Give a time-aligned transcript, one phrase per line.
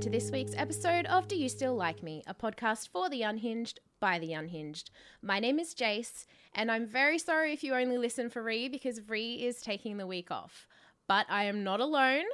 [0.00, 3.80] to this week's episode of Do You Still Like Me, a podcast for the unhinged
[4.00, 4.90] by the unhinged.
[5.20, 6.24] My name is Jase,
[6.54, 10.06] and I'm very sorry if you only listen for Ree because Ree is taking the
[10.06, 10.66] week off.
[11.06, 12.24] But I am not alone.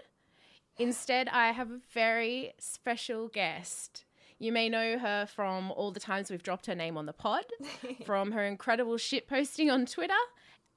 [0.78, 4.04] Instead, I have a very special guest.
[4.38, 7.46] You may know her from all the times we've dropped her name on the pod,
[8.06, 10.14] from her incredible shit posting on Twitter,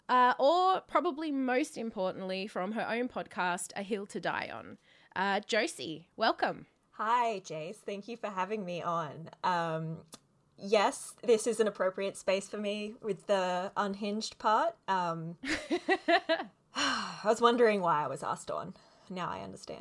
[0.08, 4.80] uh, or probably most importantly, from her own podcast, A Hill to Die On.
[5.16, 6.66] Uh, Josie, welcome.
[7.02, 7.78] Hi, Jase.
[7.78, 9.30] Thank you for having me on.
[9.42, 10.00] Um,
[10.58, 14.76] yes, this is an appropriate space for me with the unhinged part.
[14.90, 15.38] Um,
[16.76, 18.74] I was wondering why I was asked on.
[19.10, 19.80] Now I understand.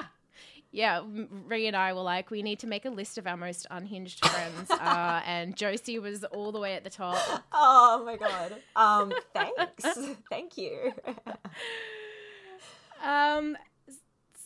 [0.72, 1.02] yeah,
[1.44, 4.24] Ree and I were like, we need to make a list of our most unhinged
[4.24, 7.44] friends, uh, and Josie was all the way at the top.
[7.52, 8.56] Oh my god!
[8.74, 9.84] Um, thanks,
[10.30, 10.94] thank you.
[13.04, 13.54] um,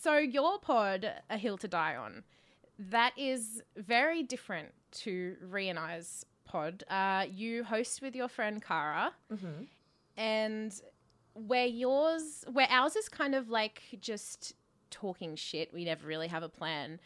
[0.03, 2.25] so your pod, A Hill to Die On,
[2.78, 6.84] that is very different to Ree and I's pod.
[6.89, 9.64] Uh, you host with your friend Caragh, mm-hmm.
[10.17, 10.80] and
[11.34, 14.55] where yours, where ours is kind of like just
[14.91, 15.73] talking shit.
[15.73, 16.98] We never really have a plan.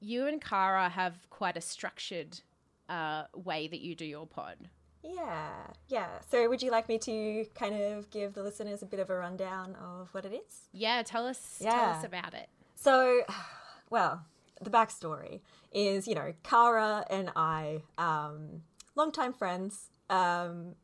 [0.00, 2.40] You and Caragh have quite a structured
[2.88, 4.56] uh, way that you do your pod.
[5.02, 5.50] Yeah,
[5.88, 6.08] yeah.
[6.30, 9.16] So, would you like me to kind of give the listeners a bit of a
[9.16, 10.68] rundown of what it is?
[10.72, 11.58] Yeah, tell us.
[11.60, 11.70] Yeah.
[11.70, 12.48] Tell us about it.
[12.74, 13.22] So,
[13.90, 14.24] well,
[14.60, 15.40] the backstory
[15.72, 18.62] is, you know, Caragh and I, um,
[18.96, 19.90] longtime friends.
[20.10, 20.74] Um,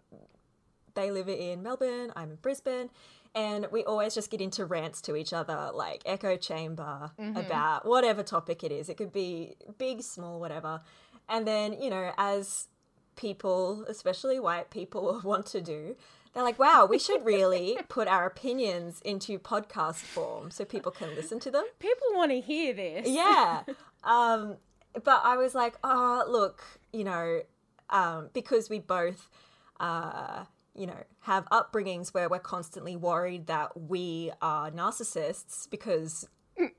[0.94, 2.12] they live in Melbourne.
[2.14, 2.90] I'm in Brisbane.
[3.36, 7.36] And we always just get into rants to each other, like echo chamber mm-hmm.
[7.36, 8.88] about whatever topic it is.
[8.88, 10.82] It could be big, small, whatever.
[11.28, 12.68] And then, you know, as
[13.16, 15.96] people, especially white people, want to do.
[16.32, 21.14] They're like, wow, we should really put our opinions into podcast form so people can
[21.14, 21.64] listen to them.
[21.78, 23.08] People want to hear this.
[23.08, 23.62] Yeah.
[24.06, 24.58] Um,
[25.02, 27.40] but I was like, oh, look, you know,
[27.88, 29.30] um, because we both,
[29.80, 36.28] uh, you know, have upbringings where we're constantly worried that we are narcissists because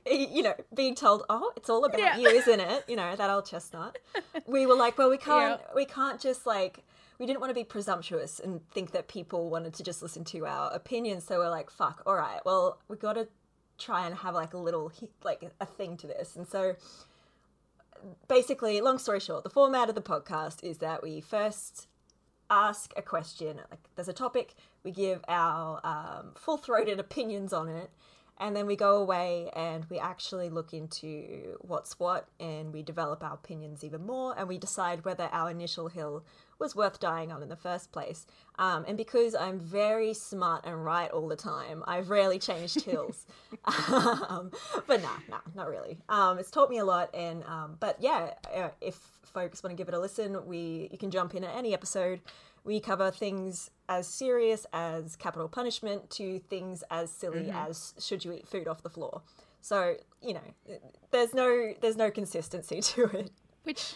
[0.09, 2.18] you know, being told, "Oh, it's all about yeah.
[2.18, 3.97] you, isn't it?" You know, that old chestnut.
[4.46, 5.59] We were like, "Well, we can't.
[5.62, 5.75] Yeah.
[5.75, 6.84] We can't just like."
[7.18, 10.46] We didn't want to be presumptuous and think that people wanted to just listen to
[10.46, 11.24] our opinions.
[11.24, 12.40] So we're like, "Fuck, all right.
[12.46, 13.28] Well, we got to
[13.78, 14.91] try and have like a little
[15.24, 16.75] like a thing to this." And so,
[18.28, 21.88] basically, long story short, the format of the podcast is that we first
[22.50, 23.62] ask a question.
[23.72, 24.56] Like, there's a topic.
[24.84, 27.90] We give our um, full-throated opinions on it
[28.38, 33.23] and then we go away and we actually look into what's what and we develop
[33.23, 36.23] our opinions even more and we decide whether our initial hill
[36.59, 38.25] was worth dying on in the first place.
[38.57, 43.25] Um, and because I'm very smart and right all the time, I've rarely changed hills.
[43.90, 44.51] um,
[44.88, 45.97] but nah, nah, not really.
[46.07, 47.13] Um, it's taught me a lot.
[47.13, 50.97] And um, but yeah, uh, if folks want to give it a listen, we you
[50.97, 52.22] can jump in at any episode.
[52.66, 57.70] We cover things as serious as capital punishment to things as silly mm-hmm.
[57.72, 59.22] as should you eat food off the floor.
[59.62, 60.80] So you know,
[61.12, 63.31] there's no there's no consistency to it.
[63.64, 63.94] Which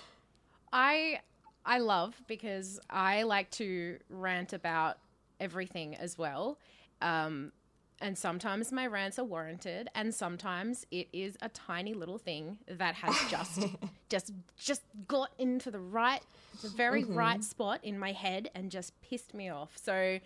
[0.71, 1.19] I
[1.65, 4.97] I love because I like to rant about
[5.39, 6.57] everything as well.
[7.01, 7.51] Um,
[8.01, 12.95] and sometimes my rants are warranted and sometimes it is a tiny little thing that
[12.95, 13.65] has just
[14.09, 16.21] just just got into the right
[16.61, 17.15] the very mm-hmm.
[17.15, 20.19] right spot in my head and just pissed me off so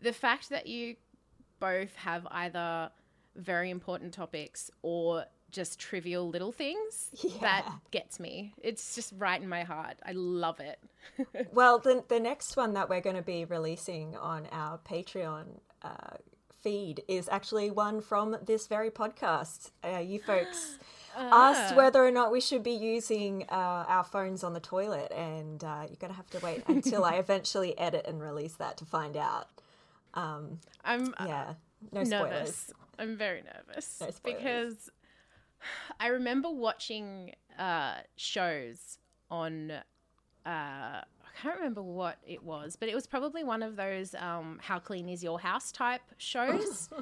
[0.00, 0.96] the fact that you
[1.60, 2.90] both have either
[3.36, 7.30] very important topics or just trivial little things yeah.
[7.40, 10.78] that gets me it's just right in my heart i love it
[11.52, 15.44] well the, the next one that we're going to be releasing on our patreon
[15.82, 16.16] uh,
[16.64, 19.70] feed is actually one from this very podcast.
[19.84, 20.78] Uh, you folks
[21.16, 25.62] asked whether or not we should be using uh, our phones on the toilet, and
[25.62, 28.86] uh, you're going to have to wait until I eventually edit and release that to
[28.86, 29.48] find out.
[30.14, 31.54] Um, I'm uh, yeah,
[31.92, 32.10] no nervous.
[32.10, 32.72] spoilers.
[32.98, 34.90] I'm very nervous no because
[36.00, 38.98] I remember watching uh, shows
[39.30, 39.72] on
[40.46, 41.00] uh,
[41.40, 45.08] can't remember what it was, but it was probably one of those um, "How clean
[45.08, 46.88] is your house?" type shows.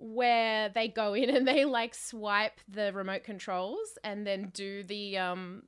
[0.00, 5.18] where they go in and they like swipe the remote controls and then do the
[5.18, 5.62] um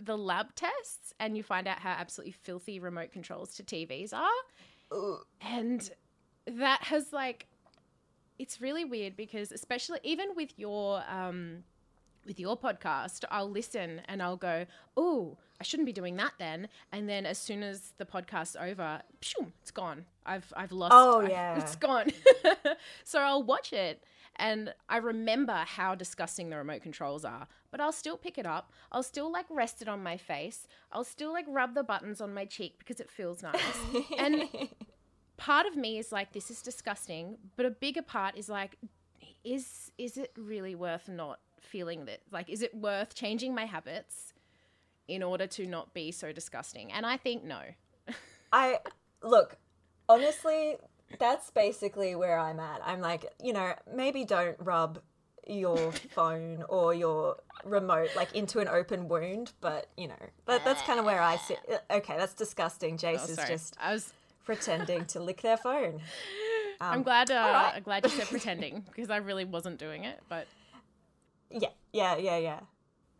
[0.00, 4.28] the lab tests and you find out how absolutely filthy remote controls to TVs are.
[5.40, 5.90] And
[6.46, 7.48] that has like
[8.38, 11.64] it's really weird because especially even with your um
[12.26, 16.68] with your podcast, I'll listen and I'll go, oh, I shouldn't be doing that then.
[16.92, 20.04] And then as soon as the podcast's over, it's gone.
[20.24, 20.92] I've I've lost.
[20.94, 21.58] Oh, I've- yeah.
[21.58, 22.10] it's gone.
[23.04, 24.02] so I'll watch it.
[24.38, 28.70] And I remember how disgusting the remote controls are, but I'll still pick it up.
[28.92, 30.68] I'll still like rest it on my face.
[30.92, 33.78] I'll still like rub the buttons on my cheek because it feels nice.
[34.18, 34.44] and
[35.38, 38.76] part of me is like, this is disgusting, but a bigger part is like,
[39.42, 42.20] is is it really worth not feeling that?
[42.30, 44.32] Like, is it worth changing my habits
[45.08, 46.92] in order to not be so disgusting?
[46.92, 47.60] And I think no.
[48.52, 48.78] I
[49.22, 49.56] look,
[50.08, 50.76] honestly,
[51.18, 52.80] that's basically where I'm at.
[52.84, 55.00] I'm like, you know, maybe don't rub
[55.46, 60.14] your phone or your remote like into an open wound, but you know,
[60.46, 61.58] that, that's kind of where I sit.
[61.90, 62.96] Okay, that's disgusting.
[62.96, 64.12] Jase Oh, is just I was.
[64.44, 66.00] pretending to lick their phone.
[66.80, 67.30] I'm glad.
[67.30, 67.72] Uh, right.
[67.76, 70.20] I'm glad you said pretending because I really wasn't doing it.
[70.28, 70.46] But
[71.50, 72.60] Yeah, yeah, yeah, yeah.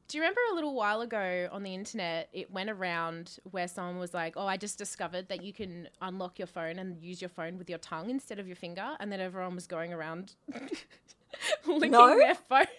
[0.09, 3.99] do you remember a little while ago on the internet, it went around where someone
[3.99, 7.29] was like, "Oh, I just discovered that you can unlock your phone and use your
[7.29, 10.35] phone with your tongue instead of your finger," and then everyone was going around
[11.67, 12.17] licking No?
[12.17, 12.67] their phone.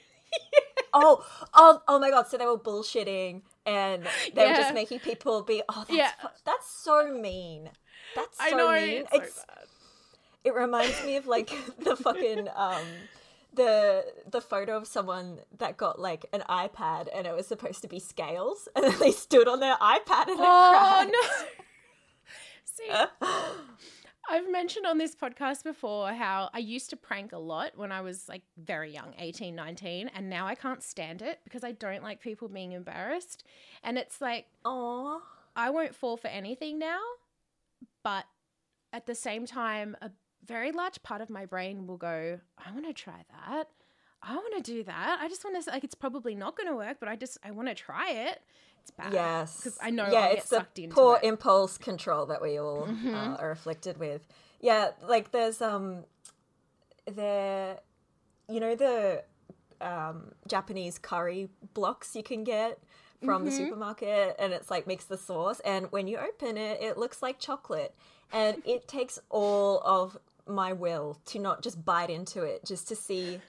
[0.94, 1.23] Oh,
[1.53, 2.27] oh, oh my god!
[2.27, 5.61] So they were bullshitting, and they were just making people be.
[5.69, 6.11] Oh, that's Yeah.
[6.19, 7.69] fu- that's so mean.
[8.15, 8.71] That's so I know.
[8.71, 8.89] mean.
[9.01, 9.45] It's so It's-.
[10.45, 12.85] It reminds me of like the fucking um
[13.57, 17.88] the the photo of someone that got like an iPad and it was supposed to
[17.88, 21.45] be scales and then they stood on their iPad and Oh it no.
[22.63, 22.89] See,
[24.30, 28.01] I've mentioned on this podcast before how I used to prank a lot when I
[28.01, 32.03] was like very young, 18, 19, and now I can't stand it because I don't
[32.03, 33.44] like people being embarrassed.
[33.83, 35.21] And it's like Oh,
[35.56, 37.00] I won't fall for anything now,
[38.03, 38.25] but
[38.94, 40.12] at the same time, a
[40.47, 43.67] very large part of my brain will go, I want to try that.
[44.23, 45.19] I want to do that.
[45.21, 47.51] I just want to, like, it's probably not going to work, but I just, I
[47.51, 48.41] want to try it.
[48.81, 49.11] It's bad.
[49.13, 49.57] yes.
[49.57, 51.19] Because I know Yeah, I'll get it's the poor it.
[51.19, 51.27] Mm-hmm.
[51.27, 54.21] impulse control that we all uh, are afflicted with.
[54.61, 56.05] Yeah, like there's um
[57.05, 57.79] there
[58.50, 59.23] you know the
[59.81, 62.79] um Japanese curry blocks you can get
[63.23, 63.57] from the Mm-hmm.
[63.65, 67.39] supermarket and it's like mix the sauce and when you open it it looks like
[67.39, 67.95] chocolate
[68.31, 70.17] and it takes all of
[70.49, 73.41] my will to not just bite into it just to see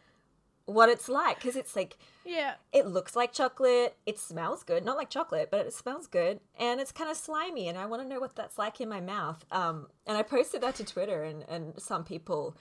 [0.68, 1.96] what it's like because it's like
[2.26, 2.54] yeah.
[2.72, 3.96] it looks like chocolate.
[4.04, 7.68] It smells good, not like chocolate, but it smells good, and it's kind of slimy.
[7.68, 9.44] And I want to know what that's like in my mouth.
[9.50, 12.54] Um, and I posted that to Twitter, and and some people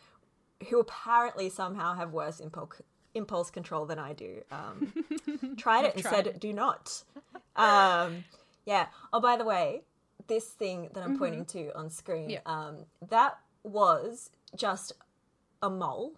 [0.69, 2.81] who apparently somehow have worse impulse
[3.13, 4.93] impulse control than I do um,
[5.57, 7.03] tried it and said, "Do not."
[7.57, 8.23] Um,
[8.65, 8.87] yeah.
[9.11, 9.81] Oh, by the way,
[10.27, 12.39] this thing that I'm pointing to on screen, Yeah.
[12.45, 14.93] um, that was just
[15.61, 16.13] a mole.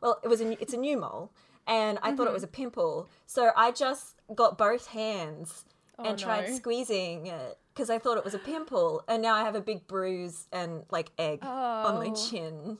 [0.00, 1.30] Well, it was a, it's a new mole,
[1.66, 2.62] and I thought it was a mm-hmm.
[2.62, 3.08] pimple.
[3.26, 5.64] So I just got both hands
[5.98, 6.54] oh, and tried no.
[6.54, 9.86] squeezing it because I thought it was a pimple, and now I have a big
[9.86, 12.14] bruise and like egg on my Oh.
[12.14, 12.78] chin.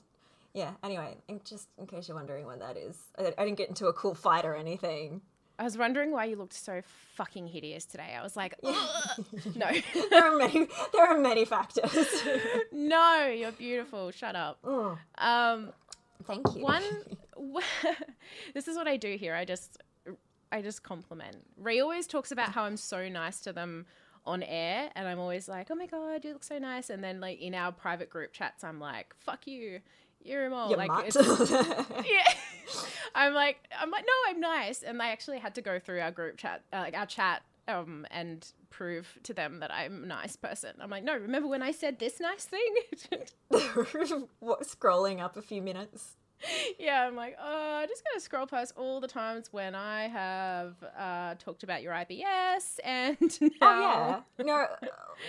[0.53, 0.71] Yeah.
[0.83, 3.93] Anyway, just in case you're wondering what that is, I, I didn't get into a
[3.93, 5.21] cool fight or anything.
[5.61, 6.81] I was wondering why you looked so
[7.13, 8.15] fucking hideous today.
[8.17, 8.71] I was like, no,
[10.09, 10.67] There are many.
[10.91, 12.23] There are many factors.
[12.71, 14.09] no, you're beautiful.
[14.09, 14.59] Shut up.
[14.63, 14.97] Mm.
[15.19, 15.71] Um,
[16.25, 16.63] Thank you.
[16.63, 16.81] one,
[18.55, 19.35] this is what I do here.
[19.35, 19.77] I just,
[20.51, 21.37] I just compliment.
[21.57, 23.85] Ray always talks about how I'm so nice to them
[24.25, 26.89] on air, and I'm always like, oh my god, you look so nice.
[26.89, 29.81] And then like in our private group chats, I'm like, fuck you.
[30.23, 30.69] You're a mole.
[30.69, 32.33] You like yeah.
[33.13, 34.83] I'm like, I'm like, no, I'm nice.
[34.83, 38.05] And I actually had to go through our group chat, uh, like our chat, um,
[38.11, 40.71] and prove to them that I'm a nice person.
[40.79, 42.75] I'm like, no, remember when I said this nice thing?
[44.39, 46.15] what, scrolling up a few minutes.
[46.79, 50.73] yeah, I'm like, oh, I'm just gonna scroll past all the times when I have
[50.97, 53.47] uh, talked about your IBS and now.
[53.61, 54.43] Oh yeah.
[54.43, 54.87] No, uh,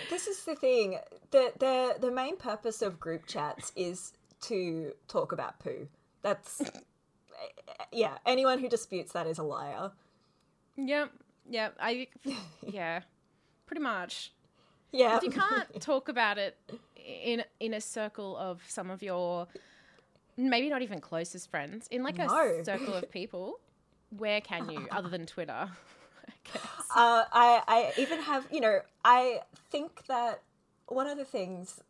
[0.09, 0.97] this is the thing.
[1.29, 5.87] The the the main purpose of group chats is to talk about poo.
[6.21, 6.61] That's
[7.91, 8.17] yeah.
[8.25, 9.91] Anyone who disputes that is a liar.
[10.77, 11.11] Yep,
[11.49, 11.75] yep.
[11.79, 12.07] I,
[12.67, 13.01] yeah,
[13.65, 14.31] pretty much.
[14.91, 15.17] Yeah.
[15.17, 16.57] If you can't talk about it
[16.95, 19.47] in in a circle of some of your
[20.37, 22.63] maybe not even closest friends, in like a No.
[22.63, 23.59] circle of people,
[24.17, 25.69] where can you other than Twitter?
[26.55, 26.59] I.
[26.95, 30.41] Uh, I I even have you know I think that
[30.87, 31.81] one of the things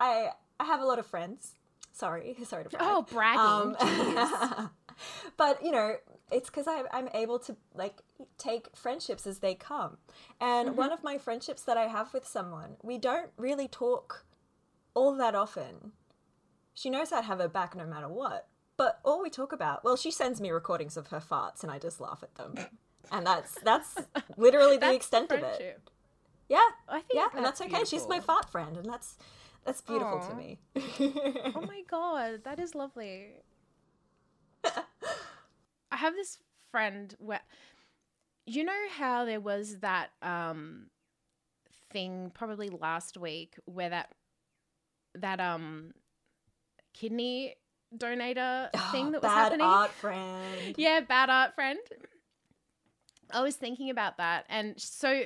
[0.00, 1.54] I I have a lot of friends.
[1.98, 2.82] Sorry, sorry to brag.
[2.84, 3.76] Oh, bragging.
[3.80, 4.70] Um,
[5.36, 5.96] but you know,
[6.30, 8.02] it's because I'm able to like
[8.36, 9.98] take friendships as they come.
[10.40, 14.24] And one of my friendships that I have with someone, we don't really talk
[14.94, 15.92] all that often.
[16.74, 18.46] She knows I'd have her back no matter what.
[18.76, 21.80] But all we talk about, well, she sends me recordings of her farts and I
[21.80, 22.54] just laugh at them.
[23.10, 23.96] and that's that's
[24.36, 25.80] literally the That's extent of it.
[26.48, 27.84] Yeah, I think yeah, and that's okay.
[27.84, 29.18] She's my fart friend, and that's
[29.68, 30.58] that's beautiful to me.
[31.54, 33.34] Oh my god, that is lovely.
[35.90, 36.38] I have this
[36.70, 37.40] friend where
[38.46, 40.86] you know how there was that um
[41.90, 44.10] thing probably last week where that
[45.14, 45.92] that um
[46.94, 47.54] kidney
[47.96, 49.66] donator thing that was Oh, Bad happening.
[49.66, 50.74] art friend.
[50.76, 51.78] Yeah, bad art friend.
[53.32, 54.46] I was thinking about that.
[54.48, 55.22] And so,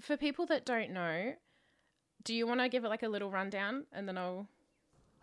[0.00, 1.34] for people that don't know,
[2.24, 4.48] do you want to give it like a little rundown and then I'll.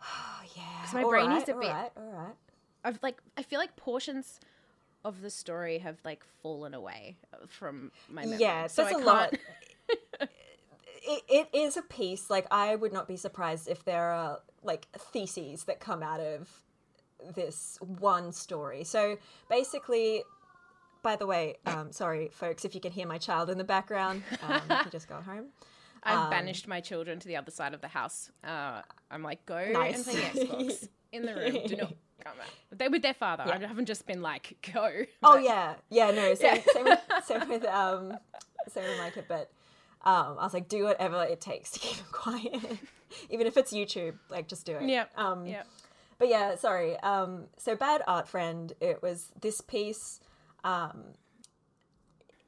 [0.02, 0.62] Oh yeah.
[0.84, 2.34] 'Cause my All brain is right, a all bit- right, all right.
[2.84, 4.40] I've like, I feel like portions
[5.04, 7.16] of the story have like fallen away
[7.48, 8.38] from my memory.
[8.38, 9.34] Yeah, so there's I a lot.
[10.20, 12.30] it, it is a piece.
[12.30, 16.48] Like I would not be surprised if there are like theses that come out of
[17.34, 18.84] this one story.
[18.84, 19.16] So
[19.48, 20.22] basically,
[21.02, 24.22] by the way, um, sorry folks if you can hear my child in the background.
[24.42, 25.46] Um, he just got home.
[26.02, 28.30] I've Um, banished my children to the other side of the house.
[28.44, 30.06] Uh, I'm like, go Nice.
[30.06, 31.66] and play Xbox in the room.
[31.66, 31.92] Do not
[32.24, 32.48] come out.
[32.78, 33.44] They're with their father.
[33.44, 34.90] I haven't just been like, go.
[35.22, 36.10] Oh But- yeah, yeah.
[36.10, 36.72] No, same, Yeah.
[36.72, 38.16] same, with, same with um,
[38.68, 39.24] same with Micah.
[39.28, 39.50] But
[40.04, 42.78] um, I was like, do whatever it takes to keep him quiet,
[43.30, 44.14] even if it's YouTube.
[44.28, 44.88] Like, just do it.
[44.88, 45.04] Yeah.
[45.16, 45.66] Um, Yep.
[46.18, 46.98] But yeah, sorry.
[47.00, 48.72] Um, so bad art friend.
[48.80, 50.20] It was this piece,
[50.62, 51.02] um,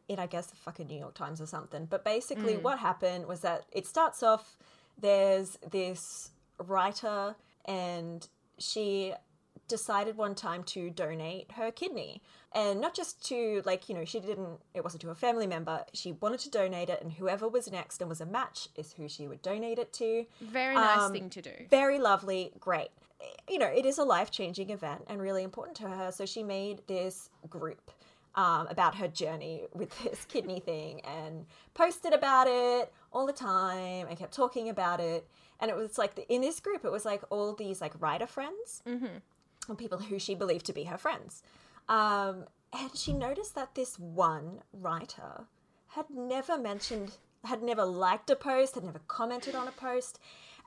[0.08, 1.86] in I guess the fucking New York Times or something.
[1.86, 4.56] But basically, what happened was that it starts off.
[5.00, 7.34] There's this writer,
[7.64, 8.26] and
[8.58, 9.14] she
[9.66, 12.20] decided one time to donate her kidney
[12.54, 15.82] and not just to like you know she didn't it wasn't to a family member
[15.94, 19.08] she wanted to donate it and whoever was next and was a match is who
[19.08, 21.50] she would donate it to Very nice Um, thing to do.
[21.70, 22.88] very lovely, great.
[23.48, 26.12] You know, it is a life changing event and really important to her.
[26.12, 27.90] So she made this group
[28.34, 34.06] um, about her journey with this kidney thing and posted about it all the time
[34.08, 35.28] and kept talking about it.
[35.60, 38.26] And it was like the, in this group, it was like all these like writer
[38.26, 38.82] friends
[39.68, 41.42] or people who she believed to be her friends.
[41.88, 45.44] Um, and she noticed that this one writer
[45.88, 47.12] had never mentioned,
[47.44, 50.18] had never liked a post, had never commented on a post.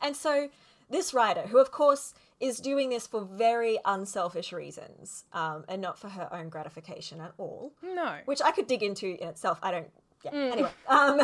[0.02, 0.50] And so
[0.90, 5.98] this writer, who of course is doing this for very unselfish reasons um, and not
[5.98, 8.18] for her own gratification at all, No.
[8.26, 9.60] which I could dig into in itself.
[9.64, 9.90] I don't.
[10.24, 10.32] Yeah.
[10.34, 11.20] Anyway, um,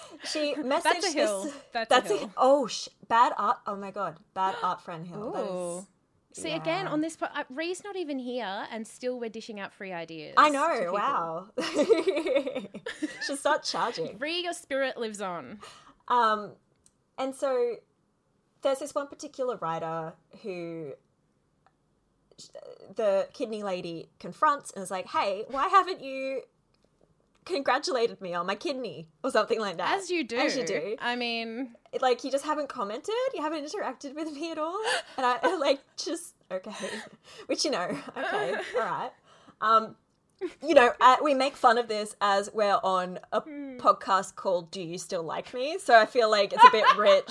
[0.24, 1.42] she messaged That's a hill.
[1.72, 1.86] this.
[1.88, 2.30] That's a hill.
[2.36, 3.58] oh sh- bad art.
[3.66, 5.32] Oh my god, bad art friend hill.
[5.32, 5.86] That is- Ooh.
[6.34, 7.14] See again on this.
[7.14, 10.32] po- Uh, Ree's not even here, and still we're dishing out free ideas.
[10.38, 10.90] I know.
[10.90, 11.48] Wow.
[13.26, 14.18] Should start charging.
[14.18, 15.58] Ree, your spirit lives on.
[16.08, 16.52] Um,
[17.18, 17.74] and so
[18.62, 20.92] there's this one particular writer who
[22.96, 26.42] the kidney lady confronts and is like, "Hey, why haven't you
[27.44, 30.36] congratulated me on my kidney or something like that?" As you do.
[30.36, 30.96] As you do.
[31.00, 34.80] I mean, like you just haven't commented, you haven't interacted with me at all,
[35.16, 36.72] and I and, like just okay,
[37.46, 39.10] which you know, okay, all right.
[39.60, 39.96] Um,
[40.66, 43.78] you know, uh, we make fun of this as we're on a Hmm.
[43.78, 47.30] podcast called "Do You Still Like Me?" So I feel like it's a bit rich.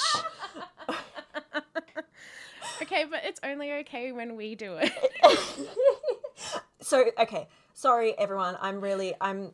[2.82, 4.92] Okay, but it's only okay when we do it.
[6.82, 8.58] so okay, sorry everyone.
[8.62, 9.52] I'm really I'm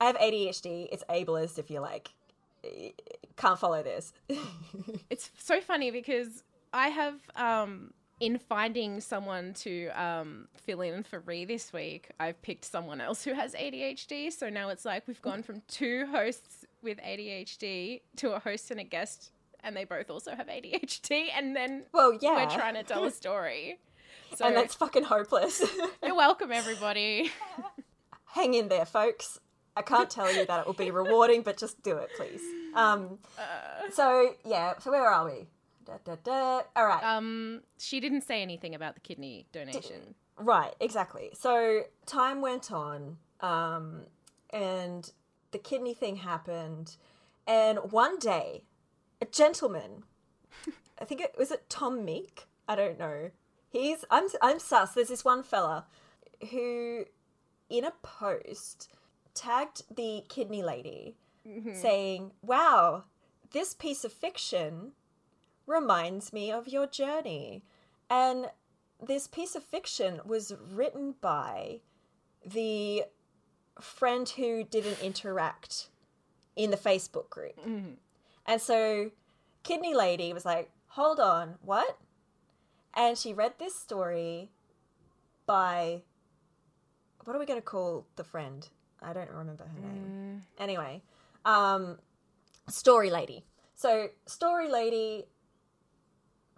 [0.00, 0.88] I have ADHD.
[0.90, 2.10] It's ableist if you like.
[3.36, 4.12] Can't follow this.
[5.10, 6.42] it's so funny because
[6.72, 12.40] I have um in finding someone to um fill in for Ree this week, I've
[12.42, 14.32] picked someone else who has ADHD.
[14.32, 18.80] So now it's like we've gone from two hosts with ADHD to a host and
[18.80, 22.82] a guest and they both also have ADHD and then well, yeah, we're trying to
[22.82, 23.78] tell a story.
[24.36, 25.60] So and that's fucking hopeless.
[26.04, 27.32] you're welcome everybody.
[28.26, 29.40] hang in there, folks.
[29.76, 32.40] I can't tell you that it will be rewarding, but just do it, please.
[32.76, 33.18] Um,
[33.92, 35.48] so yeah, so where are we?
[35.84, 36.60] Da, da, da.
[36.76, 40.14] All right, Um she didn't say anything about the kidney donation.
[40.36, 41.30] right, exactly.
[41.34, 44.02] So time went on, um,
[44.50, 45.10] and
[45.50, 46.96] the kidney thing happened,
[47.48, 48.62] and one day,
[49.20, 50.04] a gentleman,
[51.00, 52.46] I think it was it Tom Meek.
[52.68, 53.30] I don't know.
[53.68, 54.94] He's I'm I'm sus.
[54.94, 55.86] There's this one fella
[56.50, 57.04] who,
[57.68, 58.90] in a post,
[59.34, 61.74] tagged the kidney lady, mm-hmm.
[61.74, 63.04] saying, "Wow,
[63.52, 64.92] this piece of fiction
[65.66, 67.64] reminds me of your journey,"
[68.08, 68.50] and
[69.00, 71.80] this piece of fiction was written by
[72.44, 73.04] the
[73.80, 75.88] friend who didn't interact
[76.56, 77.58] in the Facebook group.
[77.60, 77.92] Mm-hmm.
[78.50, 79.12] And so
[79.62, 81.98] Kidney Lady was like, hold on, what?
[82.94, 84.50] And she read this story
[85.46, 86.02] by,
[87.22, 88.68] what are we going to call the friend?
[89.00, 90.42] I don't remember her name.
[90.58, 91.00] Anyway,
[91.44, 92.00] um,
[92.68, 93.44] Story Lady.
[93.76, 95.26] So Story Lady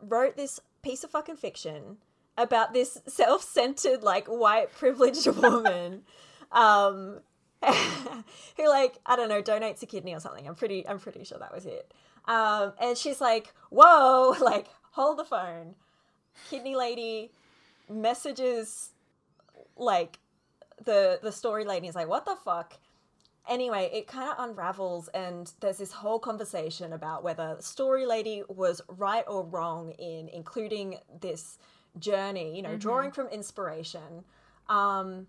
[0.00, 1.98] wrote this piece of fucking fiction
[2.38, 6.04] about this self-centered, like white privileged woman,
[6.52, 7.20] um,
[8.56, 10.46] who like I don't know donates a kidney or something.
[10.46, 11.92] I'm pretty I'm pretty sure that was it.
[12.26, 15.74] Um, and she's like, "Whoa!" Like, hold the phone.
[16.50, 17.30] Kidney lady
[17.88, 18.90] messages
[19.76, 20.18] like
[20.84, 22.74] the the story lady is like, "What the fuck?"
[23.48, 28.80] Anyway, it kind of unravels, and there's this whole conversation about whether story lady was
[28.86, 31.58] right or wrong in including this
[31.98, 32.56] journey.
[32.56, 34.24] You know, drawing from inspiration.
[34.68, 35.26] Um,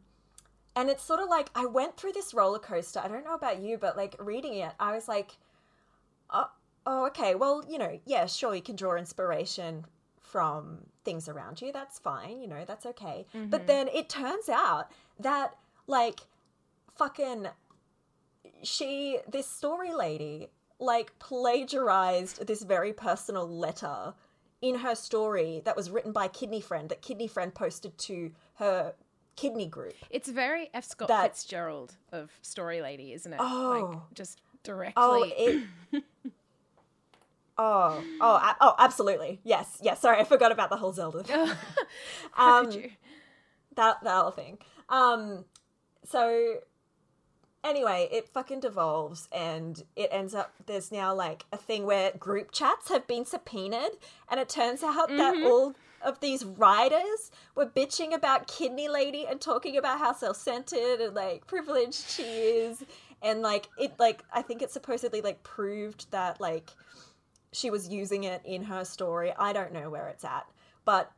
[0.76, 3.00] and it's sort of like I went through this roller coaster.
[3.00, 5.38] I don't know about you, but like reading it, I was like,
[6.30, 6.50] oh,
[6.86, 9.86] oh, okay, well, you know, yeah, sure, you can draw inspiration
[10.20, 11.72] from things around you.
[11.72, 13.26] That's fine, you know, that's okay.
[13.34, 13.68] But mm-hmm.
[13.68, 15.56] then it turns out that,
[15.88, 16.22] like,
[16.98, 17.48] fucking,
[18.64, 20.48] she, this story lady,
[20.80, 24.14] like, plagiarized this very personal letter
[24.62, 28.94] in her story that was written by Kidney Friend that Kidney Friend posted to her
[29.36, 29.96] kidney group.
[30.10, 30.86] It's very F.
[30.86, 33.40] Scott That- Fitzgerald of Story Lady, isn't it?
[33.42, 33.90] Oh.
[33.92, 34.94] Like, just directly.
[34.98, 35.64] Oh, it.
[37.58, 39.40] oh, oh, oh, absolutely.
[39.44, 40.00] Yes, yes.
[40.02, 41.24] Sorry, I forgot about the whole Zelda.
[41.24, 41.50] thing.
[42.32, 42.92] How um, could you?
[43.76, 44.58] that that whole thing.
[44.90, 45.46] Um,
[46.04, 46.58] so
[47.64, 50.54] anyway, it fucking devolves, and it ends up.
[50.66, 53.92] There's now like a thing where group chats have been subpoenaed,
[54.30, 59.40] and it turns out that all of these writers were bitching about Kidney Lady and
[59.40, 62.84] talking about how self-centered and like privileged she is,
[63.22, 66.72] and like it like I think it supposedly like proved that like
[67.52, 69.32] she was using it in her story.
[69.38, 70.48] I don't know where it's at,
[70.86, 71.12] but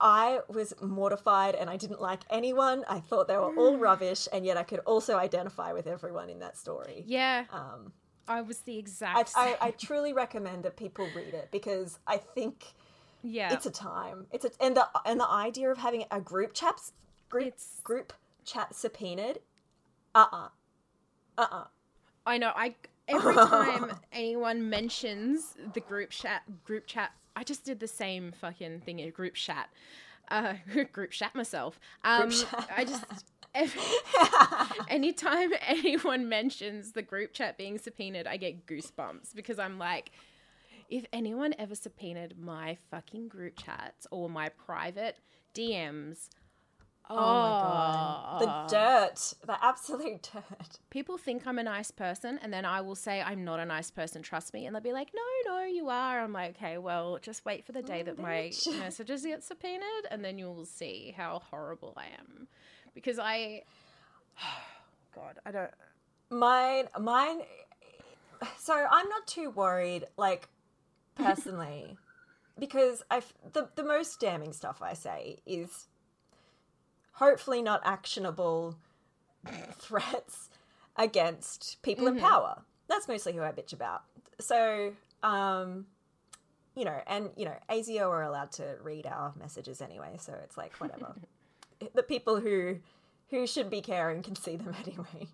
[0.00, 2.84] I was mortified and I didn't like anyone.
[2.88, 6.38] I thought they were all rubbish, and yet I could also identify with everyone in
[6.38, 7.04] that story.
[7.06, 7.92] Yeah, Um,
[8.26, 9.32] I was the I, exact.
[9.36, 9.56] I, same.
[9.60, 12.64] I truly recommend that people read it because I think
[13.22, 14.26] yeah, it's a time.
[14.32, 16.92] It's a and the and the idea of having a group chats
[17.28, 18.12] group It's- group
[18.44, 19.38] chat subpoenaed.
[20.14, 20.48] Uh uh-uh.
[21.38, 21.46] uh.
[21.50, 21.64] Uh
[22.26, 22.52] I know.
[22.54, 22.74] I
[23.08, 28.80] every time anyone mentions the group chat, group chat, I just did the same fucking
[28.80, 29.68] thing in group chat.
[30.30, 30.54] Uh,
[30.92, 31.80] group chat myself.
[32.04, 32.68] Um, chat.
[32.76, 33.04] I just.
[33.52, 33.80] Every,
[34.88, 40.12] anytime anyone mentions the group chat being subpoenaed, I get goosebumps because I'm like,
[40.90, 45.16] if anyone ever subpoenaed my fucking group chats or my private
[45.54, 46.28] DMs,
[47.12, 48.40] Oh my god.
[48.40, 49.34] The dirt.
[49.44, 50.78] The absolute dirt.
[50.90, 53.90] people think I'm a nice person, and then I will say I'm not a nice
[53.90, 54.22] person.
[54.22, 57.44] Trust me, and they'll be like, "No, no, you are." I'm like, "Okay, well, just
[57.44, 61.94] wait for the day that my messages get subpoenaed, and then you'll see how horrible
[61.96, 62.46] I am."
[62.94, 63.62] Because I,
[65.14, 65.70] God, I don't.
[66.30, 67.40] Mine, mine.
[68.56, 70.48] So I'm not too worried, like
[71.22, 71.96] personally,
[72.58, 75.86] because I the the most damning stuff I say is
[77.12, 78.76] hopefully not actionable
[79.74, 80.50] threats
[80.96, 82.62] against people in power.
[82.88, 84.02] That's mostly who I bitch about.
[84.40, 85.86] So, um,
[86.74, 90.56] you know, and you know, ASIO are allowed to read our messages anyway, so it's
[90.56, 91.14] like whatever.
[91.94, 92.76] the people who
[93.30, 95.28] who should be caring can see them anyway.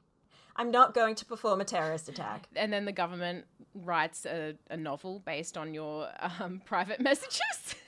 [0.59, 2.49] I'm not going to perform a terrorist attack.
[2.57, 3.45] And then the government
[3.85, 6.09] writes a, a novel based on your
[6.41, 7.75] um, private messages.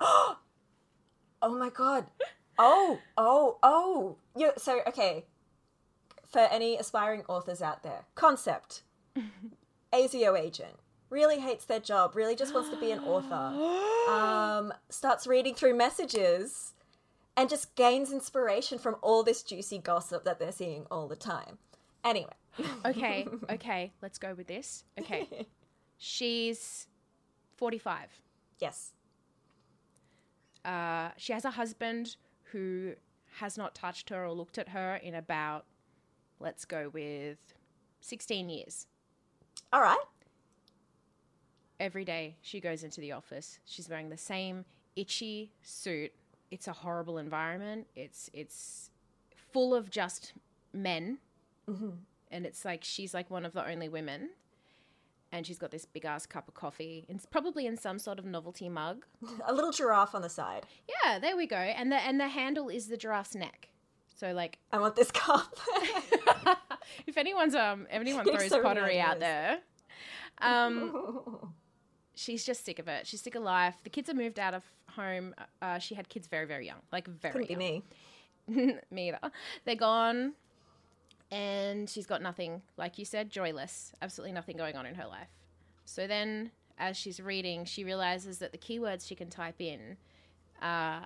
[1.40, 2.06] Oh my god.
[2.58, 4.16] Oh, oh, oh.
[4.36, 5.24] Yeah, so okay.
[6.26, 8.82] For any aspiring authors out there, concept.
[9.92, 10.74] ASIO agent.
[11.10, 13.84] Really hates their job, really just wants to be an author.
[14.08, 16.72] Um, starts reading through messages
[17.36, 21.58] and just gains inspiration from all this juicy gossip that they're seeing all the time.
[22.08, 22.32] Anyway.
[22.84, 24.84] okay, okay, let's go with this.
[24.98, 25.28] Okay,
[25.98, 26.86] she's
[27.56, 28.08] 45.
[28.58, 28.92] Yes.
[30.64, 32.16] Uh, she has a husband
[32.52, 32.94] who
[33.38, 35.64] has not touched her or looked at her in about,
[36.40, 37.38] let's go with
[38.00, 38.86] 16 years.
[39.72, 39.96] All right.
[41.78, 44.64] Every day she goes into the office, she's wearing the same
[44.96, 46.12] itchy suit.
[46.50, 47.86] It's a horrible environment.
[47.94, 48.90] It's it's
[49.52, 50.32] full of just
[50.72, 51.18] men,
[52.30, 54.30] and it's like she's like one of the only women,
[55.32, 57.04] and she's got this big ass cup of coffee.
[57.08, 59.04] It's probably in some sort of novelty mug.
[59.46, 60.66] A little giraffe on the side.
[61.04, 61.56] Yeah, there we go.
[61.56, 63.68] And the and the handle is the giraffe's neck.
[64.14, 65.56] So like I want this cup.
[67.06, 69.58] if anyone's um if anyone throws so pottery out there,
[70.40, 71.52] um
[72.14, 73.06] she's just sick of it.
[73.06, 73.76] She's sick of life.
[73.84, 75.34] The kids are moved out of home.
[75.62, 77.82] Uh, she had kids very very young, like very Couldn't be me.
[78.90, 79.30] me either.
[79.64, 80.32] They're gone.
[81.30, 85.28] And she's got nothing, like you said, joyless, absolutely nothing going on in her life.
[85.84, 89.96] So then, as she's reading, she realizes that the keywords she can type in,
[90.62, 91.00] uh,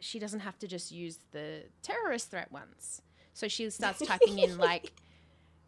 [0.00, 3.00] she doesn't have to just use the terrorist threat ones.
[3.32, 4.92] So she starts typing in like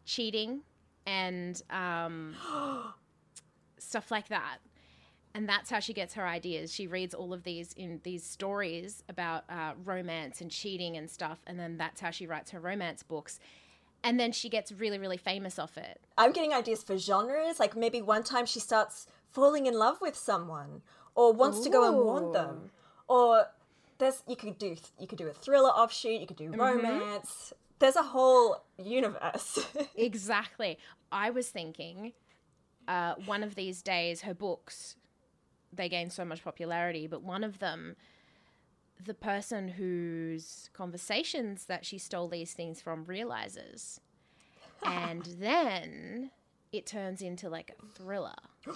[0.05, 0.61] cheating
[1.07, 2.35] and um,
[3.79, 4.59] stuff like that.
[5.37, 6.73] And that's how she gets her ideas.
[6.73, 11.41] She reads all of these in these stories about uh, romance and cheating and stuff,
[11.47, 13.39] and then that's how she writes her romance books.
[14.03, 16.01] And then she gets really, really famous off it.
[16.17, 17.61] I'm getting ideas for genres.
[17.61, 20.81] Like maybe one time she starts falling in love with someone,
[21.15, 22.71] or wants to go and warn them,
[23.07, 23.45] or
[23.99, 26.19] there's you could do you could do a thriller offshoot.
[26.19, 27.53] You could do romance.
[27.79, 29.67] There's a whole universe.
[29.97, 30.79] Exactly.
[31.13, 32.15] I was thinking
[32.89, 34.97] uh, one of these days, her books,
[35.77, 37.97] they gain so much popularity, but one of them,
[39.05, 44.01] the person whose conversations that she stole these things from realizes.
[44.85, 46.31] and then
[46.73, 48.35] it turns into like a thriller.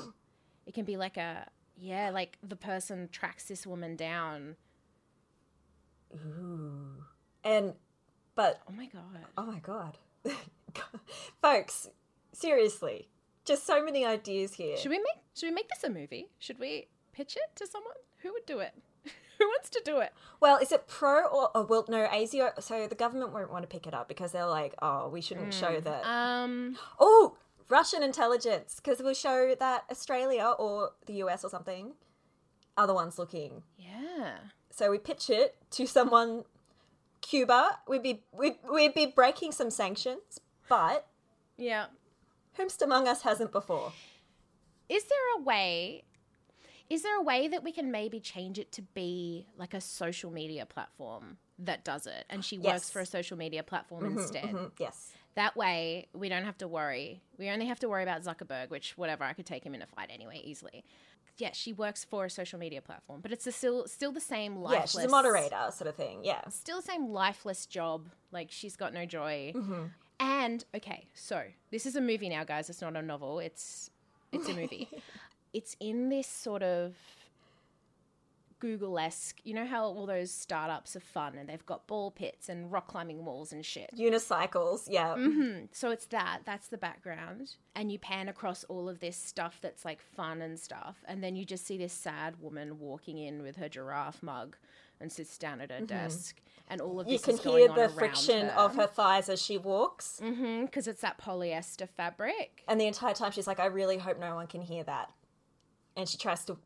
[0.67, 4.55] It can be like a, yeah, like the person tracks this woman down.
[6.15, 7.03] Ooh.
[7.43, 7.75] And
[8.37, 9.25] but Oh my God.
[9.37, 9.99] oh my god,
[11.43, 11.89] folks,
[12.33, 13.09] seriously,
[13.45, 14.77] just so many ideas here.
[14.77, 16.31] Should we make should we make this a movie?
[16.39, 17.95] Should we pitch it to someone?
[18.19, 18.73] Who would do it?
[19.39, 20.13] Who wants to do it?
[20.41, 21.85] Well, is it pro or oh, well?
[21.89, 22.63] No, ASIO.
[22.63, 25.55] So the government won't want to pick it up because they're like, oh, we shouldn't
[25.55, 26.05] show that.
[26.07, 27.37] Um Oh,
[27.69, 31.93] Russian intelligence, because we'll show that Australia or the US or something
[32.77, 33.63] are the ones looking.
[33.79, 34.37] yeah.
[34.73, 36.45] So we pitch it to someone,
[37.23, 37.79] Cuba.
[37.89, 41.07] We'd be we'd, we'd be breaking some sanctions, but
[41.57, 41.87] Yeah.
[42.83, 43.93] Among us hasn't before?
[44.89, 46.05] Is there a way
[46.89, 50.33] is there a way that we can maybe change it to be like a social
[50.33, 54.45] media platform that does it and she works for a social media platform instead?
[54.45, 55.13] Mhm, Yes.
[55.37, 57.23] That way we don't have to worry.
[57.39, 59.87] We only have to worry about Zuckerberg, which whatever, I could take him in a
[59.87, 60.85] fight anyway easily.
[61.39, 64.95] Yeah, she works for a social media platform, but it's still still the same lifeless.
[64.95, 66.25] Yeah, she's a moderator sort of thing.
[66.25, 66.47] Yeah.
[66.49, 68.09] still the same lifeless job.
[68.33, 69.53] Like she's got no joy.
[69.55, 69.85] Mm-hmm.
[70.21, 72.69] And okay, so this is a movie now, guys.
[72.69, 73.41] It's not a novel.
[73.41, 73.91] It's
[74.33, 74.89] it's a movie.
[75.53, 76.95] it's in this sort of
[78.61, 79.41] Google esque.
[79.43, 82.89] You know how all those startups are fun and they've got ball pits and rock
[82.89, 83.91] climbing walls and shit.
[83.97, 84.87] Unicycles.
[84.89, 85.15] Yeah.
[85.17, 85.65] Mm-hmm.
[85.73, 86.41] So it's that.
[86.45, 87.57] That's the background.
[87.75, 91.03] And you pan across all of this stuff that's like fun and stuff.
[91.07, 94.57] And then you just see this sad woman walking in with her giraffe mug
[95.01, 96.37] and sits down at her desk.
[96.69, 97.13] And all of Mm-hmm.
[97.13, 98.53] You this can hear the friction her.
[98.55, 100.21] of her thighs as she walks.
[100.23, 102.63] because it's that polyester fabric.
[102.69, 105.11] And the entire time she's like, I really hope no one can hear that.
[105.97, 106.57] And she tries to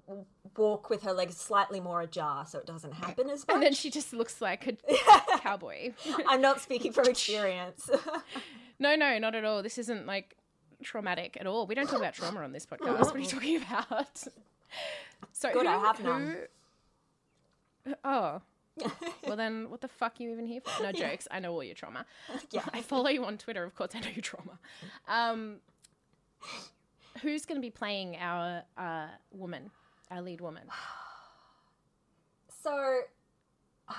[0.56, 3.54] walk with her legs slightly more ajar so it doesn't happen as much.
[3.54, 5.92] And then she just looks like a cowboy.
[6.28, 7.88] I'm not speaking from experience.
[8.78, 9.62] no, no, not at all.
[9.62, 10.36] This isn't like
[10.82, 11.66] traumatic at all.
[11.66, 12.98] We don't talk about trauma on this podcast.
[13.00, 14.24] What are you talking about?
[15.32, 16.36] So Good, who, I have who- none.
[18.04, 18.40] Oh.
[19.26, 20.82] Well then, what the fuck are you even here for?
[20.82, 21.28] No jokes.
[21.30, 22.04] I know all your trauma.
[22.50, 22.64] Yeah.
[22.72, 23.62] I follow you on Twitter.
[23.64, 24.58] Of course, I know your trauma.
[25.08, 25.56] Um,
[27.22, 29.70] who's going to be playing our uh, woman,
[30.10, 30.64] our lead woman?
[32.62, 33.00] so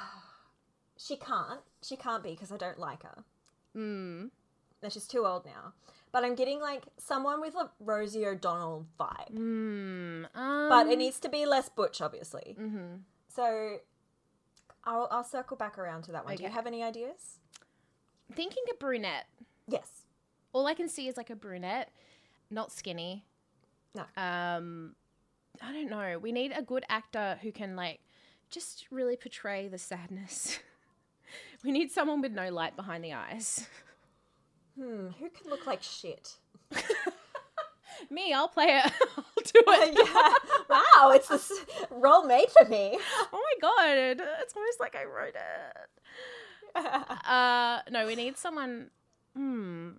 [0.98, 1.62] she can't.
[1.82, 3.24] She can't be because I don't like her.
[3.76, 4.30] Mm.
[4.84, 5.74] No, she's too old now.
[6.12, 9.32] But I'm getting like someone with a Rosie O'Donnell vibe.
[9.34, 10.26] Mm.
[10.36, 12.56] Um, But it needs to be less butch, obviously.
[12.60, 13.00] mhm.
[13.36, 13.78] So
[14.86, 16.36] I'll, I'll circle back around to that one.
[16.36, 17.40] Do you have any ideas?
[18.34, 19.28] thinking a brunette.
[19.68, 20.06] Yes.
[20.54, 21.92] All I can see is like a brunette,
[22.50, 23.26] not skinny.
[23.94, 24.02] No.
[24.18, 24.96] Um,
[25.62, 26.18] I don't know.
[26.20, 28.00] We need a good actor who can like
[28.50, 30.60] just really portray the sadness.
[31.64, 33.68] we need someone with no light behind the eyes.
[34.78, 36.38] Hmm, who can look like shit?
[38.10, 38.92] Me, I'll play it.
[39.18, 39.98] I'll do it.
[39.98, 40.34] yeah.
[40.70, 41.52] Wow, it's this
[41.92, 42.98] role made for me.
[43.34, 45.88] Oh my god, it's almost like I wrote it.
[46.76, 48.90] Uh, no, we need someone.
[49.36, 49.90] Hmm.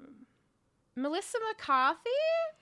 [0.95, 2.11] Melissa McCarthy,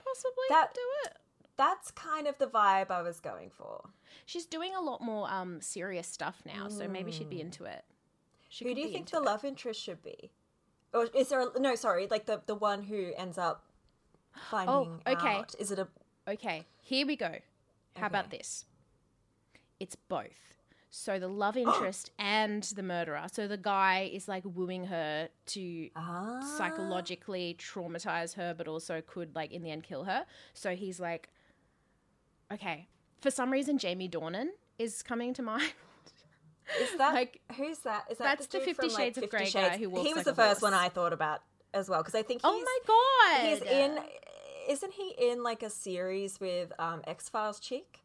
[0.04, 1.16] possibly That- do it.
[1.56, 3.90] That's kind of the vibe I was going for.
[4.26, 7.84] She's doing a lot more um serious stuff now, so maybe she'd be into it.
[8.48, 9.22] She Who do you think the it.
[9.24, 10.32] love interest should be?
[10.92, 11.76] Or is there a, no?
[11.76, 13.66] Sorry, like the the one who ends up
[14.50, 15.36] finding Oh, okay.
[15.36, 15.54] out.
[15.58, 15.88] Is it a
[16.26, 17.36] Okay, here we go.
[17.96, 18.64] How about this?
[19.78, 20.54] It's both.
[20.90, 23.26] So the love interest and the murderer.
[23.30, 26.40] So the guy is like wooing her to ah?
[26.56, 30.24] psychologically traumatize her, but also could like in the end kill her.
[30.54, 31.28] So he's like,
[32.52, 32.88] okay.
[33.20, 35.72] For some reason, Jamie Dornan is coming to mind.
[36.80, 38.04] Is that Like, who's that?
[38.10, 40.14] Is that that's the dude Fifty from, Shades of Fifty Grey guy who walks He
[40.14, 40.72] was like the first one.
[40.72, 41.42] I thought about
[41.74, 43.98] as well because I think he's, oh my god, he's in.
[44.68, 48.00] Isn't he in like a series with um, X Files chick,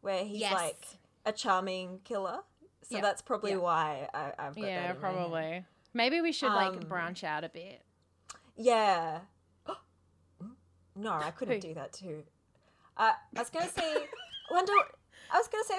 [0.00, 0.52] where he's Yes.
[0.54, 0.84] like
[1.26, 2.40] a charming killer?
[2.82, 3.56] So Yeah, that's probably yeah.
[3.58, 5.00] why I, I've got that Yeah, in my head.
[5.00, 5.64] probably.
[5.94, 7.82] Maybe we should like Um, branch out a bit.
[8.56, 9.20] Yeah.
[10.96, 12.22] no, I couldn't do that too.
[12.96, 13.94] Uh, I was gonna say,
[14.50, 14.72] wonder.
[15.32, 15.78] I was gonna say,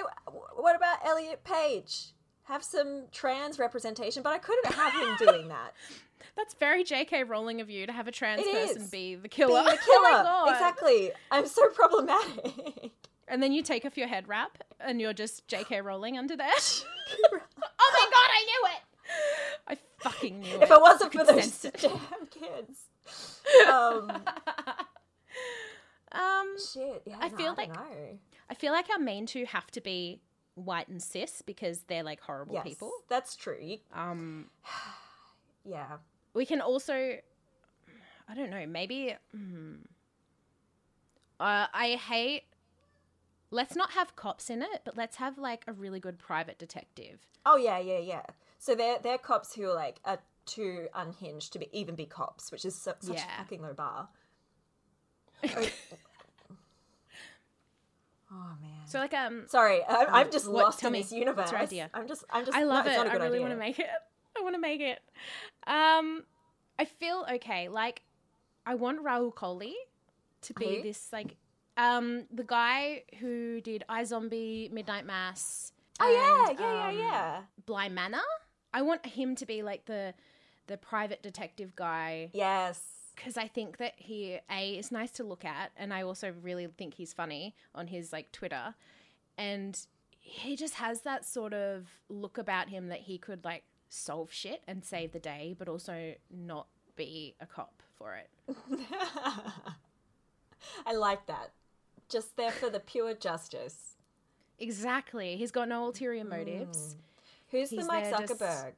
[0.56, 2.12] what about Elliot Page?
[2.44, 5.72] Have some trans representation, but I couldn't have him doing that.
[6.36, 7.24] That's very J.K.
[7.24, 8.90] Rowling of you to have a trans It person is.
[8.90, 9.62] be the killer.
[9.62, 10.48] Being the Oh killer, God.
[10.52, 11.10] exactly.
[11.30, 12.92] I'm so problematic.
[13.28, 15.80] And then you take off your head wrap and you're just J.K.
[15.80, 16.46] Rowling under there.
[17.32, 18.82] oh my god, I knew it!
[19.68, 20.62] I fucking knew it.
[20.62, 22.80] if it wasn't for those damn kids.
[23.70, 24.10] Um,
[26.12, 27.02] um, shit.
[27.06, 28.18] Yeah, I no, feel I don't like- know.
[28.48, 30.20] I feel like our main two have to be
[30.54, 32.92] white and cis because they're like horrible Yes, people.
[33.08, 33.78] that's true.
[33.92, 34.46] Um,
[35.68, 35.98] Yeah.
[36.34, 36.94] we can also,
[38.28, 39.14] I don't know, maybe.
[39.32, 39.74] hmm.
[41.38, 42.44] Uh, I hate.
[43.50, 47.20] Let's not have cops in it, but let's have like a really good private detective.
[47.44, 48.22] Oh yeah, yeah, yeah.
[48.58, 52.50] So they're they're cops who are like are too unhinged to be even be cops,
[52.50, 53.24] which is su- such Yeah.
[53.34, 54.08] a fucking low bar.
[55.44, 55.68] oh
[58.32, 58.86] oh, man.
[58.86, 61.02] So like um, Sorry, I, I'm just what- lost in me.
[61.02, 61.36] this universe.
[61.36, 61.90] What's your idea?
[61.94, 62.56] I'm just, I'm just.
[62.56, 63.06] I love it's it.
[63.06, 63.86] I really want to make it.
[64.38, 65.00] I want to make it.
[65.66, 66.24] Um,
[66.78, 67.68] I feel okay.
[67.68, 68.02] Like,
[68.64, 69.72] I want Rahul Kohli
[70.42, 70.82] to be Who?
[70.82, 71.36] this like,
[71.76, 75.72] um, the guy who did iZombie, Midnight Mass.
[76.00, 77.40] Oh yeah, and, yeah, yeah, um, yeah.
[77.64, 78.18] Bly Manor.
[78.74, 80.14] I want him to be like the
[80.66, 82.82] the private detective guy Yes.
[83.14, 86.66] because I think that he a is nice to look at, and I also really
[86.66, 88.74] think he's funny on his like Twitter,
[89.38, 89.78] and
[90.18, 93.62] he just has that sort of look about him that he could like
[93.96, 98.30] solve shit and save the day, but also not be a cop for it.
[100.86, 101.50] I like that.
[102.08, 103.96] Just there for the pure justice.
[104.58, 105.36] Exactly.
[105.36, 106.96] He's got no ulterior motives.
[107.50, 108.72] Who's the Mike there just- Zuckerberg?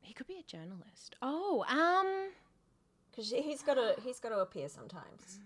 [0.00, 1.16] He could be a journalist.
[1.20, 2.30] Oh, um,
[3.10, 5.40] Because he's got to he's got to appear sometimes.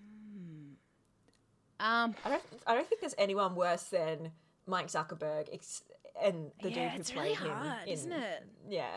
[1.80, 4.32] um, I don't I don't think there's anyone worse than
[4.66, 5.82] Mike Zuckerberg ex-
[6.22, 7.56] and the yeah, dude who it's played really him.
[7.56, 8.46] hard, in- isn't it?
[8.68, 8.88] Yeah.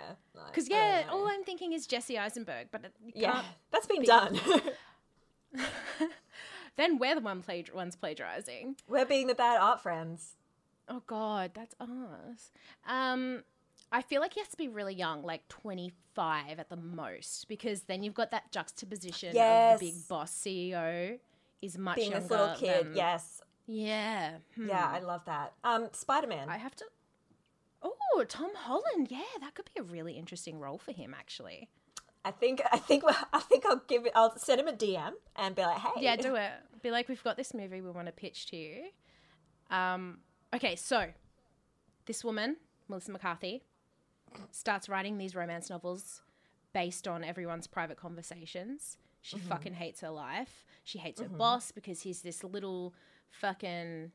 [0.48, 4.40] Because don't yeah, all I'm thinking is Jesse Eisenberg, but it- yeah, that's been done.
[6.76, 8.76] then we're the one pla- ones plagiarizing.
[8.88, 10.34] We're being the bad art friends.
[10.90, 12.52] Oh God, that's us.
[12.88, 13.44] Um,
[13.92, 17.48] I feel like he has to be really young, like twenty five at the most,
[17.48, 21.20] because then you've got that juxtaposition of the big boss CEO
[21.62, 22.86] is much Being younger this little kid.
[22.88, 23.42] than- Yes.
[23.68, 24.68] yeah, hmm.
[24.68, 25.54] Yeah, I love that.
[25.64, 26.50] Um, Spider Man.
[26.50, 26.86] I have to.
[27.84, 29.08] Oh, Tom Holland.
[29.10, 31.70] Yeah, that could be a really interesting role for him, actually.
[32.26, 34.14] I think I think I think I'll give it.
[34.16, 36.52] I'll send him a DM and be like, "Hey, Yeah, do it.
[36.82, 38.84] Be like, we've got this movie we want to pitch to you.
[39.70, 40.20] Um,
[40.54, 41.08] okay, so
[42.06, 43.64] this woman, Melissa McCarthy,
[44.52, 46.22] starts writing these romance novels
[46.74, 48.98] based on everyone's private conversations.
[49.22, 50.66] She fucking hates her life.
[50.84, 52.94] She hates her boss because he's this little
[53.30, 54.12] fucking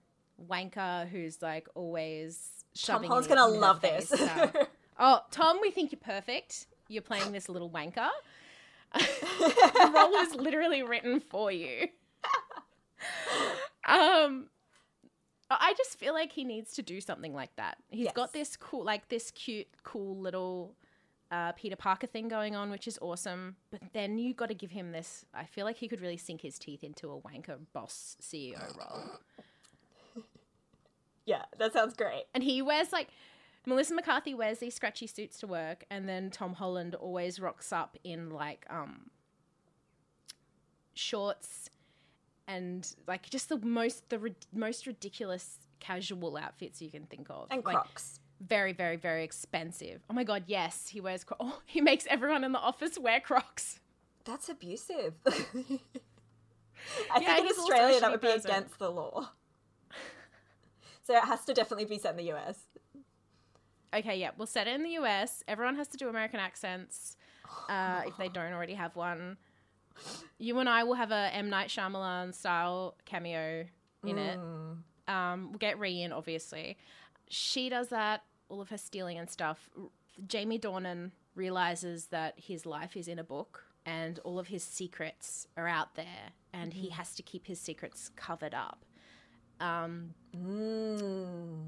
[0.48, 4.08] wanker who's like always Tom Holland's gonna love face.
[4.08, 4.66] this." So-
[4.98, 6.66] oh, Tom, we think you're perfect.
[6.88, 8.08] You're playing this little wanker.
[8.94, 11.88] the role was literally written for you.
[13.86, 14.46] um,
[15.50, 17.78] I just feel like he needs to do something like that.
[17.90, 18.14] He's Yes.
[18.14, 20.74] got this cool, like this cute, cool little
[21.30, 23.56] uh, Peter Parker thing going on, which is awesome.
[23.70, 25.24] But then you got to give him this.
[25.34, 29.10] I feel like he could really sink his teeth into a wanker boss CEO role.
[31.28, 32.24] yeah, that sounds great.
[32.34, 33.08] And he wears like
[33.66, 37.96] Melissa McCarthy wears these scratchy suits to work, and then Tom Holland always rocks up
[38.02, 39.10] in like um
[40.94, 41.70] shorts
[42.46, 47.46] and like just the most the ri- most ridiculous casual outfits you can think of,
[47.50, 48.20] And like Crocs.
[48.40, 50.00] very very very expensive.
[50.10, 51.24] Oh my god, yes, he wears.
[51.24, 53.80] Cro- oh, he makes everyone in the office wear Crocs.
[54.24, 55.14] That's abusive.
[56.96, 58.50] Yeah, I think in he's also a Australia that would be person.
[58.52, 59.28] against the law.
[61.08, 62.58] So it has to definitely be set in the US.
[63.94, 65.42] Okay, yeah, we'll set it in the US.
[65.48, 67.16] Everyone has to do American accents
[67.70, 69.38] uh, if they don't already have one.
[70.36, 73.64] You and I will have a M Night Shyamalan style cameo
[74.04, 74.38] in it.
[75.08, 76.76] Um, we'll get Ree in, obviously.
[77.28, 79.70] She does that, all of her stealing and stuff.
[80.26, 85.46] Jamie Dornan realizes that his life is in a book and all of his secrets
[85.56, 88.84] are out there, and he has to keep his secrets covered up.
[89.60, 91.66] Um, Mm.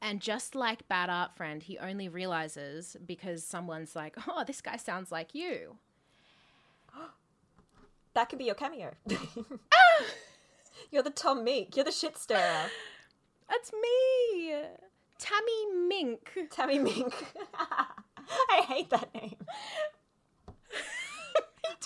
[0.00, 4.76] And just like Bad Art Friend, he only realizes because someone's like, oh, this guy
[4.76, 5.76] sounds like you.
[8.14, 8.90] That could be your cameo.
[10.90, 11.76] You're the Tom Meek.
[11.76, 12.64] You're the shit stirrer.
[13.48, 14.54] That's me,
[15.18, 16.32] Tammy Mink.
[16.50, 17.14] Tammy Mink.
[18.50, 19.36] I hate that name.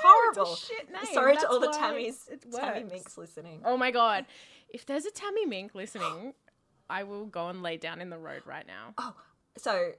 [0.00, 0.52] Horrible.
[0.52, 1.14] It's a shit name.
[1.14, 2.84] Sorry to all the Tammys, Tammy.
[2.84, 3.60] Minks listening.
[3.64, 4.26] Oh my god.
[4.68, 6.34] If there's a Tammy Mink listening,
[6.90, 8.94] I will go and lay down in the road right now.
[8.98, 9.14] Oh,
[9.56, 9.92] so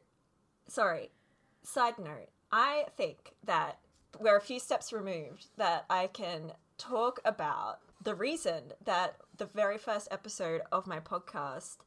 [0.67, 1.11] sorry.
[1.63, 3.79] Side note: I think that
[4.19, 9.77] we're a few steps removed that I can talk about the reason that the very
[9.77, 11.77] first episode of my podcast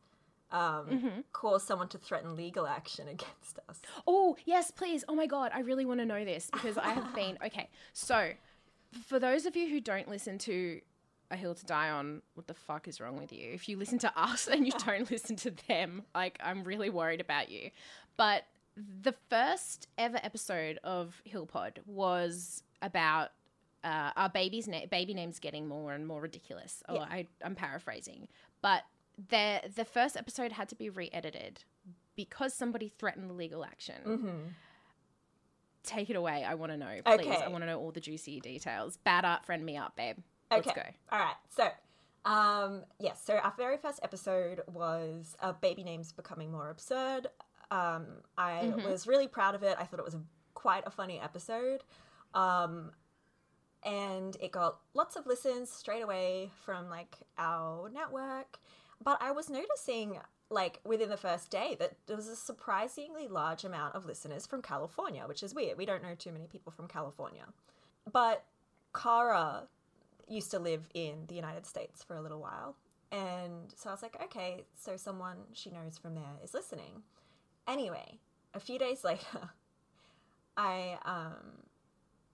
[0.57, 3.81] um, caused someone to threaten legal action against us.
[4.07, 5.05] Oh, yes, please.
[5.09, 5.51] Oh my God.
[5.55, 7.39] I really want to know this because I have been.
[7.47, 7.69] Okay.
[7.93, 8.31] So,
[9.07, 10.81] for those of you who don't listen to
[11.31, 13.51] A Hill to Die On, what the fuck is wrong with you?
[13.53, 17.21] If you listen to us and you don't listen to them, like, I'm really worried
[17.21, 17.71] about you.
[18.17, 18.45] But
[19.03, 23.31] the first ever episode of Hillpod was about.
[23.85, 26.83] Uh, our baby's na- baby names getting more and more ridiculous.
[26.89, 28.27] Oh, I, I'm paraphrasing,
[28.61, 28.83] but
[29.29, 31.65] the the first episode had to be re-edited
[32.17, 34.55] because somebody threatened legal action.
[35.83, 36.43] Take it away.
[36.45, 37.19] I want to know, please.
[37.21, 37.31] Mm-hmm.
[37.33, 37.43] Okay.
[37.45, 38.97] I want to know all the juicy details.
[38.97, 40.17] Bad art, friend me up, babe.
[40.51, 40.75] Let's Okay.
[41.11, 41.17] go.
[41.17, 41.37] All right.
[41.49, 41.69] So,
[42.29, 43.23] um, yes.
[43.25, 47.29] So our very first episode was uh, baby names becoming more absurd.
[47.71, 48.85] Um, I Mm-hmm.
[48.89, 49.77] was really proud of it.
[49.79, 50.23] I thought it was a,
[50.55, 51.85] quite a funny episode.
[52.35, 52.91] Um,
[53.85, 58.59] and it got lots of listens straight away from like our network.
[59.03, 63.65] But I was noticing like within the first day that there was a surprisingly large
[63.65, 65.77] amount of listeners from California, which is weird.
[65.77, 67.45] We don't know too many people from California.
[68.11, 68.45] But
[68.95, 69.67] Caragh
[70.29, 72.77] used to live in the United States for a little while.
[73.13, 77.03] And so I was like, okay, so someone she knows from there is listening.
[77.69, 78.19] Anyway,
[78.55, 79.51] a few days later,
[80.57, 81.63] I um,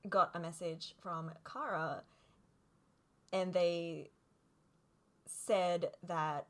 [0.09, 2.03] got a message from Caragh,
[3.33, 4.11] and they
[5.27, 6.46] said that,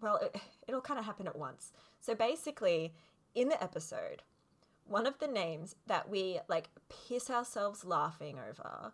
[0.00, 0.36] well, it,
[0.68, 1.72] it'll kind of happen at once.
[2.00, 2.92] So basically,
[3.34, 4.22] in the episode,
[4.86, 6.68] one of the names that we like
[7.08, 8.92] piss ourselves laughing over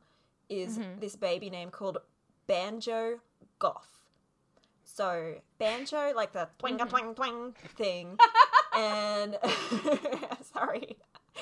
[0.49, 1.99] is this baby name called
[2.47, 3.21] Banjo
[3.59, 3.88] Gough.
[4.85, 8.18] So banjo, like the twinga twang twang thing,
[8.77, 9.38] and
[10.53, 10.97] sorry,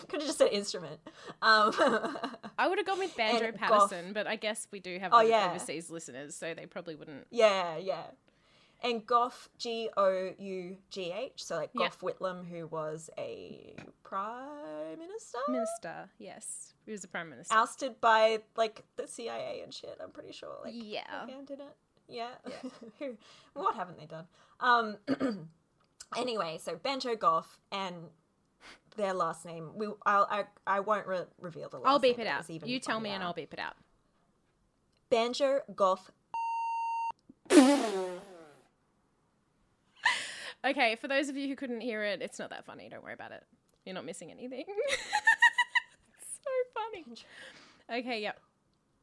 [0.09, 1.01] could have just said instrument.
[1.43, 1.73] Um,
[2.59, 5.49] I would have gone with Banjo Paterson, but I guess we do have Oh, yeah.
[5.51, 7.27] overseas listeners, so they probably wouldn't.
[7.31, 8.03] yeah, yeah,
[8.83, 11.45] and Gough G O U G H.
[11.45, 11.89] So like Yeah.
[11.89, 16.75] Gough Whitlam, who was a prime minister, Minister, yes.
[16.87, 17.55] He was a Prime Minister.
[17.55, 19.99] ousted by like the CIA and shit.
[20.03, 20.57] I'm pretty sure.
[20.65, 21.27] Like Yeah.
[21.47, 21.77] Did it.
[22.09, 22.31] Yeah.
[22.99, 23.17] Who?
[23.55, 24.27] what haven't they done?
[24.59, 24.97] Um.
[26.17, 27.95] anyway, so Banjo Gough and
[28.97, 29.71] their last name.
[29.77, 29.87] We.
[30.05, 30.45] I'll, I.
[30.67, 31.85] I won't re- reveal the last.
[31.85, 31.93] Name.
[31.93, 32.51] I'll beep it out.
[32.51, 33.23] even You tell me and.
[33.23, 33.75] I'll beep it out.
[35.11, 36.11] Banjo Gough.
[40.65, 42.89] Okay, for those of you who couldn't hear it, it's not that funny.
[42.89, 43.45] Don't worry about it.
[43.85, 44.65] You're not missing anything.
[44.89, 47.05] it's so funny.
[48.01, 48.39] Okay, yep.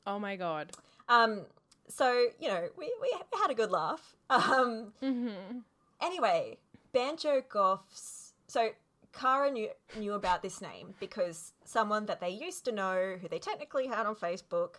[0.05, 0.71] Oh my god.
[1.09, 1.41] Um.
[1.89, 4.15] So you know, we we had a good laugh.
[4.29, 4.93] Um.
[5.01, 5.59] Mm-hmm.
[6.01, 6.57] Anyway,
[6.93, 8.33] Banjo Gough's.
[8.47, 8.69] So
[9.13, 13.39] Caragh knew knew about this name because someone that they used to know, who they
[13.39, 14.75] technically had on Facebook,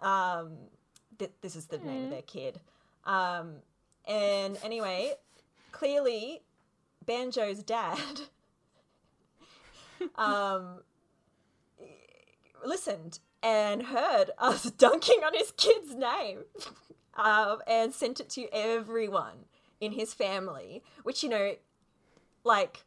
[0.00, 0.52] um,
[1.18, 2.60] th- this is the name of their kid.
[3.04, 3.56] Um,
[4.06, 5.14] and anyway,
[5.72, 6.42] clearly,
[7.04, 7.98] Banjo's dad.
[10.16, 10.80] um,
[12.64, 16.40] listened and heard us dunking on his kid's name
[17.16, 19.46] um, and sent it to everyone
[19.80, 21.54] in his family, which, you know,
[22.44, 22.84] like,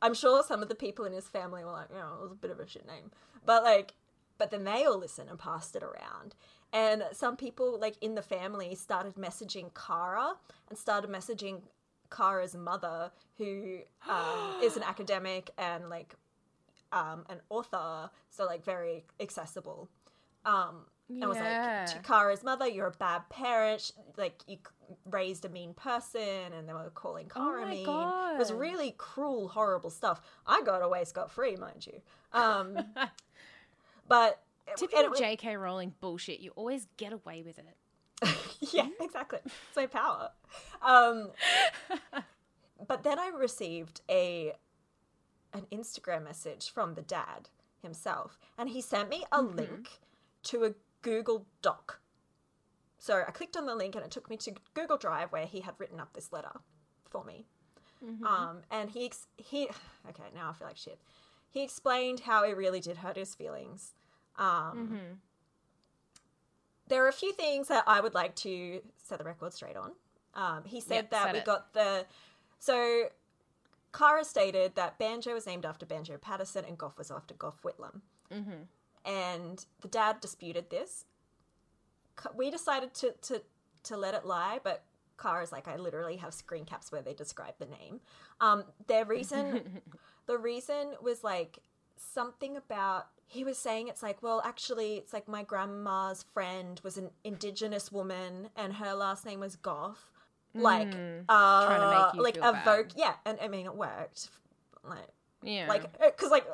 [0.00, 2.32] I'm sure some of the people in his family were like, you know, it was
[2.32, 3.10] a bit of a shit name.
[3.44, 3.94] But, like,
[4.38, 6.34] but then they all listened and passed it around.
[6.72, 10.36] And some people, like, in the family started messaging Caragh
[10.68, 11.62] and started messaging
[12.10, 16.14] Caragh's mother, who um, is an academic and, like,
[16.92, 19.88] um, an author, so, like, very accessible.
[20.44, 21.84] Um, and was like, Yeah.
[21.86, 23.92] to Caragh's mother, you're a bad parent.
[24.16, 24.58] Like, you
[25.10, 28.34] raised a mean person, and they were calling Caragh Oh mean.
[28.34, 30.20] It was really cruel, horrible stuff.
[30.46, 32.00] I got away scot free, mind you.
[32.32, 32.78] Um,
[34.08, 34.40] but
[34.76, 35.56] Typical and it- J.K.
[35.56, 36.40] Rowling bullshit.
[36.40, 37.76] You always get away with it.
[38.72, 39.40] yeah, exactly.
[39.44, 40.30] It's my power.
[40.82, 41.30] Um,
[42.86, 44.52] but then I received a
[45.52, 47.48] an Instagram message from the dad
[47.80, 50.00] himself, and he sent me a link
[50.44, 52.00] to a Google Doc.
[52.98, 55.60] So I clicked on the link, and it took me to Google Drive, where he
[55.60, 56.60] had written up this letter
[57.08, 57.46] for me.
[58.26, 59.64] Um, and he ex- he
[60.08, 60.98] okay now I feel like shit.
[61.50, 63.94] He explained how it really did hurt his feelings.
[64.36, 64.88] Um,
[66.88, 69.92] There are a few things that I would like to set the record straight on.
[70.34, 71.44] Um, he said Yep, that we it.
[71.44, 72.06] got the
[72.58, 73.08] so
[73.92, 78.00] Caragh stated that Banjo was named after Banjo Paterson and Gough was after Gough Whitlam.
[78.32, 78.62] Mm-hmm.
[79.10, 81.04] And the dad disputed this.
[82.34, 83.42] We decided to, to,
[83.84, 84.82] to let it lie, but
[85.18, 88.00] Caragh's like, I literally have screen caps where they describe the name.
[88.40, 89.82] Um, their reason,
[90.26, 91.58] the reason was like
[91.96, 96.96] something about, he was saying it's like, well, actually, it's like my grandma's friend was
[96.98, 100.10] an indigenous woman and her last name was Gough.
[100.54, 100.94] Like,
[101.28, 102.62] uh, Trying to make you like feel bad.
[102.66, 104.28] evoke, yeah, and I mean, it worked.
[104.88, 105.08] Like,
[105.42, 105.66] Yeah.
[105.68, 106.46] like, because like,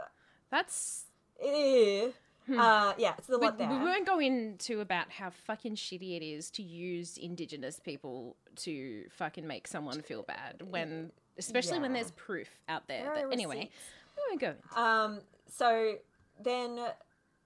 [0.50, 1.04] that's
[1.42, 2.08] eh,
[2.50, 3.40] uh, yeah, it's the Hmm.
[3.40, 3.68] we, lot there.
[3.68, 9.04] we won't go into about how fucking shitty it is to use indigenous people to
[9.10, 13.04] fucking make someone feel bad when especially when there's proof out there.
[13.04, 13.76] There but anyway, receipts.
[14.16, 15.96] we won't go into Um, so
[16.42, 16.78] then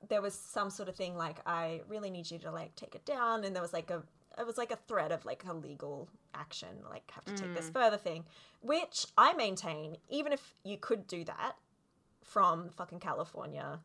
[0.08, 3.04] there was some sort of thing like I really need you to like take it
[3.04, 4.02] down, and there was like a
[4.38, 7.54] it was like a threat of like a legal action, like have to take Mm.
[7.56, 8.24] this further thing,
[8.60, 11.52] which I maintain even if you could do that
[12.22, 13.78] from fucking California,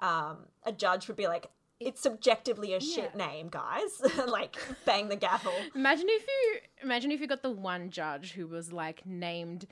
[0.00, 1.50] um, a judge would be like.
[1.80, 4.02] It's subjectively a shit name, guys.
[4.26, 5.52] like bang the gavel.
[5.76, 9.68] Imagine if you imagine if you got the one judge who was like named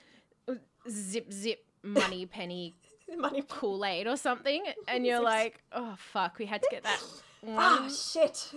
[0.88, 2.76] Zip Zip Money Penny
[3.18, 3.42] Money.
[3.48, 7.00] Kool Aid or something, and you're like, oh fuck, we had to get that.
[7.48, 8.50] Ah, shit.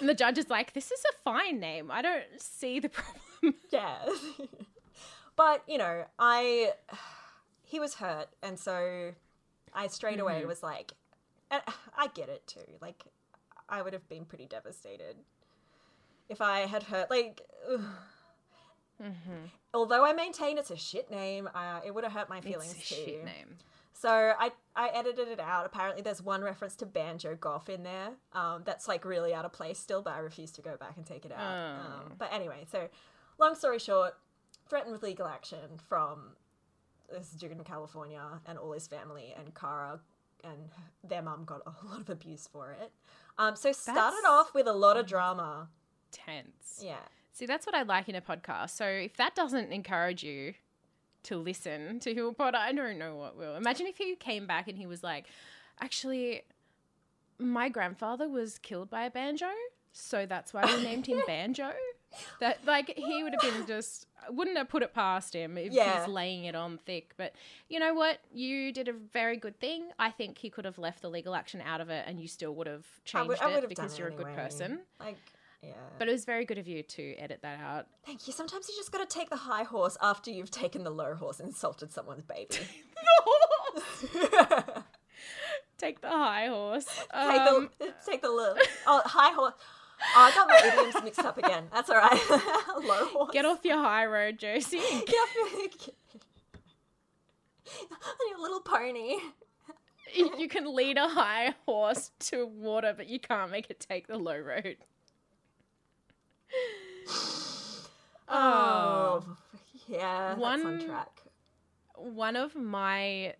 [0.00, 1.90] and the judge is like, this is a fine name.
[1.90, 3.54] I don't see the problem.
[3.72, 3.98] yeah.
[5.34, 6.72] but, you know, I
[7.64, 9.12] he was hurt and so
[9.74, 10.48] I straight away Mm-hmm.
[10.48, 10.92] was like
[11.50, 12.60] I get it too.
[12.80, 13.02] Like
[13.68, 15.16] I would have been pretty devastated
[16.28, 17.40] if I had hurt like
[17.72, 17.80] ugh.
[19.74, 22.90] Although I maintain it's a shit name, uh, it would have hurt my feelings it's
[22.90, 23.02] a too.
[23.04, 23.56] shit name.
[23.92, 25.66] So I I edited it out.
[25.66, 28.10] Apparently, there's one reference to banjo golf in there.
[28.32, 31.04] Um, that's like really out of place still, but I refuse to go back and
[31.04, 31.40] take it out.
[31.40, 31.80] Oh.
[32.06, 32.88] Um, but anyway, so
[33.38, 34.14] long story short,
[34.68, 36.30] threatened with legal action from
[37.10, 40.00] this dude in California and all his family, and Caragh
[40.44, 40.68] and
[41.02, 42.92] their mum got a lot of abuse for it.
[43.36, 45.68] Um, so started That's- off with a lot of drama.
[46.12, 46.80] Tense.
[46.82, 46.96] Yeah.
[47.32, 48.70] See, that's what I like in a podcast.
[48.70, 50.54] So if that doesn't encourage you
[51.24, 53.54] to listen to Hillpod, I don't know what will.
[53.56, 55.26] Imagine if he came back and he was like,
[55.80, 56.42] actually,
[57.38, 59.46] my grandfather was killed by a banjo,
[59.92, 61.70] so that's why we named him Banjo.
[62.40, 66.00] That like he would have been just wouldn't have put it past him if Yeah.
[66.00, 67.12] he's laying it on thick.
[67.18, 67.34] But
[67.68, 68.18] you know what?
[68.32, 69.90] You did a very good thing.
[69.98, 72.54] I think he could have left the legal action out of it, and you still
[72.54, 74.80] would have changed would, it because you're a good person.
[74.98, 75.18] Like,
[75.62, 75.72] yeah.
[75.98, 77.86] But it was very good of you to edit that out.
[78.06, 78.32] Thank you.
[78.32, 81.40] Sometimes you just got to take the high horse after you've taken the low horse
[81.40, 82.48] and insulted someone's baby.
[85.78, 86.86] Take the high horse.
[86.86, 88.56] take Um, the take the little
[88.86, 89.54] oh high horse.
[90.16, 91.64] Oh, I got my idioms mixed up again.
[91.72, 92.20] That's all right.
[92.84, 93.30] low horse.
[93.32, 94.78] get off your high road, Josie.
[94.78, 95.94] Get off your-
[98.02, 99.16] On your little pony.
[100.14, 104.16] you can lead a high horse to water, but you can't make it take the
[104.18, 104.76] low road.
[108.30, 109.24] Oh,
[109.86, 110.34] yeah.
[110.34, 111.22] That's on One- track.
[111.94, 113.34] One of my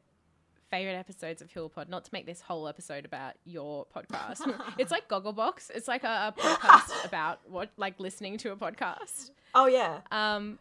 [0.70, 4.40] favorite episodes of Hillpod, not to make this whole episode about your podcast.
[4.78, 5.70] it's like Gogglebox.
[5.74, 9.30] It's like a, a podcast about what, like listening to a podcast.
[9.54, 10.00] Oh yeah.
[10.10, 10.58] Um,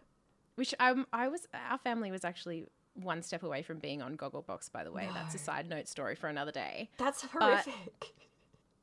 [0.56, 4.72] which I, I was, our family was actually one step away from being on Gogglebox,
[4.72, 5.08] by the way.
[5.14, 6.90] That's a side note story for another day.
[6.98, 7.74] That's horrific.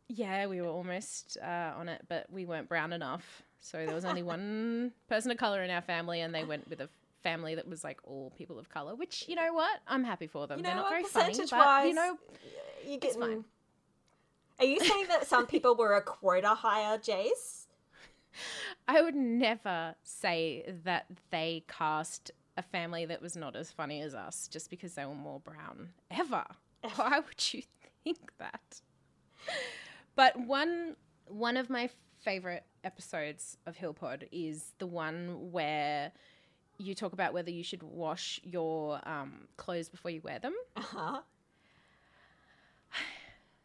[0.07, 3.43] Yeah, we were almost uh, on it, but we weren't brown enough.
[3.65, 6.81] So there was only one person of color in our family, and they went with
[6.81, 6.89] a
[7.23, 8.95] family that was like all people of color.
[8.95, 10.59] Which you know what, I'm happy for them.
[10.59, 10.91] you They're not what?
[10.91, 12.19] very funny, but wise, you know,
[12.87, 13.45] you get fine.
[14.61, 17.67] Are you saying that some people were a quota higher, Jase?
[18.89, 24.15] I would never say that they cast a family that was not as funny as
[24.15, 25.89] us just because they were more brown.
[26.11, 26.45] Ever.
[26.97, 27.63] Why would you
[28.05, 28.81] think that?
[30.15, 30.97] But one
[31.27, 31.89] one of my
[32.25, 36.13] favorite episodes of Hillpod is the one where
[36.79, 40.55] you talk about whether you should wash your um, clothes before you wear them.
[40.77, 41.21] Uh-huh.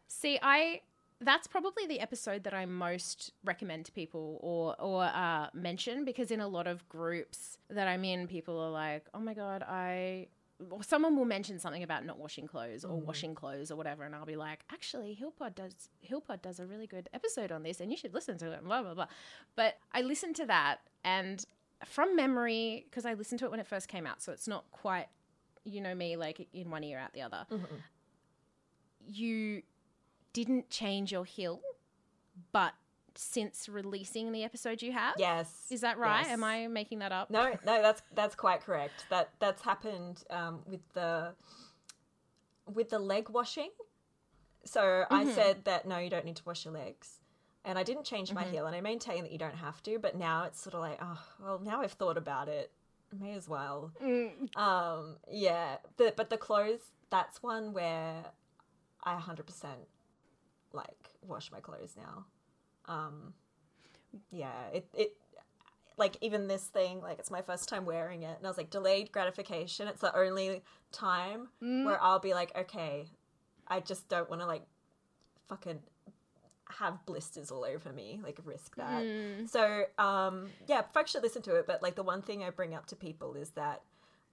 [0.08, 0.82] See, I
[1.22, 6.30] that's probably the episode that I most recommend to people or or uh, mention because
[6.30, 10.28] in a lot of groups that I'm in, people are like, "Oh my god, I."
[10.68, 14.14] Or someone will mention something about not washing clothes or washing clothes or whatever, and
[14.14, 17.90] I'll be like, "Actually, Hillpod does Hillpod does a really good episode on this, and
[17.90, 19.06] you should listen to it." Blah blah blah.
[19.56, 21.44] But I listened to that, and
[21.84, 24.70] from memory, because I listened to it when it first came out, so it's not
[24.70, 25.08] quite,
[25.64, 27.46] you know me, like in one ear out the other.
[27.50, 27.76] Mm-hmm.
[29.06, 29.62] You
[30.32, 31.60] didn't change your heel,
[32.52, 32.74] but
[33.20, 35.66] since releasing the episode you have, Yes.
[35.70, 36.22] is that right?
[36.22, 36.30] Yes.
[36.32, 37.30] Am I making that up?
[37.30, 39.04] No, no, that's that's quite correct.
[39.10, 41.34] That that's happened um, with the
[42.72, 43.70] with the leg washing.
[44.64, 47.20] So I said that no, you don't need to wash your legs,
[47.64, 49.98] and I didn't change my heel, and I maintain that you don't have to.
[49.98, 52.70] But now it's sort of like, oh, well, now I've thought about it,
[53.18, 53.92] may as well.
[54.56, 58.24] Um, yeah, but but the clothes, that's one where
[59.04, 59.80] I hundred percent
[60.72, 62.24] like wash my clothes now.
[62.86, 63.34] Um,
[64.30, 65.16] yeah, it it
[65.96, 68.70] like even this thing, like it's my first time wearing it, and I was like
[68.70, 69.86] delayed gratification.
[69.88, 70.62] It's the only
[70.92, 71.48] time
[71.84, 73.06] where I'll be like, okay,
[73.68, 74.62] I just don't want to like
[75.48, 75.80] fucking
[76.78, 79.02] have blisters all over me, like risk that.
[79.46, 81.66] So um, yeah, folks should listen to it.
[81.66, 83.82] But like the one thing I bring up to people is that.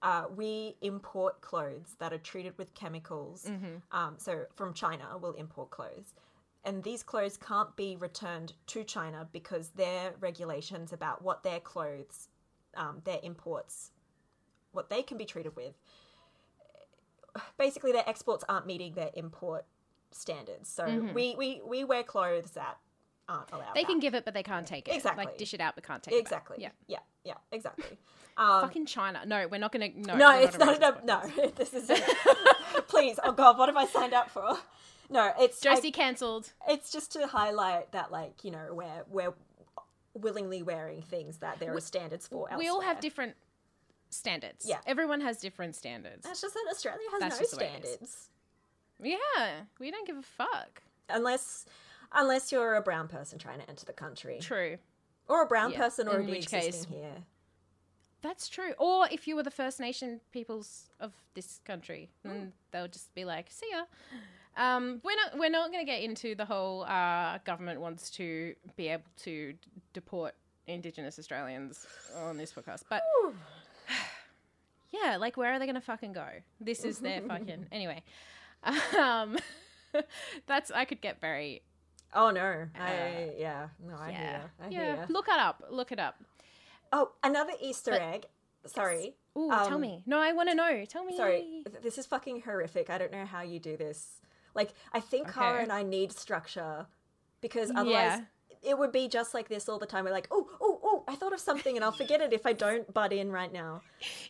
[0.00, 3.50] Uh, we import clothes that are treated with chemicals.
[3.90, 6.14] Um, so from China, we'll import clothes
[6.64, 12.28] and these clothes can't be returned to China because their regulations about what their clothes,
[12.76, 13.92] um, their imports,
[14.72, 15.74] what they can be treated with,
[17.56, 19.64] basically their exports aren't meeting their import
[20.10, 20.68] standards.
[20.68, 22.78] So we, we, we wear clothes that
[23.28, 23.74] aren't allowed.
[23.74, 24.94] They can give it, but they can't take it.
[24.94, 25.24] Exactly.
[25.24, 26.18] Like dish it out, but can't take it.
[26.18, 26.56] exactly.
[26.60, 26.70] Yeah.
[26.86, 27.98] yeah, yeah, exactly.
[28.38, 29.22] Um, Fucking China.
[29.26, 30.00] No, we're not going to.
[30.00, 30.80] No, no, it's not.
[30.80, 31.90] No, no, this is.
[32.86, 34.56] please, oh god, what have I signed up for?
[35.10, 36.52] No, it's I- Josie cancelled.
[36.68, 39.34] it's just to highlight that like you know we're we're
[40.14, 42.58] willingly wearing things that there are standards for elsewhere.
[42.58, 43.36] We all have different
[44.10, 44.66] standards.
[44.68, 44.78] Yeah.
[44.86, 46.24] Everyone has different standards.
[46.24, 47.90] That's just that Australia has That's no just the way it is.
[47.90, 48.28] standards
[49.00, 50.82] Yeah, we don't give a fuck.
[51.08, 51.66] unless
[52.12, 54.78] unless you're a brown person trying to enter the country True.
[55.28, 57.24] or a brown Yeah, person already existing case- here.
[58.20, 58.72] That's true.
[58.78, 62.48] Or if you were the First Nation peoples of this country, then hmm.
[62.72, 63.84] they'll just be like, "See ya."
[64.58, 65.38] Um, we're not.
[65.38, 69.52] We're not going to get into the whole uh, government wants to be able to
[69.52, 69.58] d-
[69.92, 70.34] deport
[70.66, 71.86] Indigenous Australians
[72.16, 73.02] on this podcast, but
[74.90, 76.26] yeah, like where are they going to fucking go?
[76.60, 78.02] This is their fucking anyway.
[78.98, 79.36] Um,
[80.46, 81.62] that's I could get very
[82.14, 84.96] Oh no, I yeah no I yeah hear I yeah.
[84.96, 85.06] hear.
[85.08, 85.62] Look it up.
[85.70, 86.16] Look it up.
[86.92, 88.26] Oh, another Easter But- egg.
[88.66, 90.02] Sorry, Ooh, tell Um, me.
[90.04, 90.84] No, I want to know.
[90.84, 91.16] Tell me.
[91.16, 92.90] Sorry, this is fucking horrific.
[92.90, 94.20] I don't know how you do this.
[94.54, 96.86] Like, I think Caragh and I need structure
[97.40, 98.20] because otherwise Yeah.
[98.62, 100.04] it would be just like this all the time.
[100.04, 102.52] We're like, oh, oh, oh, I thought of something and I'll forget it if I
[102.52, 103.82] don't butt in right now.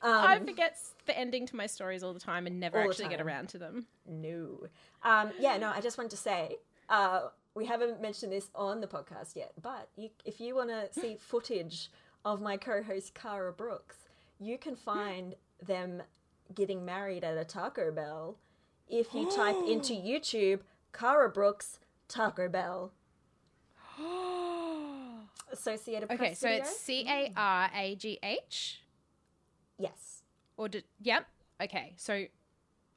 [0.02, 3.20] Um, I forget the ending to my stories all the time and never actually get
[3.20, 3.86] around to them.
[4.06, 4.66] no.
[5.02, 6.56] Um, yeah, no, I just wanted to say,
[6.88, 10.88] uh, we haven't mentioned this on the podcast yet, but you, if you want to
[11.00, 11.90] see footage
[12.24, 13.96] of my co-host Caragh Brooks,
[14.40, 16.02] you can find them
[16.54, 18.36] getting married at a Taco Bell
[18.88, 20.60] if you type into YouTube
[20.92, 21.78] Caragh Brooks
[22.08, 22.92] Taco Bell.
[25.52, 26.62] Associated Press Okay, so video?
[26.62, 28.82] it's C A R A G H
[29.78, 30.22] yes.
[30.56, 31.26] or did, yep.
[31.62, 32.24] Okay, so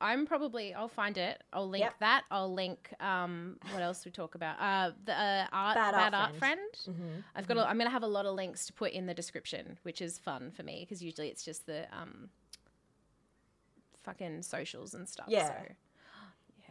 [0.01, 1.41] I'm probably I'll find it.
[1.53, 1.93] I'll link Yep.
[2.01, 2.23] that.
[2.29, 4.57] I'll link um what else we talk about?
[4.59, 6.59] Uh the uh, art Bad bad, Art art Friend.
[6.83, 6.97] friend.
[6.99, 7.19] Mm-hmm.
[7.35, 9.13] I've got a, I'm going to have a lot of links to put in the
[9.13, 12.29] description, which is fun for me because usually it's just the um
[14.03, 15.27] fucking socials and stuff.
[15.29, 15.47] Yeah.
[15.47, 15.53] So.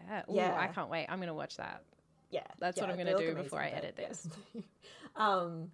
[0.09, 0.23] Yeah.
[0.31, 0.57] Ooh, Yeah.
[0.59, 1.07] I can't wait.
[1.09, 1.83] I'm going to watch that.
[2.31, 2.47] Yeah.
[2.59, 4.29] That's what I'm gonna do amazing, before I edit this.
[5.17, 5.71] um,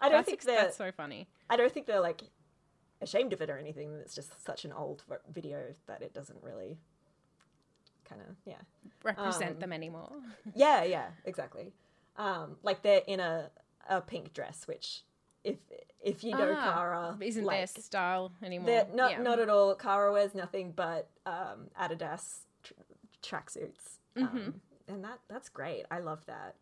[0.00, 0.56] I don't think they're.
[0.62, 1.28] that's so funny.
[1.50, 2.22] I don't think they're like
[3.02, 3.92] ashamed of it or anything.
[4.00, 6.78] It's just such an old v- video that it doesn't really
[8.08, 8.60] kind of yeah.
[9.02, 10.10] Represent Um, them anymore.
[10.54, 11.72] Yeah, yeah, exactly.
[12.16, 13.50] Um, like they're in a
[13.88, 15.02] a pink dress, which
[15.44, 15.56] if
[16.00, 18.86] if you know Ah, Caragh, Isn't like, their style anymore.
[18.94, 19.22] not Yeah.
[19.22, 19.74] not at all.
[19.74, 22.74] Caragh wears nothing but um, Adidas tr-
[23.22, 24.36] tracksuits, Mm-hmm.
[24.36, 25.84] um, and that that's great.
[25.90, 26.54] I love that.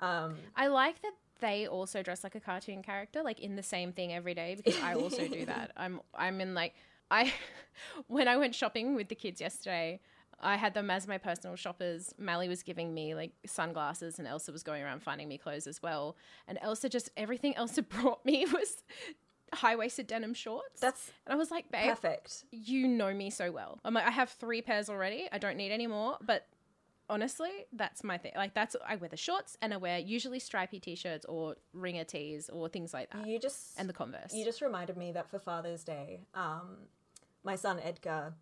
[0.00, 3.92] Um, I like that they also dress like a cartoon character, like in the same
[3.92, 5.72] thing every day, because I also do that.
[5.76, 6.74] I'm I'm in like
[7.10, 7.32] I
[8.06, 10.00] when I went shopping with the kids yesterday,
[10.40, 12.14] I had them as my personal shoppers.
[12.18, 15.82] Mally was giving me like sunglasses, and Elsa was going around finding me clothes as
[15.82, 16.16] well.
[16.46, 18.82] And Elsa just everything Elsa brought me was
[19.52, 20.80] high waisted denim shorts.
[20.80, 22.44] that's and I was like, babe, perfect.
[22.50, 23.78] you know me so well.
[23.84, 25.28] I'm like, I have three pairs already.
[25.32, 26.18] I don't need any more.
[26.20, 26.46] But
[27.10, 28.32] honestly, that's my thing.
[28.36, 32.48] Like that's I wear the shorts and I wear usually stripy t-shirts or ringer tees
[32.50, 34.32] or things like that, You just and the Converse.
[34.34, 36.76] You just reminded me that for Father's Day, um,
[37.42, 38.34] my son Edgar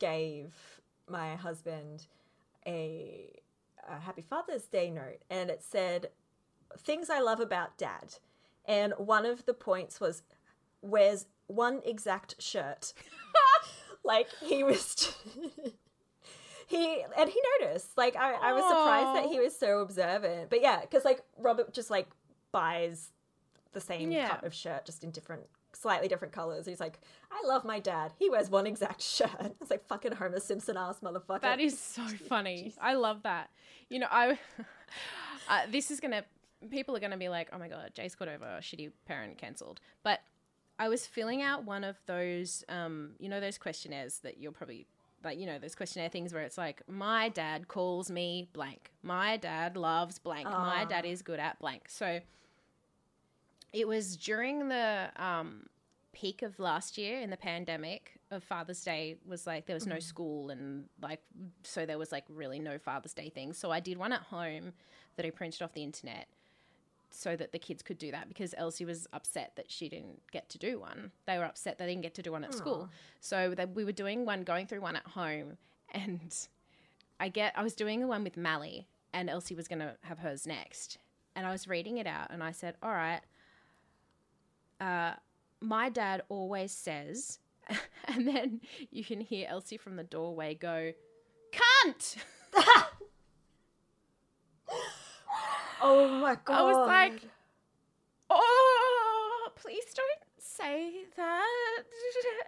[0.00, 0.79] gave
[1.10, 2.06] my husband
[2.66, 3.40] a,
[3.88, 6.10] a Happy Father's Day note, and it said
[6.78, 8.14] things I love about Dad,
[8.64, 10.22] and one of the points was
[10.82, 12.92] wears one exact shirt.
[14.04, 15.12] like he was.
[16.66, 17.96] he and he noticed.
[17.96, 20.50] Like I, I was surprised that he was so observant.
[20.50, 22.08] But yeah, because like Robert just like
[22.52, 23.10] buys
[23.72, 24.28] the same Yeah.
[24.28, 25.44] cut of shirt, just in different,
[25.76, 26.66] slightly different colors.
[26.66, 26.98] He's like,
[27.30, 28.12] I love my dad.
[28.18, 29.54] He wears one exact shirt.
[29.60, 31.42] It's like fucking Homer Simpson ass motherfucker.
[31.42, 32.74] That is so funny.
[32.80, 33.50] I love that.
[33.88, 34.38] You know, I
[35.48, 36.24] uh, this is gonna
[36.70, 39.80] people are gonna be like, oh my god, Jase's got over shitty parent cancelled.
[40.02, 40.20] But
[40.78, 44.86] I was filling out one of those, um, you know, those questionnaires that you're probably
[45.22, 48.90] like, you know, those questionnaire things where it's like, my dad calls me blank.
[49.02, 50.46] My dad loves blank.
[50.48, 50.84] My Ah.
[50.86, 51.90] dad is good at blank.
[51.90, 52.20] So
[53.72, 55.66] it was during the um,
[56.12, 59.98] peak of last year in the pandemic of Father's Day was like there was no
[59.98, 61.20] school and like
[61.62, 63.52] so there was like really no Father's Day thing.
[63.52, 64.72] So I did one at home
[65.16, 66.26] that I printed off the internet
[67.10, 70.48] so that the kids could do that because Elsie was upset that she didn't get
[70.50, 71.10] to do one.
[71.26, 72.88] They were upset they didn't get to do one at school.
[73.20, 75.56] So they, we were doing one, going through one at home,
[75.92, 76.34] and
[77.18, 80.20] I get I was doing the one with Mally, and Elsie was going to have
[80.20, 80.98] hers next,
[81.34, 83.20] and I was reading it out, and I said, "All right,
[84.80, 85.12] uh,
[85.60, 87.38] my dad always says,"
[88.06, 88.60] and then
[88.90, 90.92] you can hear Elsie from the doorway go,
[91.52, 92.16] "Cunt."
[95.82, 96.58] oh my god.
[96.58, 97.22] I was like,
[98.28, 101.46] oh, please don't say that.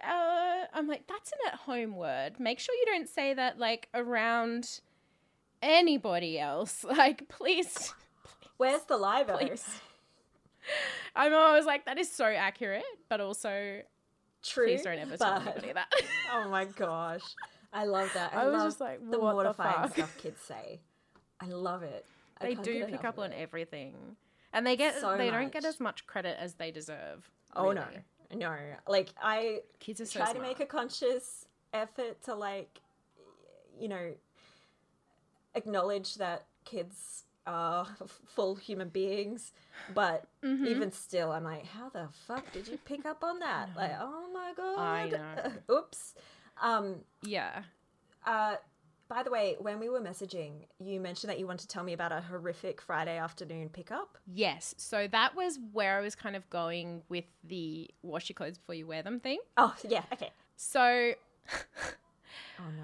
[0.05, 2.37] Uh, I'm like, that's an at home word.
[2.37, 4.81] Make sure you don't say that like around
[5.61, 6.83] anybody else.
[6.83, 7.93] Like, please.
[8.57, 9.65] where's the live Please.
[11.15, 13.81] I know, I was like, that is so accurate, but also,
[14.43, 14.65] True.
[14.65, 15.91] please don't ever tell anybody that.
[16.31, 17.21] Oh my gosh.
[17.71, 18.33] I love that.
[18.35, 19.93] I, I was love just like, the what the mortifying fuck?
[19.93, 20.79] stuff kids say.
[21.39, 22.05] I love it.
[22.39, 23.93] I they do pick up on everything.
[24.53, 27.29] And they get So they don't get as much credit as they deserve.
[27.55, 27.85] Oh no.
[28.35, 28.55] No.
[28.87, 30.37] Like I Kids are so try smart.
[30.37, 32.79] to make a conscious effort to like
[33.79, 34.13] you know
[35.55, 37.87] acknowledge that kids are
[38.25, 39.51] full human beings
[39.93, 40.67] but Mm-hmm.
[40.67, 44.25] even still i'm like how the fuck did you pick up on that like oh
[44.33, 46.13] my god oops
[46.61, 47.63] um yeah.
[48.25, 48.55] uh
[49.09, 51.93] by the way when we were messaging you mentioned that you wanted to tell me
[51.93, 54.73] about a horrific friday afternoon pickup Yes.
[54.77, 58.75] So that was where I was kind of going with the wash your clothes before
[58.75, 59.39] you wear them thing.
[59.57, 61.13] oh yeah okay So
[62.59, 62.83] oh no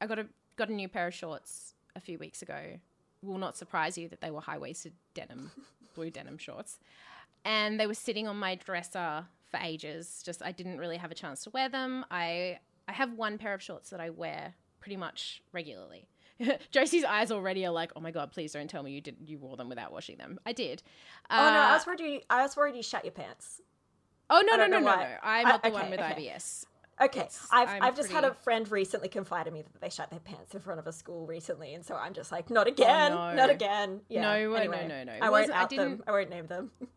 [0.00, 2.78] I got a got a new pair of shorts a few weeks ago.
[3.22, 5.50] Will not surprise you that they were high waisted denim,
[5.94, 6.78] blue denim shorts,
[7.44, 10.22] and they were sitting on my dresser for ages.
[10.24, 12.04] Just I didn't really have a chance to wear them.
[12.10, 12.58] I
[12.88, 16.08] I have one pair of shorts that I wear pretty much regularly.
[16.70, 19.38] Josie's eyes already are like, oh my god, please don't tell me you did you
[19.38, 20.40] wore them without washing them.
[20.46, 20.82] I did.
[21.30, 23.60] oh no i Uh, was worried you i was worried you shut your pants
[24.32, 24.90] Oh no I no no no no!
[25.22, 26.30] I'm I- not the okay, one with okay.
[26.32, 26.64] IBS.
[27.00, 29.88] Okay, It's- I've, I'm I've just had a friend recently confide in me that they
[29.88, 32.66] shut their pants in front of a school recently, and so I'm just like, not
[32.66, 33.34] again, Oh, no.
[33.34, 34.02] not again.
[34.10, 35.12] Yeah, No, anyway, no, no, no.
[35.14, 36.70] I won't wasn't- I didn't- I won't name them.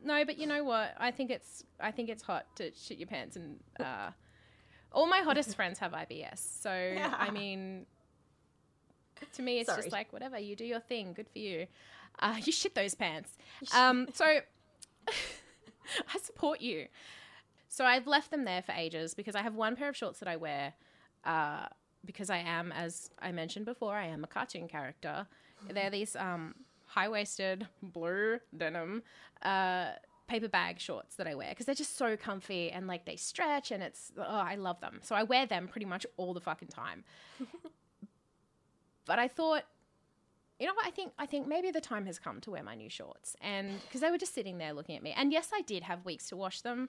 [0.00, 0.94] No, but you know what?
[0.96, 4.10] I think it's I think it's hot to shit your pants and uh,
[4.92, 6.38] all my hottest friends have IBS.
[6.38, 7.84] So I mean,
[9.32, 9.82] to me, it's Sorry.
[9.82, 11.14] just like whatever you do your thing.
[11.14, 11.66] Good for you.
[12.20, 13.36] Uh, you shit those pants.
[13.74, 14.24] Um, so
[15.08, 16.86] I support you.
[17.68, 20.28] So I've left them there for ages because I have one pair of shorts that
[20.28, 20.74] I wear
[21.24, 21.66] uh,
[22.04, 25.26] because I am, as I mentioned before, I am a cartoon character.
[25.70, 26.54] They're these um,
[26.86, 29.02] high waisted blue denim
[29.42, 29.90] uh,
[30.28, 33.70] paper bag shorts that I wear because they're just so comfy and like they stretch
[33.70, 35.00] and it's, oh, I love them.
[35.02, 37.04] So I wear them pretty much all the fucking time.
[39.06, 39.64] but I thought,
[40.58, 40.86] you know what?
[40.86, 43.80] I think I think maybe the time has come to wear my new shorts, and
[43.82, 45.14] because they were just sitting there looking at me.
[45.16, 46.88] And yes, I did have weeks to wash them.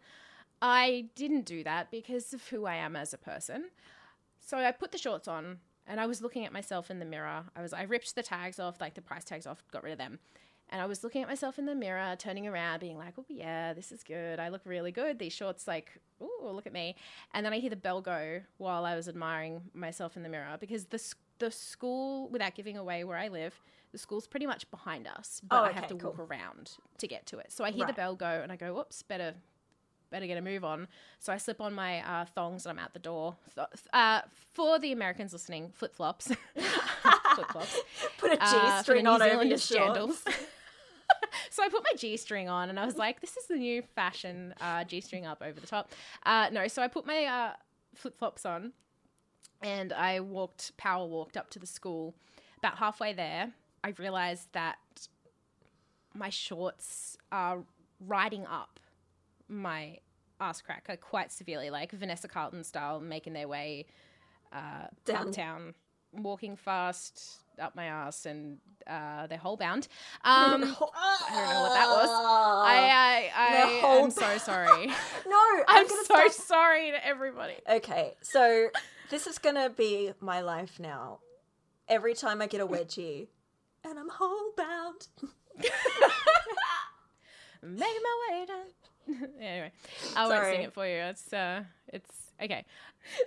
[0.62, 3.70] I didn't do that because of who I am as a person.
[4.39, 7.45] So I put the shorts on, and I was looking at myself in the mirror.
[7.55, 9.97] I was I ripped the tags off, like the price tags off, got rid of
[9.97, 10.20] them.
[10.72, 13.74] And I was looking at myself in the mirror, turning around, being like, "Oh yeah,
[13.74, 14.39] this is good.
[14.39, 15.18] I look really good.
[15.18, 16.95] These shorts, like, oh look at me."
[17.34, 20.57] And then I hear the bell go while I was admiring myself in the mirror
[20.60, 21.01] because the
[21.39, 23.62] the school, without giving away where I live,
[23.93, 26.12] the school's pretty much behind us, but Oh, I have to cool.
[26.12, 27.49] walk around to get to it.
[27.51, 29.36] So I hear the bell go, and I go, "Whoops, better."
[30.12, 30.88] Better get a move on.
[31.20, 33.36] So I slip on my uh, thongs and I'm out the door.
[33.55, 34.22] Th- uh,
[34.53, 36.28] for the Americans listening, flip flops.
[36.55, 37.80] flip flops
[38.18, 40.22] Put a G uh, string New on over your scandals.
[40.24, 40.38] shorts.
[41.49, 43.82] so I put my G string on, and I was like, "This is the new
[43.95, 45.91] fashion uh, G string up over the top."
[46.24, 47.53] Uh, no, so I put my uh,
[47.95, 48.74] flip flops on,
[49.62, 52.14] and I walked, power walked up to the school.
[52.57, 53.51] About halfway there,
[53.84, 54.78] I realized that
[56.14, 57.60] my shorts are
[58.05, 58.80] riding up
[59.50, 59.97] my
[60.39, 63.86] ass crack like, quite severely, like Vanessa Carlton style, making their way
[64.54, 65.28] uh, Down.
[65.28, 65.74] uptown,
[66.14, 69.88] walking fast up my ass, and uh, they're whole bound.
[70.24, 72.10] Um, I don't know what that was.
[72.10, 74.88] I, I, I am so sorry.
[75.28, 76.32] no, I'm, I'm so stop.
[76.32, 77.56] sorry to everybody.
[77.70, 78.70] Okay, so
[79.10, 81.20] this is gonna be my life now.
[81.88, 83.28] Every time I get a wedgie,
[83.84, 85.08] and I'm whole bound.
[87.62, 88.66] Making my way down.
[89.39, 89.72] anyway,
[90.16, 90.95] I won't sing it for you.
[90.95, 92.10] It's uh, it's
[92.41, 92.66] okay.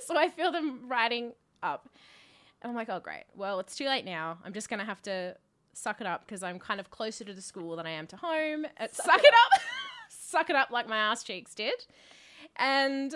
[0.06, 1.88] So I feel them riding up,
[2.60, 3.24] and I'm like, oh great.
[3.34, 4.38] Well, it's too late now.
[4.44, 5.34] I'm just gonna have to
[5.72, 8.16] suck it up because I'm kind of closer to the school than I am to
[8.16, 8.66] home.
[8.78, 9.60] Uh, suck, it it up,
[10.08, 11.86] suck it up like my ass cheeks did,
[12.56, 13.14] and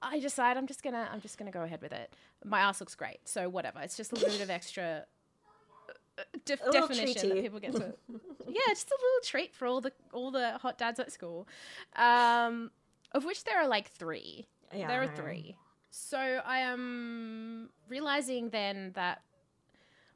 [0.00, 2.14] I decide I'm just gonna I'm just gonna go ahead with it.
[2.44, 3.80] My ass looks great, so whatever.
[3.80, 5.04] It's just a little bit of extra
[6.44, 7.94] def- definition that people get to.
[8.48, 11.46] yeah, just a little treat for all the all the hot dads at school,
[11.96, 12.70] um,
[13.12, 14.46] of which there are like three.
[14.74, 15.56] Yeah, there are three.
[15.90, 19.22] So I am realizing then that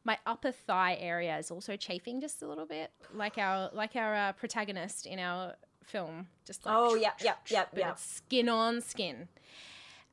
[0.04, 4.14] my upper thigh area is also chafing just a little bit, like our like our
[4.14, 6.28] uh, protagonist in our film.
[6.44, 7.94] Just like Oh, yeah, yeah, yeah, yeah.
[7.94, 9.28] skin on skin.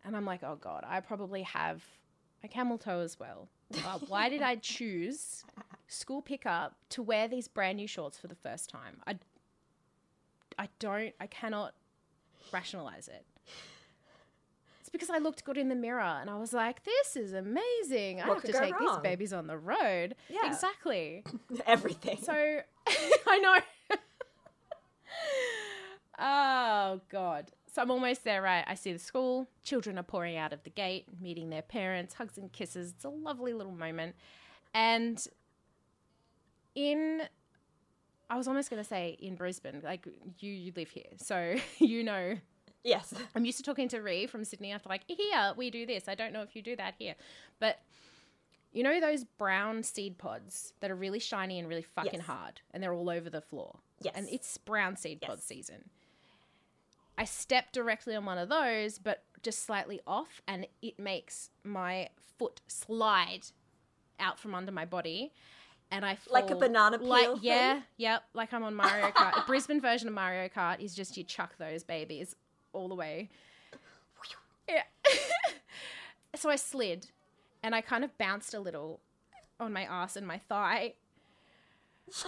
[0.03, 1.83] And I'm like, oh god, I probably have
[2.43, 3.47] a camel toe as well.
[3.85, 5.43] Uh, why did I choose
[5.87, 8.97] school pickup to wear these brand new shorts for the first time?
[9.07, 9.17] I,
[10.57, 11.73] I don't, I cannot
[12.51, 13.25] rationalize it.
[14.79, 18.21] It's because I looked good in the mirror and I was like, this is amazing.
[18.21, 20.15] I have to take these babies on the road.
[20.29, 20.47] Yeah.
[20.51, 21.23] Exactly.
[21.65, 22.17] Everything.
[22.21, 22.33] So
[23.27, 23.57] I know.
[26.19, 27.51] oh god.
[27.71, 28.65] So I'm almost there, right?
[28.67, 29.47] I see the school.
[29.63, 32.91] Children are pouring out of the gate, meeting their parents, hugs and kisses.
[32.95, 34.15] It's a lovely little moment.
[34.73, 35.25] And
[36.75, 37.21] in
[38.29, 40.05] I was almost going to say in Brisbane, like
[40.39, 41.05] you you live here.
[41.17, 42.35] So you know
[42.83, 43.13] yes.
[43.35, 46.07] I'm used to talking to Ree from Sydney after like, here, we do this.
[46.07, 47.15] I don't know if you do that here.
[47.59, 47.79] But
[48.73, 52.25] you know those brown seed pods that are really shiny and really fucking Yes.
[52.25, 53.79] hard and they're all over the floor?
[54.01, 54.13] Yes.
[54.17, 55.45] And it's brown seed pod Yes.
[55.45, 55.89] season.
[57.17, 62.09] I step directly on one of those, but just slightly off, and it makes my
[62.37, 63.41] foot slide
[64.19, 65.31] out from under my body.
[65.91, 67.83] And I fall, Like a banana like peel yeah, thing?
[67.97, 69.45] yep, like I'm on Mario Kart.
[69.45, 72.35] Brisbane version of Mario Kart is just you chuck those babies
[72.71, 73.29] all the way.
[74.69, 74.83] Yeah.
[76.35, 77.07] so I slid
[77.61, 79.01] and I kind of bounced a little
[79.59, 80.93] on my ass and my thigh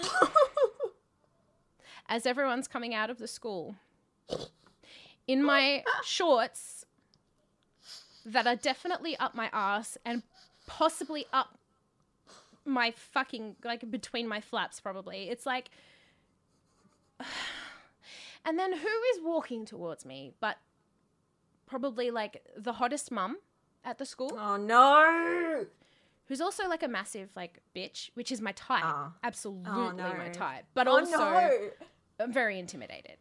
[2.09, 3.75] as everyone's coming out of the school.
[5.27, 6.85] In my shorts
[8.25, 10.23] that are definitely up my ass and
[10.67, 11.57] possibly up
[12.65, 15.29] my fucking like between my flaps probably.
[15.29, 15.69] It's like
[18.45, 20.57] and then who is walking towards me but
[21.65, 23.37] probably like the hottest mum
[23.83, 25.65] at the school oh no.
[26.27, 29.13] who's also like a massive like bitch which is my type Ah.
[29.23, 30.13] absolutely Oh, no.
[30.17, 31.69] my type but Oh also no.
[32.19, 33.17] I'm very intimidated.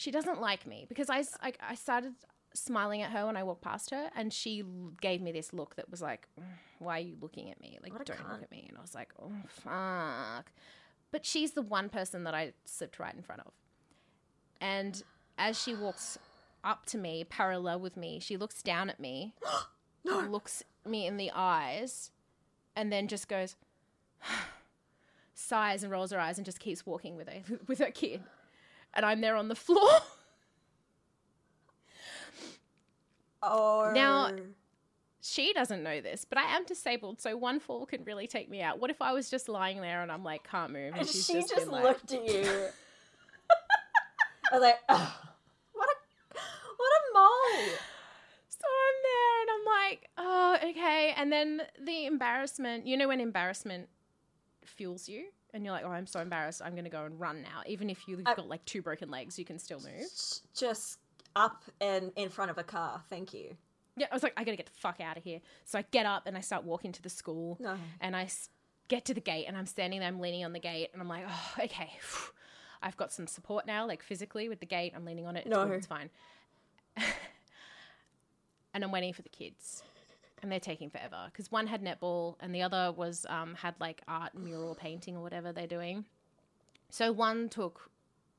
[0.00, 1.22] She doesn't like me because I
[1.60, 2.14] I started
[2.54, 4.64] smiling at her when I walked past her, and she
[5.02, 6.44] gave me this look that was like, "Mm,
[6.78, 7.78] "Why are you looking at me?
[7.82, 8.32] Like, don't cunt.
[8.32, 10.52] look at me." And I was like, "Oh fuck!"
[11.10, 13.52] But she's the one person that I slipped right in front of,
[14.58, 15.02] and
[15.36, 16.18] as she walks
[16.64, 19.34] up to me, parallel with me, she looks down at me,
[20.04, 22.10] looks me in the eyes,
[22.74, 23.56] and then just goes
[25.34, 28.22] sighs and rolls her eyes and just keeps walking with her with her kid.
[28.94, 29.90] And I'm there on the floor.
[33.42, 33.90] Oh.
[33.94, 34.32] Now-
[35.22, 38.62] she doesn't know this, but I am disabled, so one fall can really take me
[38.62, 38.80] out.
[38.80, 41.34] What if I was just lying there and I'm like can't move, and And she
[41.34, 42.42] just, just, been like, looked at you.
[44.50, 45.12] I was like, "Ugh,
[45.74, 46.38] what a
[46.76, 47.68] what a mole.
[48.48, 51.14] So I'm there and I'm like, oh, okay.
[51.16, 53.88] And then the embarrassment, you know, when embarrassment
[54.64, 56.62] fuels you and you're like, oh, I'm so embarrassed.
[56.64, 57.62] I'm going to go and run now.
[57.66, 60.06] Even if you've got like two broken legs, you can still move.
[60.56, 60.98] Just
[61.36, 63.02] up and in front of a car.
[63.08, 63.56] Thank you.
[63.96, 65.40] Yeah, I was like, I got to get the fuck out of here.
[65.64, 67.56] So I get up and I start walking to the school.
[67.60, 67.76] No.
[68.00, 68.28] And I
[68.88, 71.08] get to the gate and I'm standing there, I'm leaning on the gate and I'm
[71.08, 71.90] like, oh, okay.
[72.82, 74.94] I've got some support now, like physically with the gate.
[74.96, 75.40] I'm leaning on it.
[75.46, 75.66] It's, No.
[75.66, 76.08] good, it's fine.
[76.96, 79.82] and I'm waiting for the kids.
[80.42, 84.00] And they're taking forever because one had netball and the other was um, had like
[84.08, 86.06] art mural painting or whatever they're doing.
[86.88, 87.90] So one took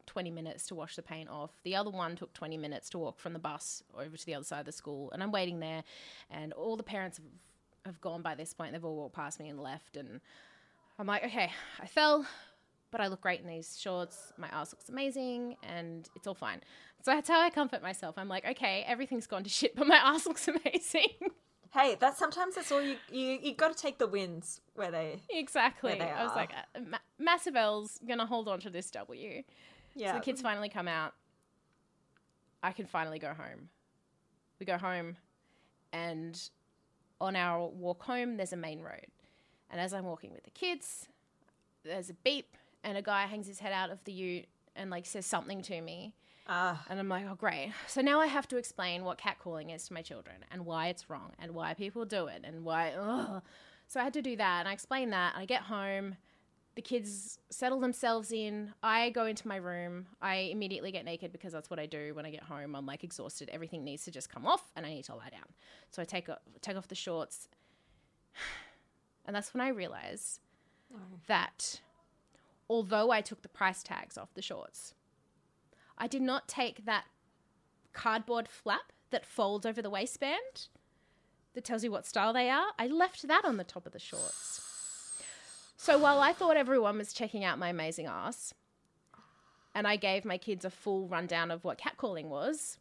[0.08, 1.52] 20 minutes to wash the paint off.
[1.64, 4.43] The other one took 20 minutes to walk from the bus over to the other
[4.43, 5.10] side of the school.
[5.12, 5.84] And I'm waiting there,
[6.30, 7.26] and all the parents have,
[7.86, 8.74] have gone by this point.
[8.74, 9.95] They've all walked past me and left.
[9.95, 10.20] And
[10.99, 12.26] I'm like, okay, I fell.
[12.91, 14.34] but I look great in these shorts.
[14.38, 16.62] My ass looks amazing, and it's all fine.
[17.04, 18.16] So that's how I comfort myself.
[18.18, 21.32] I'm like, okay, everything's gone to shit, but my ass looks amazing.
[21.74, 25.22] Hey, that sometimes that's all you you you got to take the wins where they
[25.30, 25.91] exactly.
[25.97, 29.43] There they I was like, uh, ma- massive L's gonna hold on to this W.
[29.95, 30.11] yeah.
[30.11, 31.13] So the kids finally come out.
[32.61, 33.69] I can finally go home.
[34.59, 35.15] We go home,
[35.93, 36.39] and
[37.19, 39.07] on our walk home, there's a main road.
[39.69, 41.07] And as I'm walking with the kids,
[41.84, 44.45] there's a beep, and a guy hangs his head out of the ute
[44.76, 46.13] and like says something to me.
[46.54, 47.72] Ah, And I'm like, oh, great.
[47.88, 51.10] So now I have to explain what catcalling is to my children and why it's
[51.10, 52.91] wrong and why people do it and why.
[52.91, 53.41] Ugh.
[53.88, 54.60] So I had to do that.
[54.60, 55.34] And I explained that.
[55.38, 56.18] I get home.
[56.76, 58.74] The kids settle themselves in.
[58.84, 60.08] I go into my room.
[60.22, 62.76] I immediately get naked because that's what I do when I get home.
[62.76, 63.49] I'm like exhausted.
[63.54, 65.47] Everything needs to just come off and I need to lie down.
[65.89, 67.47] So I take, o- take off the shorts.
[69.26, 70.39] And that's when I realize
[71.28, 71.80] that
[72.68, 74.95] although I took the price tags off the shorts,
[76.02, 77.06] I did not take that
[77.93, 80.68] cardboard flap that folds over the waistband
[81.54, 82.70] that tells you what style they are.
[82.80, 84.62] I left that on the top of the shorts.
[85.78, 88.56] So while I thought everyone was checking out my amazing ass,
[89.76, 92.80] and I gave my kids a full rundown of what catcalling was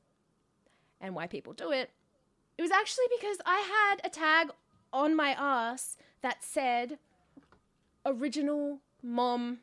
[0.98, 1.90] and why people do it,
[2.56, 4.50] it was actually because I had a tag
[4.94, 6.98] on my ass that said
[8.06, 9.58] original mom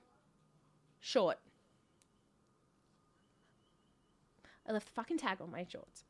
[0.99, 1.39] short.
[4.67, 6.03] I left the fucking tag on my shorts.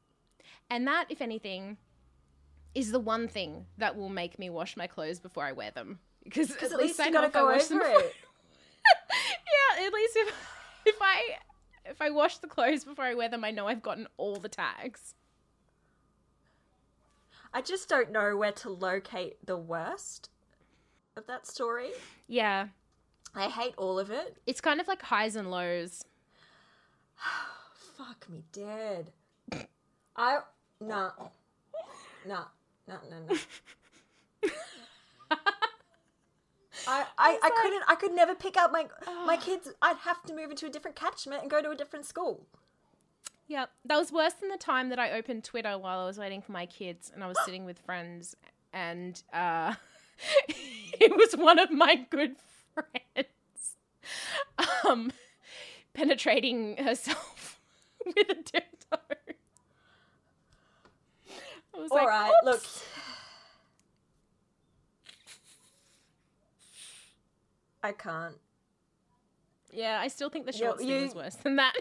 [0.69, 1.77] And that, if anything,
[2.73, 5.99] is the one thing that will make me wash my clothes before I wear them.
[6.23, 7.99] Because at, at least I you know got to if I go wash them before-
[7.99, 8.15] it.
[9.79, 10.35] yeah, at least if
[10.85, 11.21] if I
[11.85, 14.49] if I wash the clothes before I wear them, I know I've gotten all the
[14.49, 15.13] tags.
[17.53, 20.29] I just don't know where to locate the worst
[21.15, 21.91] of that story.
[22.27, 22.67] Yeah,
[23.35, 24.37] I hate all of it.
[24.45, 26.03] it's kind of like highs and lows.
[27.97, 29.11] Fuck me dead.
[30.15, 30.39] I
[30.79, 31.11] nah
[32.27, 32.45] nah
[32.87, 33.35] nah nah nah.
[36.89, 38.85] I, I, I couldn't I could never pick up my
[39.25, 42.05] my kids I'd have to move into a different catchment and go to a different
[42.05, 42.45] school.
[43.47, 46.41] Yeah, that was worse than the time that I opened Twitter while I was waiting
[46.41, 48.35] for my kids, and I was sitting with friends,
[48.73, 49.73] and uh,
[50.49, 52.35] it was one of my good
[52.73, 53.75] friends,
[54.85, 55.11] um,
[55.93, 57.56] penetrating herself
[58.15, 58.99] with a dildo.
[61.75, 62.63] I was All like, right, look.
[67.83, 68.35] I can't.
[69.71, 71.75] Yeah, I still think the You- thing you- was worse than that.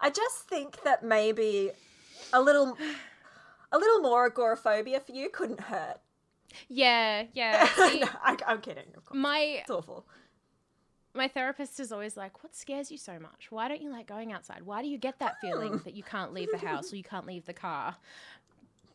[0.00, 1.70] I just think that maybe
[2.32, 2.76] a little
[3.72, 5.98] a little more agoraphobia for you couldn't hurt.
[6.68, 7.66] Yeah, yeah.
[7.88, 8.86] See, no, I, I'm kidding.
[8.96, 9.18] Of course.
[9.18, 10.06] my It's awful.
[11.16, 13.50] My therapist is always like, "What scares you so much?
[13.50, 14.62] Why don't you like going outside?
[14.62, 17.26] Why do you get that feeling that you can't leave the house or you can't
[17.26, 17.96] leave the car?"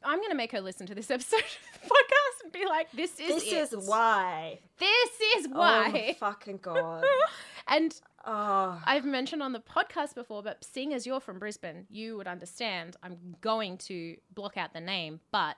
[0.04, 3.20] I'm gonna make her listen to this episode of the podcast and be like, "This
[3.20, 3.74] is This it.
[3.80, 4.60] is why.
[4.78, 7.04] This is Oh why." my fucking god.
[7.68, 8.82] and Oh.
[8.86, 12.98] I've mentioned on the podcast before, but seeing as you're from Brisbane, you would understand.
[13.02, 15.56] I'm going to block out the name, but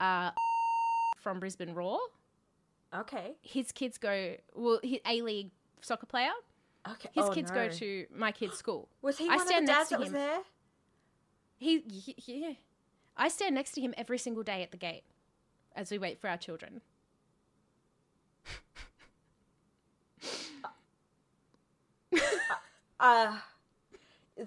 [0.00, 0.30] uh,
[1.18, 1.98] from Brisbane Roar,
[2.94, 3.32] Okay.
[3.40, 4.36] his kids go.
[4.54, 5.50] Well, A League
[5.84, 6.30] soccer player.
[6.88, 7.08] Okay.
[7.12, 7.54] His Oh, kids no.
[7.56, 8.88] go to my kid's school.
[9.02, 10.14] Was he I one of the stand next dads to that was him.
[10.14, 10.38] there?
[11.56, 12.52] He, he, yeah.
[13.16, 15.04] I stand next to him every single day at the gate
[15.74, 16.80] as we wait for our children.
[23.00, 23.38] Uh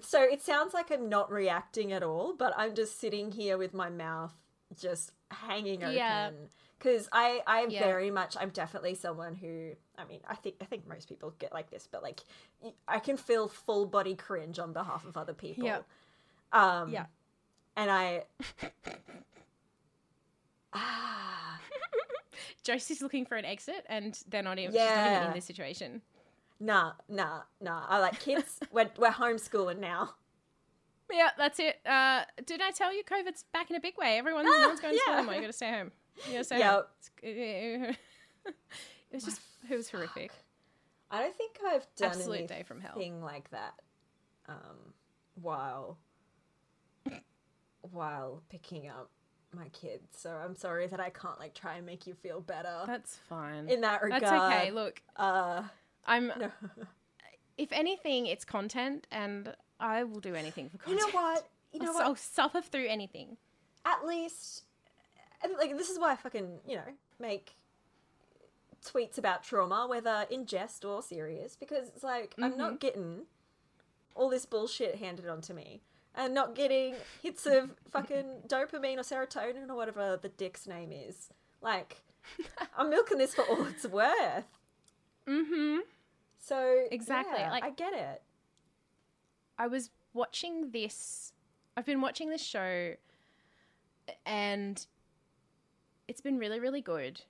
[0.02, 3.72] so it sounds like I'm not reacting at all, but I'm just sitting here with
[3.72, 4.34] my mouth
[4.78, 5.96] just hanging open.
[5.96, 6.30] Yeah.
[6.78, 7.80] Because I, I Yeah.
[7.84, 11.52] very much, I'm definitely someone who, I mean, I think, I think most people get
[11.52, 12.20] like this, but like,
[12.86, 15.64] I can feel full body cringe on behalf of other people.
[15.64, 15.80] Yeah.
[16.52, 17.06] Um, Yeah.
[17.76, 18.24] And I,
[20.72, 21.58] ah,
[22.64, 25.28] Josie's looking for an exit, and they're not even, she's not even Yeah.
[25.28, 26.02] in this situation.
[26.60, 27.86] nah, nah, nah.
[27.88, 28.58] I like kids.
[28.72, 30.14] we're, we're homeschooling now.
[31.10, 31.80] Yeah, that's it.
[31.86, 34.18] Uh, did I tell you COVID's back in a big way?
[34.18, 35.18] Everyone's, no one's going to school yeah.
[35.20, 35.34] anymore.
[35.36, 35.90] You got to stay home.
[36.32, 36.88] Got to Yep.
[39.10, 39.40] It was just,
[39.70, 40.32] it was horrific.
[41.10, 43.00] I don't think I've done Absolute anything day from hell.
[43.22, 43.74] like that
[44.48, 44.92] um,
[45.40, 45.98] while
[47.92, 49.10] while picking up
[49.54, 50.04] my kids.
[50.16, 53.68] So I'm sorry that I can't like try and make you feel better That's fine.
[53.68, 54.22] in that regard.
[54.22, 54.70] That's okay.
[54.70, 55.62] Look, Uh,
[56.06, 56.26] I'm.
[56.38, 56.50] no.
[57.56, 61.00] If anything, it's content, and I will do anything for content.
[61.00, 61.48] you know what?
[61.72, 62.04] You know I'll, what?
[62.04, 63.36] I'll suffer through anything.
[63.84, 64.64] At least,
[65.42, 67.56] and, like this is why I fucking you know make
[68.84, 72.58] tweets about trauma, whether in jest or serious, because it's like I'm Mm-hmm.
[72.58, 73.22] not getting
[74.14, 75.80] all this bullshit handed onto me.
[76.14, 81.28] And not getting hits of fucking dopamine or serotonin or whatever the dick's name is.
[81.62, 82.02] Like,
[82.76, 84.44] I'm milking this for all it's worth.
[85.28, 85.78] Mm-hmm.
[86.40, 88.22] So Exactly, yeah, like- I get it.
[89.58, 91.32] I was watching this.
[91.76, 92.94] I've been watching this show,
[94.26, 94.84] and
[96.08, 97.20] it's been really, really good.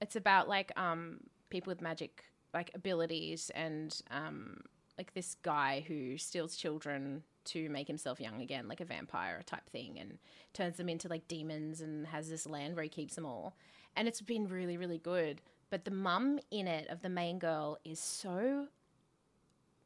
[0.00, 1.20] It's about like um
[1.50, 4.60] people with magic like abilities and um
[4.98, 9.68] like this guy who steals children to make himself young again, like a vampire type
[9.70, 10.18] thing, and
[10.52, 13.56] turns them into like demons and has this land where he keeps them all.
[13.96, 15.40] And it's been really, really good.
[15.70, 18.68] But the mum in it of the main girl is so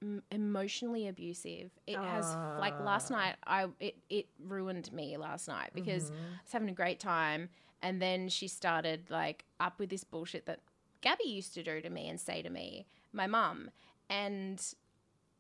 [0.03, 1.71] m- emotionally abusive.
[1.87, 6.53] It has like last night I it it ruined me last night because I was
[6.53, 7.49] having a great time
[7.83, 10.61] and then she started like up with this bullshit that
[11.01, 13.71] Gabby used to do to me and say to me, my mum,
[14.11, 14.63] and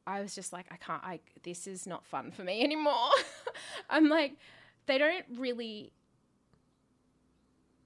[0.06, 3.10] I was just like I can't I this is not fun for me anymore.
[3.90, 4.36] I'm like
[4.86, 5.92] they don't really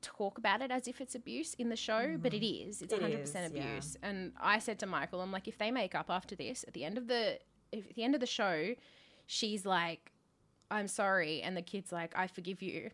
[0.02, 2.70] talk about it as if it's abuse in the show, but it mm-hmm.
[2.70, 2.82] is.
[2.82, 3.46] It's It 100% is, yeah.
[3.46, 3.96] abuse.
[4.02, 6.84] And I said to Michael, I'm like, if they make up after this, at the
[6.84, 7.38] end of the
[7.72, 8.74] if, at the end of the show,
[9.26, 10.12] she's like,
[10.70, 12.90] I'm sorry, and the kid's like, I forgive you.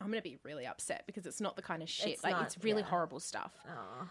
[0.00, 2.08] I'm gonna be really upset because it's not the kind of shit.
[2.08, 2.88] It's like not- it's really yeah.
[2.88, 4.08] horrible stuff, Oh.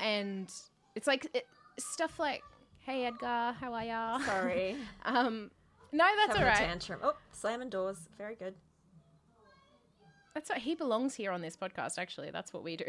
[0.00, 0.50] and
[0.94, 1.46] it's like it,
[1.78, 2.42] stuff like,
[2.80, 4.76] "Hey Edgar, how are ya?" Sorry.
[5.04, 5.50] Um,
[5.92, 7.00] no, that's Having all a tantrum.
[7.02, 7.98] Oh, slamming doors.
[8.18, 8.54] Very good.
[10.34, 11.98] That's what he belongs here on this podcast.
[11.98, 12.84] Actually, that's what we do.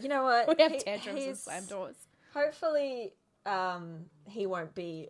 [0.00, 0.48] You know what?
[0.56, 1.96] we have He- tantrums and he's- slam doors.
[2.34, 3.14] Hopefully,
[3.46, 5.08] um, he won't be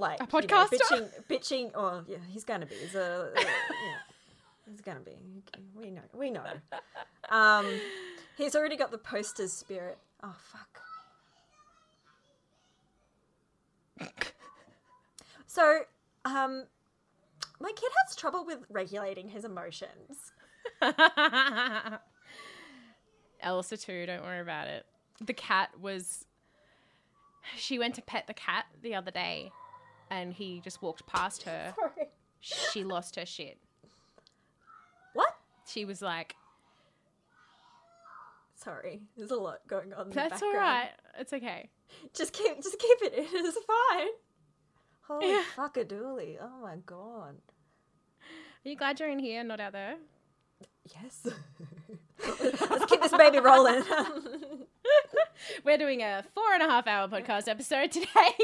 [0.00, 0.78] like A you know, podcaster?
[0.78, 1.70] bitching, bitching.
[1.76, 2.74] Or yeah, he's gonna be.
[2.74, 3.44] He's a, yeah,
[4.68, 5.16] he's gonna be.
[5.74, 6.02] We know.
[6.14, 6.42] We know.
[7.30, 7.66] Um,
[8.36, 9.98] he's already got the poster's spirit.
[10.22, 10.82] Oh fuck.
[15.46, 15.80] So,
[16.24, 16.64] um,
[17.60, 20.32] my kid has trouble with regulating his emotions.
[23.42, 24.06] Elsa too.
[24.06, 24.86] Don't worry about it.
[25.20, 26.24] The cat was.
[27.56, 29.50] She went to pet the cat the other day,
[30.10, 31.74] and he just walked past her.
[31.78, 32.08] Sorry.
[32.40, 33.58] She lost her shit.
[35.14, 35.34] What?
[35.66, 36.34] She was like,
[38.56, 40.08] Sorry, there's a lot going on.
[40.08, 40.90] In "That's all right.
[41.18, 41.70] It's okay."
[42.14, 43.14] Just keep, just keep it.
[43.32, 44.06] It's fine.
[45.08, 45.42] Holy Yeah.
[45.56, 46.38] fuck a dooley!
[46.40, 47.36] Oh my god.
[48.64, 49.94] Are you glad you're in here, not out there?
[50.94, 51.26] Yes.
[52.70, 53.82] Let's keep this baby rolling.
[55.64, 58.34] We're doing a four and a half hour podcast episode today.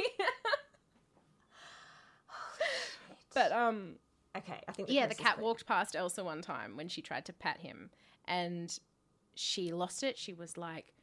[3.37, 3.97] But um,
[4.35, 4.89] okay, I think.
[4.91, 7.91] yeah, the cat walked past Elsa one time when she tried to pat him,
[8.25, 8.77] and
[9.35, 10.17] she lost it.
[10.17, 10.95] She was like,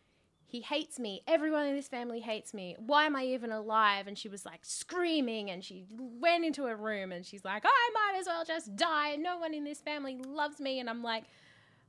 [0.48, 1.22] "He hates me.
[1.28, 2.76] Everyone in this family hates me.
[2.80, 6.76] Why am I even alive?" And she was like screaming, and she went into her
[6.76, 9.16] room, and she's like, "I might as well just die.
[9.16, 11.26] No one in this family loves me." And I'm like,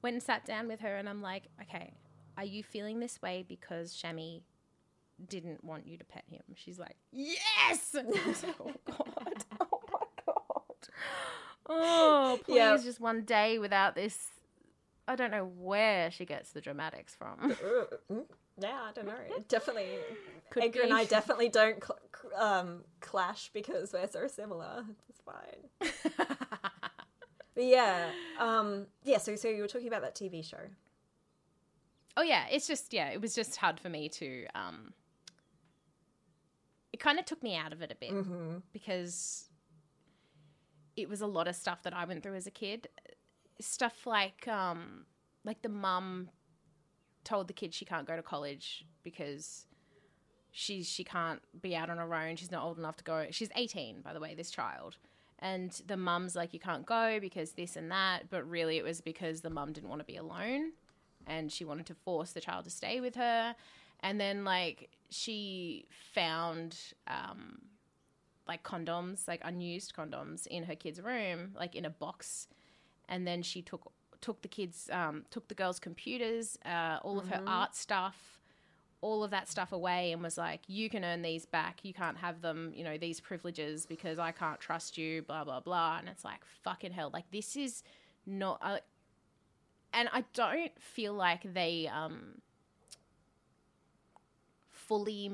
[0.03, 1.95] went and sat down with her, and I'm like, "Okay,
[2.36, 4.42] are you feeling this way because Shami
[5.26, 9.45] didn't want you to pet him?" She's like, "Yes." And I was like, "Oh God,
[9.59, 9.73] oh God."
[11.68, 12.76] Oh, please, Yeah.
[12.82, 14.30] just one day without this.
[15.06, 17.54] I don't know where she gets the dramatics from.
[18.10, 18.24] Mm,
[18.60, 19.14] Yeah, I don't know.
[19.36, 19.88] It definitely.
[20.50, 20.94] Could Edgar and.
[20.94, 21.98] I definitely don't cl-
[22.40, 24.84] um, clash because we're so similar.
[25.08, 26.20] It's fine.
[27.56, 29.18] But yeah, um, yeah.
[29.18, 30.58] So, so you were talking about that TV show.
[32.16, 34.46] oh yeah, it's just yeah, it was just hard for me to.
[34.54, 34.92] um
[36.92, 38.56] It kind of took me out of it a bit Mm-hmm.
[38.72, 39.48] because
[40.97, 42.88] it was a lot of stuff that I went through as a kid.
[43.61, 45.07] Stuff like um
[45.45, 46.30] like the mum
[47.22, 49.66] told the kid she can't go to college because
[50.51, 52.36] she's she can't be out on her own.
[52.36, 53.26] She's not old enough to go.
[53.30, 54.97] She's 18, by the way, this child.
[55.40, 58.30] And the mum's like, you can't go because this and that.
[58.30, 60.72] But really, it was because the mum didn't want to be alone
[61.26, 63.55] and she wanted to force the child to stay with her.
[64.01, 66.76] And then, like, she found
[67.07, 67.62] um,
[68.47, 72.49] like condoms, like unused condoms in her kid's room, like in a box.
[73.09, 77.28] And then she took took the kids, um, took the girls' computers, uh, all of
[77.28, 78.40] her art stuff,
[79.03, 81.84] all of that stuff away, and was like, "You can earn these back.
[81.84, 82.72] You can't have them.
[82.74, 85.99] You know these privileges because I can't trust you." Blah blah blah.
[85.99, 87.11] And it's like fucking hell.
[87.12, 87.82] Like this is
[88.26, 88.59] not.
[88.62, 88.78] Uh,
[89.92, 92.40] and I don't feel like they um,
[94.70, 95.30] fully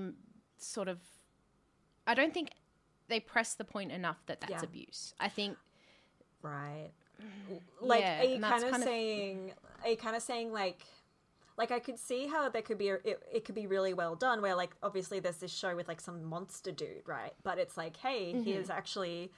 [0.59, 0.99] sort of.
[2.07, 2.51] I don't think
[3.11, 4.63] they press the point enough that that's Yeah.
[4.65, 5.15] abuse.
[5.21, 5.59] I think
[6.43, 6.91] Right.
[7.83, 9.53] Like, Yeah, are you kind of kind of- saying?
[9.83, 10.83] Are you kind of saying like
[11.59, 14.15] like I could see how there could be a, it, it could be really well
[14.15, 17.35] done where like obviously there's this show with like some monster dude, right?
[17.43, 18.45] But it's like, hey, Mm-hmm.
[18.45, 19.31] here's actually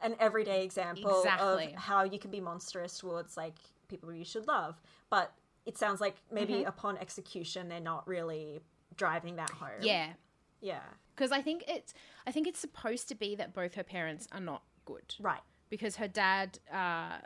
[0.00, 1.66] an everyday example Exactly.
[1.74, 3.54] of how you can be monstrous towards like
[3.86, 4.80] people you should love.
[5.10, 5.32] But
[5.66, 6.66] it sounds like maybe Mm-hmm.
[6.68, 8.60] upon execution they're not really
[8.96, 9.80] driving that home.
[9.82, 10.14] Yeah.
[10.60, 10.82] Yeah.
[11.20, 11.92] Because I think it's
[12.26, 15.14] I think it's supposed to be that both her parents are not good.
[15.20, 15.42] Right.
[15.68, 17.18] Because her dad uh,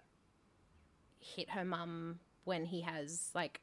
[1.21, 3.61] hit her mum when he has like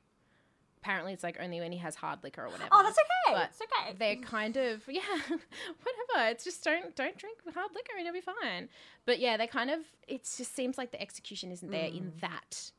[0.81, 2.69] apparently it's like only when he has hard liquor or whatever.
[2.71, 3.35] Oh, that's okay.
[3.35, 3.95] But it's okay.
[3.99, 6.29] they're kind of yeah, whatever.
[6.29, 8.69] It's just don't don't drink hard liquor and you'll be fine.
[9.05, 12.71] But yeah, they kind of it just seems like the execution isn't there in that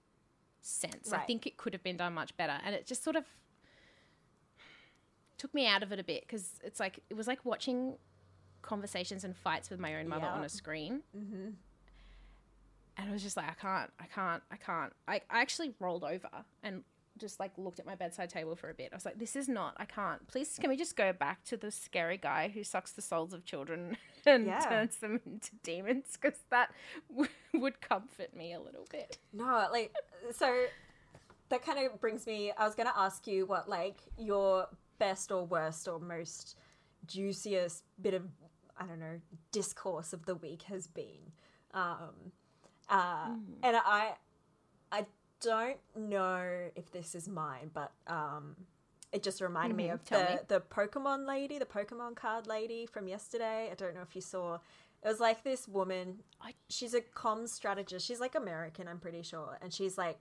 [0.62, 1.12] sense.
[1.12, 1.26] I Mm.
[1.26, 3.26] Think it could have been done much better, and it just sort of
[5.42, 7.96] took me out of it a bit because it's like it was like watching
[8.62, 11.02] conversations and fights with my own mother on a screen.
[11.16, 11.48] Mm-hmm.
[12.98, 14.92] And I was just like, I can't, I can't, I can't.
[15.08, 16.28] I, I actually rolled over
[16.62, 16.84] and
[17.18, 18.90] just like looked at my bedside table for a bit.
[18.92, 20.26] I was like, this is not, I can't.
[20.28, 23.44] Please, can we just go back to the scary guy who sucks the souls of
[23.44, 24.60] children and Yeah.
[24.60, 26.16] turns them into demons?
[26.20, 26.70] Because that
[27.10, 29.18] w- would comfort me a little bit.
[29.32, 29.92] No, like
[30.30, 30.64] so
[31.48, 34.68] that kind of brings me I was going to ask you what like your
[35.06, 36.56] best or worst or most
[37.06, 38.24] juiciest bit of
[38.78, 39.18] I don't know
[39.50, 41.22] discourse of the week has been.
[41.74, 42.14] Um
[42.88, 43.58] uh Mm.
[43.66, 44.14] and I
[44.98, 45.06] I
[45.40, 48.44] don't know if this is mine, but um
[49.12, 50.38] it just reminded me Mhm, of tell the me.
[50.54, 53.68] the Pokemon lady, the Pokemon card lady from yesterday.
[53.72, 54.58] I don't know if you saw.
[55.04, 56.06] It was like this woman.
[56.40, 58.06] I- She's a comms strategist.
[58.06, 60.20] She's like American, I'm pretty sure, and she's like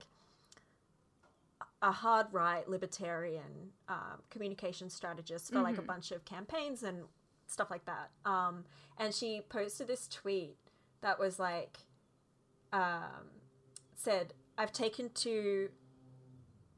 [1.82, 7.02] a hard right libertarian um, communication strategist for like a bunch of campaigns and
[7.48, 8.10] stuff like that.
[8.24, 8.64] Um,
[8.98, 10.56] and she posted this tweet
[11.02, 11.78] that was like,
[12.72, 13.30] um,
[13.94, 15.68] said, "I've taken to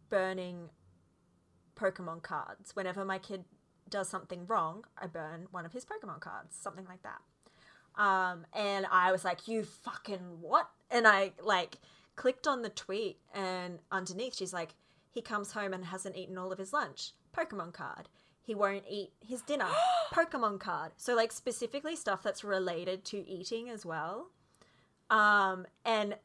[0.09, 0.71] burning
[1.77, 2.75] Pokemon cards.
[2.75, 3.45] Whenever my kid
[3.91, 7.21] does something wrong, I burn one of his Pokemon cards, something like that.
[8.01, 10.69] Um, and I was like, you fucking what?
[10.91, 11.77] And I like
[12.17, 14.75] clicked on the tweet, and underneath she's like,
[15.15, 17.13] he comes home and hasn't eaten all of his lunch.
[17.35, 18.09] Pokemon card.
[18.43, 19.69] He won't eat his dinner.
[20.13, 20.91] Pokemon card.
[20.97, 24.31] So like specifically stuff that's related to eating as well.
[25.11, 26.17] Um, and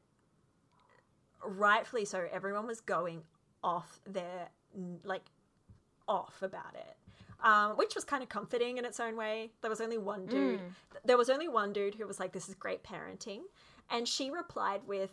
[1.45, 3.21] rightfully so, everyone was going
[3.63, 4.49] off their
[5.03, 5.25] like
[6.07, 6.95] off about it.
[7.41, 9.51] Um, which was kind of comforting in its own way.
[9.61, 10.59] There was only one dude.
[11.05, 13.43] There was only one dude who was like, "This is great parenting,"
[13.89, 15.11] and she replied with,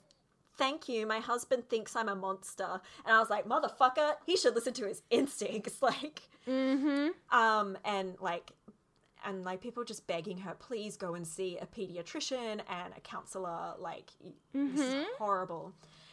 [0.56, 1.06] "Thank you.
[1.06, 4.86] My husband thinks I'm a monster," and I was like, "Motherfucker, he should listen to
[4.86, 7.08] his instincts." Like, Mm-hmm.
[7.36, 8.52] um, and like,
[9.24, 13.74] and like people just begging her, "Please go and see a pediatrician and a counselor."
[13.78, 14.10] Like,
[14.54, 15.72] this is horrible.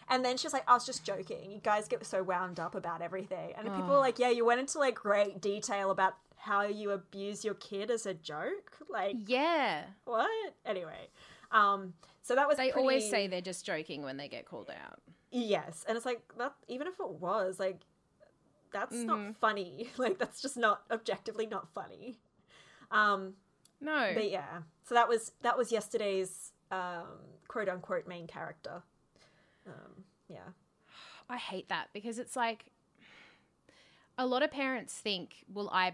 [0.09, 1.49] And then she's like, I was just joking.
[1.51, 3.53] You guys get so wound up about everything.
[3.57, 7.45] And people are like, yeah, you went into like great detail about how you abuse
[7.45, 8.75] your kid as a joke.
[8.89, 9.83] Like, Yeah.
[10.03, 10.29] what?
[10.65, 11.07] Anyway.
[11.51, 14.69] Um, so that was They pretty- always say they're just joking when they get called
[14.71, 14.99] out.
[15.31, 15.85] yes.
[15.87, 17.81] And it's like that even if it was, like
[18.71, 19.05] that's Mm-hmm.
[19.07, 19.89] not funny.
[19.97, 22.17] Like that's just not objectively not funny.
[22.89, 23.35] Um,
[23.79, 24.11] No.
[24.15, 24.61] but yeah.
[24.85, 27.05] So that was that was yesterday's um
[27.47, 28.81] quote unquote main character.
[29.67, 30.49] Um, yeah.
[31.29, 32.65] I hate that because it's like
[34.17, 35.93] a lot of parents think, well, I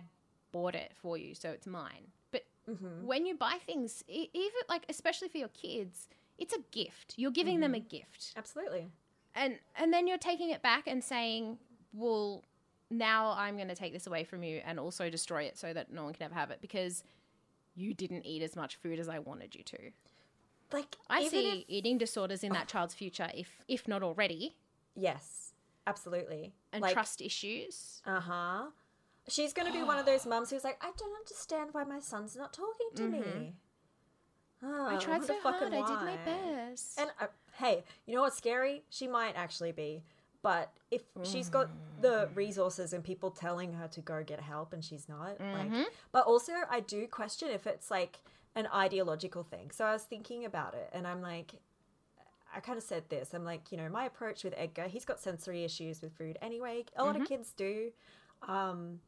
[0.52, 2.08] bought it for you, so it's mine.
[2.32, 3.06] But Mm-hmm.
[3.08, 6.08] when you buy things, even like, especially for your kids,
[6.40, 7.14] it's a gift.
[7.18, 8.34] You're giving them a gift.
[8.36, 8.88] Absolutely.
[9.36, 11.58] And, and then you're taking it back and saying,
[11.94, 12.44] well,
[12.90, 15.92] now I'm going to take this away from you and also destroy it so that
[15.92, 17.04] no one can ever have it because
[17.76, 19.78] you didn't eat as much food as I wanted you to.
[20.72, 24.56] Like I see if- eating disorders in that child's future, if if not already,
[24.96, 25.54] yes,
[25.88, 26.54] absolutely.
[26.72, 28.02] and like, trust issues.
[28.06, 28.64] Uh huh.
[29.28, 32.00] She's going to be one of those mums who's like, I don't understand why my
[32.00, 33.54] son's not talking to me.
[34.64, 35.56] Oh, I tried so hard.
[35.60, 37.00] fucking I did my best.
[37.00, 37.28] And uh,
[37.58, 38.84] hey, you know what's scary?
[38.90, 40.04] She might actually be.
[40.42, 41.70] But if she's got
[42.02, 45.70] the resources and people telling her to go get help and she's not, like,
[46.14, 48.20] but also I do question if it's like
[48.56, 49.72] an ideological thing.
[49.72, 51.56] So I was thinking about it and I'm like,
[52.56, 53.34] I kind of said this.
[53.34, 56.86] I'm like, you know, my approach with Edgar, he's got sensory issues with food anyway.
[56.96, 57.92] A lot of kids do.
[58.48, 59.02] Um,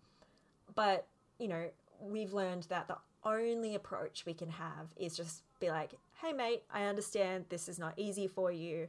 [0.76, 1.08] but,
[1.40, 1.70] you know,
[2.02, 5.92] we've learned that the only approach we can have is just be like,
[6.22, 8.88] hey, mate, I understand this is not easy for you.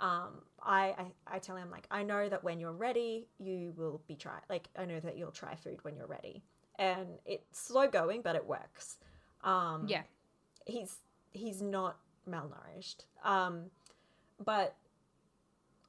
[0.00, 4.00] Um, I, I, I tell him, like, I know that when you're ready, you will
[4.06, 4.38] be try.
[4.48, 6.42] Like, I know that you'll try food when you're ready.
[6.76, 8.98] And it's slow going, but it works.
[9.42, 10.02] Um, yeah,
[10.66, 10.98] he's
[11.32, 11.98] he's not
[12.28, 13.64] malnourished um
[14.44, 14.76] but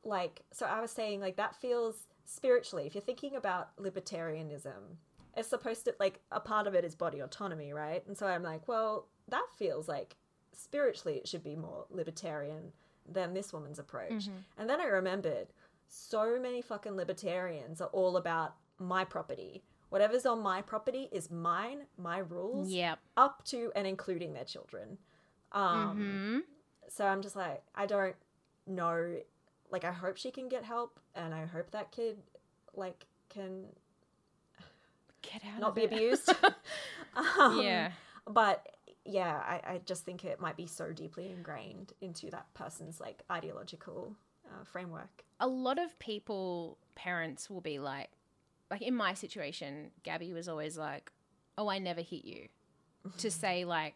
[0.04, 4.98] like so i was saying like that feels spiritually, if you're thinking about libertarianism,
[5.40, 8.06] it's supposed to like a part of it is body autonomy, right?
[8.08, 10.16] And so I'm like, well, that feels like
[10.52, 12.74] spiritually it should be more libertarian
[13.12, 14.12] than this woman's approach.
[14.28, 14.38] Mm-hmm.
[14.58, 15.48] And then I remembered
[15.88, 19.64] so many fucking libertarians are all about my property.
[19.90, 23.00] Whatever's on my property is mine, my rules, Yep.
[23.18, 24.98] up to and including their children.
[25.52, 26.40] Um, hmm
[26.88, 28.16] So I'm just like, I don't
[28.68, 29.16] know.
[29.72, 32.18] Like, I hope she can get help, and I hope that kid,
[32.74, 33.66] like, can
[35.22, 35.94] Get out not be it.
[35.94, 36.30] abused.
[37.40, 37.92] um, yeah.
[38.28, 38.66] But
[39.06, 43.24] yeah, I, I just think it might be so deeply ingrained into that person's like
[43.32, 44.16] ideological
[44.46, 45.24] uh, framework.
[45.40, 48.10] a lot of people parents will be like
[48.72, 51.12] like in my situation gabby was always like
[51.58, 52.48] oh i never hit you
[53.18, 53.96] to say like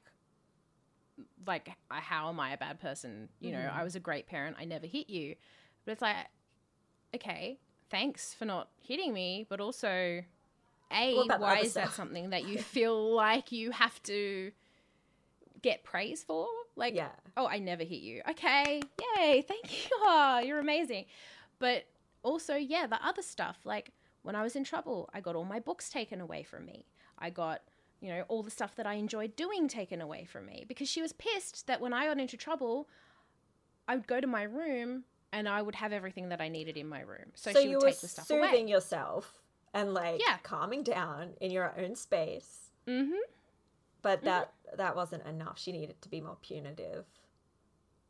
[1.46, 4.64] like how am i a bad person you know i was a great parent i
[4.66, 5.36] never hit you
[5.86, 6.16] but it's like
[7.16, 7.60] okay
[7.90, 10.24] thanks for not hitting me but also
[10.94, 14.52] a What about the why is that something that you feel like you have to
[15.62, 17.10] get praise for like Yeah.
[17.38, 18.22] oh, I never hit you.
[18.30, 18.82] Okay,
[19.18, 19.90] yay, thank you.
[20.02, 21.06] Oh, you're amazing.
[21.60, 21.86] But
[22.24, 23.92] also, yeah, the other stuff, like
[24.24, 26.86] when I was in trouble, I got all my books taken away from me.
[27.20, 27.62] I got,
[28.02, 31.02] you know, all the stuff that I enjoyed doing taken away from me because she
[31.02, 32.90] was pissed that when I got into trouble,
[33.88, 36.88] I would go to my room and I would have everything that I needed in
[36.88, 37.32] my room.
[37.36, 38.42] So, So she would take the stuff away.
[38.48, 38.72] soothing away.
[38.72, 39.34] yourself
[39.74, 40.38] and like Yeah.
[40.44, 43.16] calming down in your own space, Mm-hmm.
[44.02, 45.60] but that that wasn't enough.
[45.60, 47.06] She needed to be more punitive.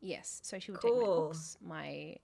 [0.02, 0.40] Yes.
[0.44, 2.18] So she would take my books, my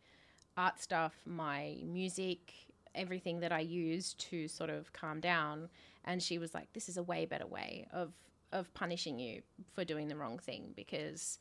[0.57, 2.53] art stuff, my music,
[2.95, 5.69] everything that I used to sort of calm down.
[6.03, 8.13] And she was like, "This is a way better way of
[8.51, 9.43] of punishing you
[9.73, 11.39] for doing the wrong thing because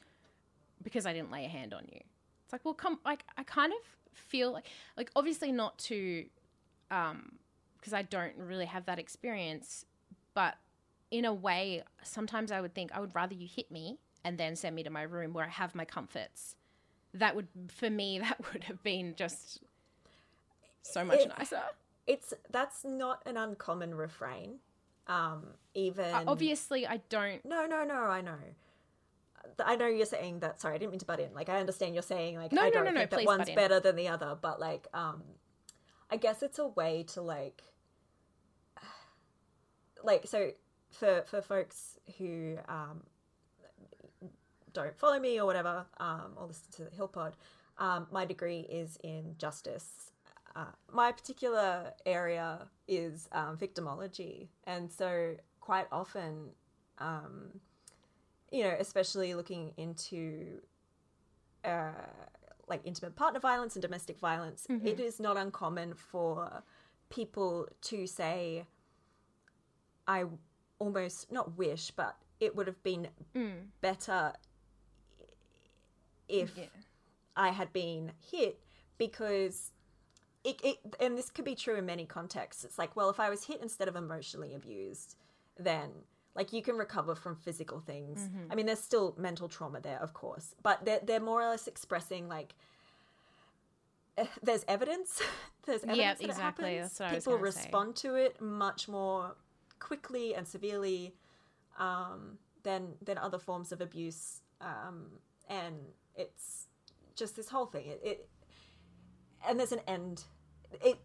[0.82, 2.00] because I didn't lay a hand on you."
[2.44, 3.78] It's like, well, come, like I kind of
[4.14, 4.66] feel like
[4.96, 6.26] like obviously not to
[6.90, 7.38] um
[7.80, 9.84] because I don't really have that experience,
[10.34, 10.56] but
[11.10, 14.56] in a way, sometimes I would think I would rather you hit me and then
[14.56, 16.56] send me to my room where I have my comforts.
[17.14, 19.60] That would, for me, that would have been just
[20.82, 21.60] so much It- nicer.
[22.06, 24.60] It's that's not an uncommon refrain.
[25.08, 27.44] Um, even Uh, obviously, I don't.
[27.44, 27.94] No, no, no.
[28.04, 28.38] I know.
[29.62, 30.58] I know you're saying that.
[30.58, 31.34] Sorry, I didn't mean to butt in.
[31.34, 33.78] Like, I understand you're saying like No, I no, don't no, think that one's better
[33.78, 35.22] than the other, but like, um,
[36.10, 37.62] I guess it's a way to like,
[40.02, 40.52] like, so
[40.90, 43.02] for for folks who um
[44.72, 47.32] don't follow me or whatever, um, or listen to the Hillpod,
[47.78, 50.12] um, my degree is in justice.
[50.54, 56.50] Uh, my particular area is um, victimology, and so quite often,
[56.98, 57.60] um,
[58.50, 60.60] you know, especially looking into
[61.64, 61.90] uh,
[62.68, 64.86] like intimate partner violence and domestic violence, mm-hmm.
[64.86, 66.62] it is not uncommon for
[67.10, 68.66] people to say,
[70.06, 70.24] "I
[70.78, 73.52] almost not wish, but it would have been mm.
[73.80, 74.32] better
[76.28, 76.66] if Yeah.
[77.36, 78.60] I had been hit
[78.98, 79.72] because
[80.44, 82.64] it, it and this could be true in many contexts.
[82.64, 85.16] It's like, well, if I was hit instead of emotionally abused,
[85.56, 85.90] then
[86.38, 88.20] like you can recover from physical things.
[88.48, 91.66] I mean, there's still mental trauma there, of course, but they're they're more or less
[91.66, 92.54] expressing like
[94.16, 95.20] eh, there's evidence.
[95.66, 96.98] there's evidence Yep, that it happens.
[96.98, 97.60] That's what I was People gonna say.
[97.60, 99.34] respond to it much more
[99.80, 101.14] quickly and severely
[101.76, 105.06] um, than than other forms of abuse, um,
[105.48, 105.74] and
[106.14, 106.68] it's
[107.16, 107.86] just this whole thing.
[107.88, 108.28] It, it
[109.46, 110.22] and there's an end.
[110.84, 110.98] It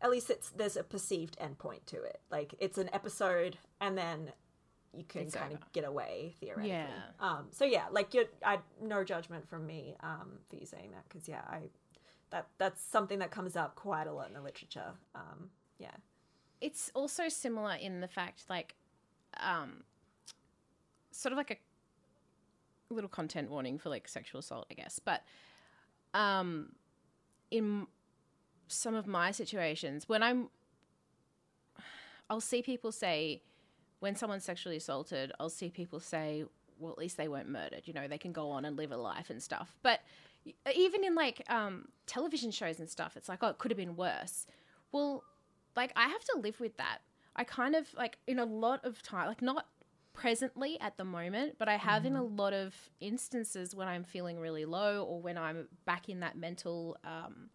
[0.00, 2.20] at least it's there's a perceived end point to it.
[2.30, 4.30] Like it's an episode, and then
[4.96, 5.62] you can It's kind over.
[5.62, 6.70] of get away theoretically.
[6.70, 6.86] Yeah.
[7.20, 7.46] Um.
[7.50, 9.96] So yeah, like you're, I no judgment from me.
[10.00, 10.38] Um.
[10.48, 11.62] For you saying that, because yeah, I
[12.30, 14.92] that that's something that comes up quite a lot in the literature.
[15.14, 15.50] Um.
[15.78, 15.90] Yeah.
[16.60, 18.76] It's also similar in the fact, like,
[19.38, 19.84] um,
[21.10, 24.98] sort of like a little content warning for like sexual assault, I guess.
[24.98, 25.22] But
[26.14, 26.72] um,
[27.50, 27.86] in
[28.68, 30.48] some of my situations, when I'm,
[32.30, 33.42] I'll see people say,
[34.00, 36.44] when someone's sexually assaulted, I'll see people say,
[36.78, 37.82] well, at least they weren't murdered.
[37.84, 39.74] You know, they can go on and live a life and stuff.
[39.82, 40.00] But
[40.74, 43.96] even in like um, television shows and stuff, it's like, oh, it could have been
[43.96, 44.46] worse.
[44.92, 45.24] Well,
[45.74, 46.98] like I have to live with that.
[47.34, 49.66] I kind of like in a lot of time, like not
[50.12, 54.38] presently at the moment, but I have in a lot of instances when I'm feeling
[54.38, 57.50] really low or when I'm back in that mental um,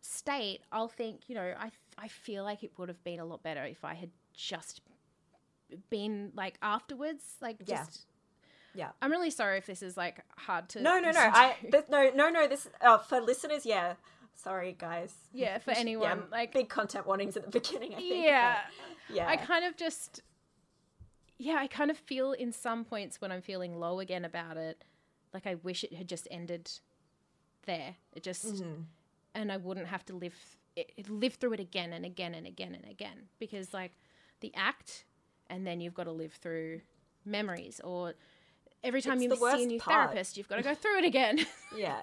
[0.00, 3.42] state, I'll think, you know, I I feel like it would have been a lot
[3.42, 4.80] better if I had just
[5.90, 7.78] been like afterwards, like Yeah.
[7.84, 8.06] just.
[8.76, 8.90] Yeah.
[9.00, 10.82] I'm really sorry if this is like hard to.
[10.82, 11.20] No, no, no.
[11.20, 12.48] I th- no, no, no.
[12.48, 13.64] This uh, for listeners.
[13.64, 13.94] Yeah,
[14.36, 15.14] Sorry, guys.
[15.32, 17.94] Yeah, for anyone, like- big content warnings at the beginning.
[17.94, 18.24] I think.
[18.26, 18.56] Yeah.
[19.08, 19.28] but yeah.
[19.28, 20.22] I kind of just,
[21.38, 24.82] yeah, I kind of feel in some points when I'm feeling low again about it,
[25.32, 26.68] like I wish it had just ended
[27.66, 27.94] there.
[28.12, 28.82] It just, Mm-hmm.
[29.36, 30.34] and I wouldn't have to live
[30.76, 33.92] it- live through it again and again and again and again because like
[34.40, 35.04] the act,
[35.54, 36.80] and then you've got to live through
[37.24, 38.14] memories or.
[38.82, 40.10] Every time It's you see a new part.
[40.10, 41.38] therapist, you've got to go through it again.
[41.76, 42.00] yeah.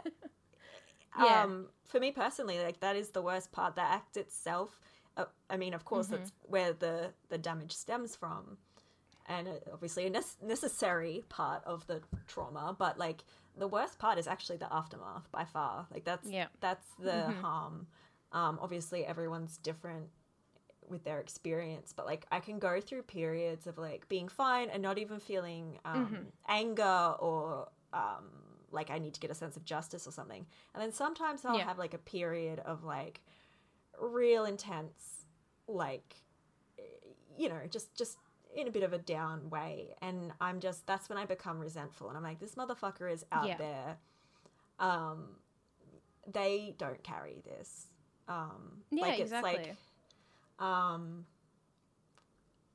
[1.19, 1.44] Yeah.
[1.44, 3.76] Um, for me personally, like that is the worst part.
[3.76, 4.80] The act itself.
[5.18, 8.57] Uh, I mean, of course, that's where the the damage stems from,
[9.28, 12.76] and uh, obviously a nec- necessary part of the trauma.
[12.78, 13.26] But like
[13.57, 15.86] the worst part is actually the aftermath by far.
[15.94, 16.48] Like that's Yeah.
[16.61, 17.88] that's the harm.
[18.32, 20.07] Um, obviously, everyone's different
[20.87, 24.81] with their experience but like i can go through periods of like being fine and
[24.83, 28.25] not even feeling um, anger or um,
[28.71, 31.57] like i need to get a sense of justice or something and then sometimes i'll
[31.57, 31.65] Yeah.
[31.65, 33.21] have like a period of like
[33.99, 35.25] real intense
[35.67, 36.15] like
[37.37, 38.17] you know just just
[38.53, 42.09] in a bit of a down way and i'm just that's when i become resentful
[42.09, 43.57] and i'm like this motherfucker is out Yeah.
[43.57, 43.97] there
[44.79, 45.35] um
[46.31, 47.87] they don't carry this
[48.27, 49.53] um yeah, like it's exactly.
[49.53, 49.75] like
[50.61, 51.25] um,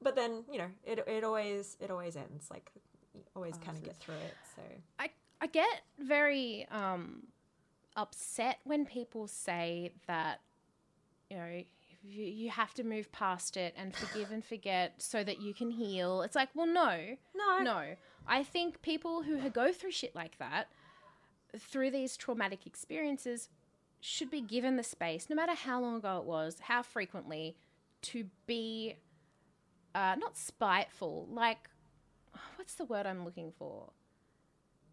[0.02, 2.70] but then you know it it always it always ends like
[3.14, 4.34] you always kind of get through it.
[4.54, 4.62] So
[4.98, 5.10] I
[5.40, 7.22] I get very um
[7.96, 10.40] upset when people say that
[11.30, 11.62] you know
[12.02, 15.70] you, you have to move past it and forgive and forget so that you can
[15.70, 16.22] heal.
[16.22, 17.82] It's like, well, no, no, no.
[18.28, 20.68] I think people who go through shit like that,
[21.58, 23.48] through these traumatic experiences,
[24.00, 27.56] should be given the space, no matter how long ago it was, how frequently,
[28.12, 28.96] to be
[29.94, 31.68] uh, not spiteful, like,
[32.56, 33.90] what's the word I'm looking for?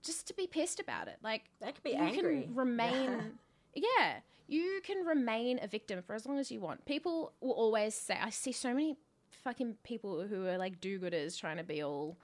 [0.03, 1.17] Just to be pissed about it.
[1.23, 2.43] Like, that could be you angry.
[2.43, 3.31] can remain
[3.75, 7.95] yeah you can remain a victim for as long as you want people will always
[7.95, 8.95] say i see so many
[9.43, 12.17] fucking people who are like do-gooders trying to be all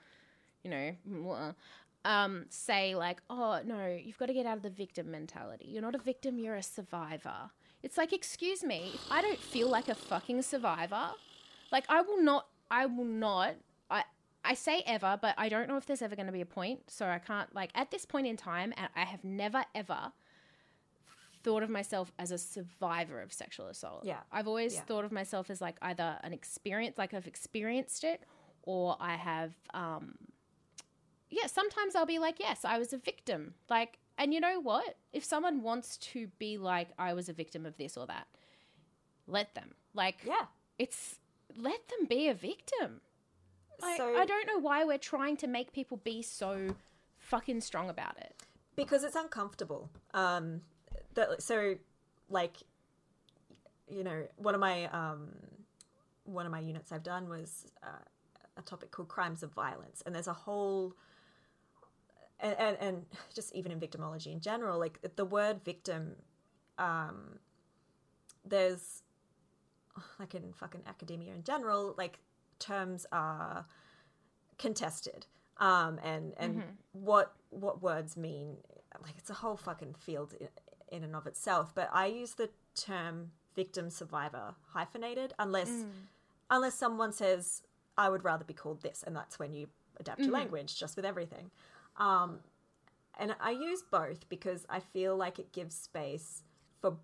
[0.63, 1.55] you know mwah,
[2.05, 5.81] um, say like oh no you've got to get out of the victim mentality you're
[5.81, 7.49] not a victim you're a survivor
[7.83, 11.09] it's like excuse me if i don't feel like a fucking survivor
[11.71, 13.55] like i will not i will not
[13.89, 14.03] i
[14.41, 16.89] I say ever, but I don't know if there's ever going to be a point.
[16.89, 20.13] So I can't, like, at this point in time, I have never, ever
[21.43, 24.05] thought of myself as a survivor of sexual assault.
[24.05, 24.21] Yeah.
[24.31, 24.81] I've always Yeah.
[24.83, 28.23] thought of myself as, like, either an experience, like, I've experienced it,
[28.63, 30.17] or I have, um,
[31.29, 33.55] yeah, sometimes I'll be like, yes, I was a victim.
[33.69, 34.97] Like, and you know what?
[35.13, 38.27] If someone wants to be like, I was a victim of this or that,
[39.25, 39.71] let them.
[39.95, 40.45] Like, yeah.
[40.77, 41.17] it's,
[41.57, 43.01] let them be a victim.
[43.81, 46.75] I, So- I don't know why we're trying to make people be so
[47.17, 48.35] fucking strong about it.
[48.75, 49.89] because it's uncomfortable.
[50.13, 50.61] Um,
[51.15, 51.75] that so
[52.29, 52.57] like
[53.89, 55.29] you know one of my um
[56.25, 58.03] one of my units I've done was uh,
[58.57, 60.93] a topic called crimes of violence, and there's a whole
[62.39, 63.05] and, and and
[63.35, 66.15] just even in victimology in general, like the word victim,
[66.77, 67.39] um,
[68.45, 69.03] there's
[70.19, 72.19] like in fucking academia in general, like
[72.59, 73.65] terms are
[74.57, 75.25] contested
[75.59, 76.63] um and and
[76.93, 78.57] what what words mean
[79.03, 80.47] like it's a whole fucking field in,
[80.89, 85.69] in and of itself but i use the term victim survivor hyphenated unless
[86.49, 87.61] unless someone says
[87.97, 89.67] i would rather be called this and that's when you
[89.99, 91.51] adapt your language just with everything
[91.99, 92.39] um
[93.19, 96.43] and i use both because i feel like it gives space
[96.81, 96.97] for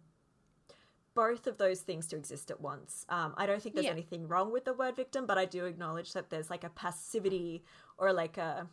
[1.14, 3.06] both of those things to exist at once.
[3.08, 3.92] Um, I don't think there's Yeah.
[3.94, 7.64] anything wrong with the word victim, but I do acknowledge that there's like a passivity
[7.98, 8.68] or like a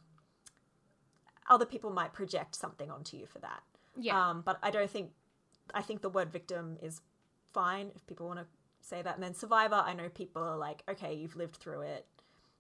[1.48, 3.62] other people might project something onto you for that.
[3.96, 4.30] Yeah.
[4.30, 5.12] Um, but I don't think
[5.72, 7.00] I think the word victim is
[7.52, 8.46] fine if people want to
[8.80, 9.14] say that.
[9.14, 12.06] And then survivor, I know people are like, okay, you've lived through it.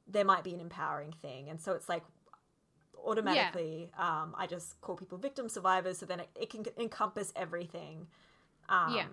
[0.06, 2.04] There might be an empowering thing, and so it's like
[3.04, 8.06] automatically, um, I just call people victim survivors, so then it, it can encompass everything.
[8.68, 9.06] Um, yeah.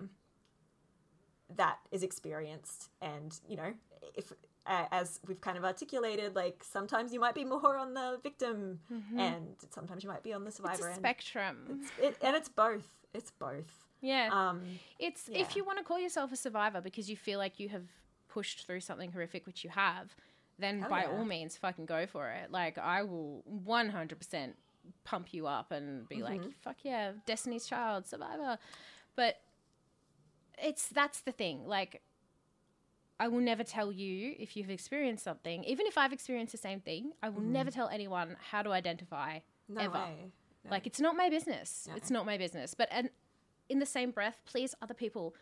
[1.56, 3.74] that is experienced and you know
[4.14, 4.32] if
[4.66, 8.78] uh, as we've kind of articulated like sometimes you might be more on the victim
[9.18, 10.66] and sometimes you might be on the Mm-hmm.
[10.66, 11.80] It's survivor end spectrum.
[12.00, 14.28] it, and it's both it's both yeah.
[14.32, 14.62] um
[14.98, 15.40] It's Yeah.
[15.40, 17.86] if you want to call yourself a survivor because you feel like you have
[18.28, 20.14] pushed through something horrific, which you have,
[20.60, 22.50] then by all means, fucking go for it.
[22.50, 24.56] Like I will one hundred percent
[25.04, 26.50] pump you up and be like, Mm-hmm.
[26.60, 28.58] "Fuck yeah, Destiny's Child, Survivor."
[29.16, 29.36] But
[30.62, 31.66] it's that's the thing.
[31.66, 32.02] Like,
[33.18, 36.80] I will never tell you if you've experienced something, even if I've experienced the same
[36.80, 37.12] thing.
[37.22, 39.94] I will never tell anyone how to identify no ever.
[39.94, 40.32] way
[40.64, 40.70] No.
[40.70, 41.88] Like it's not my business.
[41.96, 42.74] It's not my business.
[42.74, 43.10] But and
[43.68, 45.34] in the same breath, please, other people,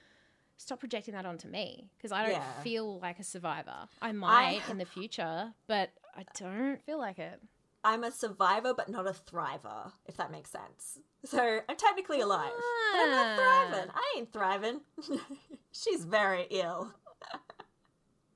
[0.58, 2.60] stop projecting that onto me because I don't Yeah.
[2.60, 3.88] feel like a survivor.
[4.02, 7.40] I might in the future, but I don't feel like it.
[7.84, 10.98] I'm a survivor, but not a thriver, if that makes sense.
[11.24, 12.52] So I'm technically alive,
[12.92, 13.66] but I'm not Ah.
[13.70, 13.90] thriving.
[13.94, 14.80] I ain't thriving.
[15.72, 16.92] She's very ill.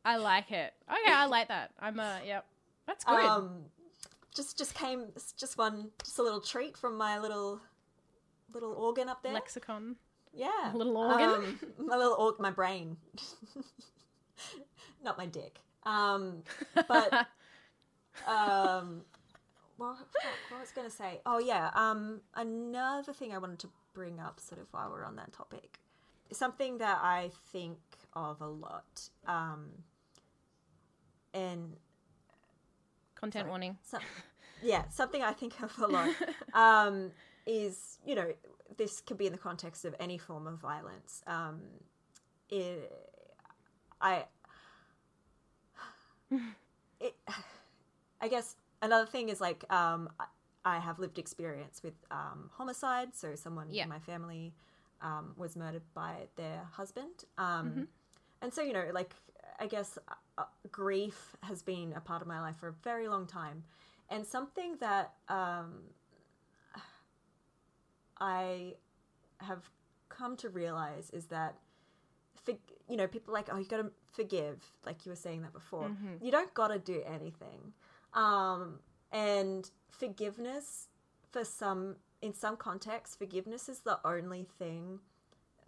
[0.05, 0.73] I like it.
[0.89, 1.73] Okay, I like that.
[1.79, 2.47] I'm a yep.
[2.87, 3.15] That's good.
[3.25, 3.65] Um,
[4.35, 7.61] just just came just one just a little treat from my little
[8.53, 9.33] little organ up there.
[9.33, 9.97] Lexicon.
[10.35, 11.29] Yeah, a little organ?
[11.29, 12.97] Um, my little org, my brain,
[15.05, 15.61] not my dick.
[15.85, 16.43] Um,
[16.89, 17.13] but
[18.27, 19.03] um,
[19.79, 19.99] well,
[20.51, 21.21] what was I going to say?
[21.27, 21.71] Oh yeah.
[21.75, 25.79] Um, another thing I wanted to bring up, sort of while we're on that topic,
[26.31, 27.79] something that I think
[28.15, 29.09] of a lot.
[29.27, 29.71] Um,
[31.35, 31.77] and
[33.15, 33.79] Content warning.
[33.83, 33.99] so,
[34.63, 36.11] yeah, something I think of a lot
[36.55, 37.11] um,
[37.47, 38.33] is, you know,
[38.77, 41.23] this could be in the context of any form of violence.
[41.27, 41.61] Um,
[42.49, 42.93] it,
[44.01, 44.25] I,
[47.01, 47.15] it,
[48.21, 50.09] I guess another thing is like um,
[50.65, 53.15] I- have lived experience with um, homicide.
[53.15, 53.83] So someone Yeah.
[53.85, 54.55] in my family
[55.01, 57.25] um, was murdered by their husband.
[57.39, 57.89] Um,
[58.43, 59.15] And so, you know, like,
[59.61, 59.99] I guess
[60.39, 63.63] uh, grief has been a part of my life for a very long time.
[64.11, 65.75] And something that um,
[68.23, 68.75] I
[69.39, 69.69] have
[70.09, 71.57] come to realize is that,
[72.45, 72.55] for,
[72.89, 75.53] you know, people are like, oh, you got to forgive, like you were saying that
[75.53, 75.89] before.
[76.25, 77.73] You don't got to do anything.
[78.15, 78.79] Um,
[79.11, 80.89] and forgiveness,
[81.31, 85.01] for some, in some contexts, forgiveness is the only thing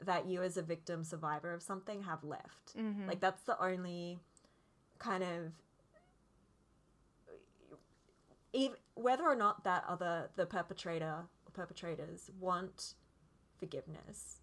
[0.05, 2.75] that you as a victim survivor of something have left.
[3.09, 4.19] Like that's the only
[4.99, 5.53] kind of
[8.53, 12.95] even whether or not that other the perpetrator or perpetrators want
[13.59, 14.41] forgiveness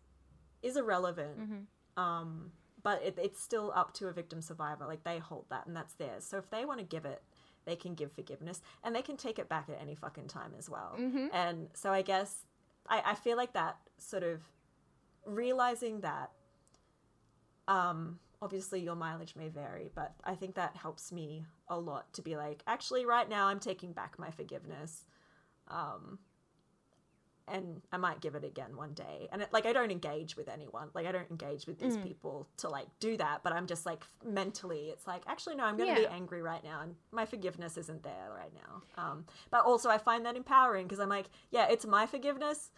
[0.63, 1.38] is irrelevant.
[1.97, 2.51] Um,
[2.83, 4.85] but it, it's still up to a victim survivor.
[4.88, 6.23] Like they hold that, and that's theirs.
[6.25, 7.21] So if they want to give it,
[7.65, 10.67] they can give forgiveness, and they can take it back at any fucking time as
[10.69, 10.95] well.
[11.31, 12.45] And so I guess
[12.88, 14.41] I, I feel like that sort of
[15.25, 16.31] realizing that
[17.67, 22.23] um obviously your mileage may vary but i think that helps me a lot to
[22.23, 25.05] be like actually right now i'm taking back my forgiveness
[25.67, 26.17] um
[27.47, 30.47] and i might give it again one day and it, like i don't engage with
[30.47, 33.85] anyone like i don't engage with these people to like do that but i'm just
[33.85, 37.77] like mentally it's like actually no i'm gonna be angry right now and my forgiveness
[37.77, 41.68] isn't there right now um but also i find that empowering because i'm like yeah
[41.69, 42.72] it's my forgiveness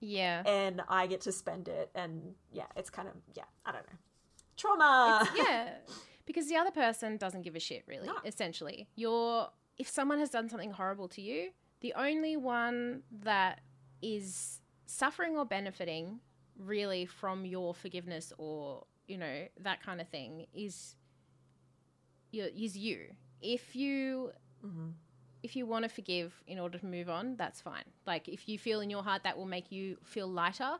[0.00, 0.42] Yeah.
[0.46, 1.88] and I get to spend it.
[1.94, 3.98] And yeah, it's kind of yeah, I don't know,
[4.56, 5.28] trauma.
[5.36, 5.68] yeah,
[6.26, 8.06] because the other person doesn't give a shit, really.
[8.08, 8.14] No.
[8.24, 9.48] Essentially, you're
[9.78, 11.50] if someone has done something horrible to you,
[11.80, 13.60] the only one that
[14.02, 16.20] is suffering or benefiting
[16.58, 20.96] really from your forgiveness or you know that kind of thing is
[22.30, 23.14] you is you.
[23.40, 24.32] If you
[25.42, 27.84] if you want to forgive in order to move on, that's fine.
[28.06, 30.78] Like if you feel in your heart that will make you feel lighter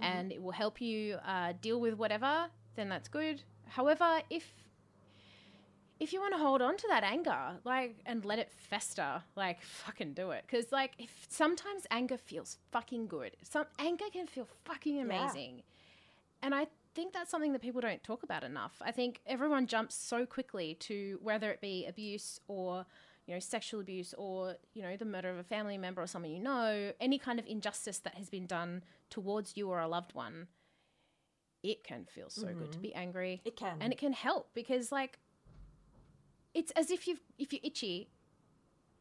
[0.00, 2.46] and it will help you uh, deal with whatever,
[2.76, 3.42] then that's good.
[3.66, 4.54] However, if
[6.00, 9.60] if you want to hold on to that anger, like and let it fester, like
[9.62, 10.44] fucking do it.
[10.46, 13.36] Because like if sometimes anger feels fucking good.
[13.42, 15.62] Some anger can feel fucking amazing.
[16.42, 18.80] And I think that's something that people don't talk about enough.
[18.80, 22.86] I think everyone jumps so quickly to whether it be abuse or
[23.26, 26.30] you know sexual abuse or you know the murder of a family member or someone
[26.30, 30.14] you know, any kind of injustice that has been done towards you or a loved
[30.14, 30.46] one.
[31.64, 32.82] It can feel so good to mm-hmm.
[32.82, 33.42] be angry.
[33.44, 33.78] It can.
[33.80, 35.18] And it can help because like
[36.54, 38.08] it's as if you've if you're itchy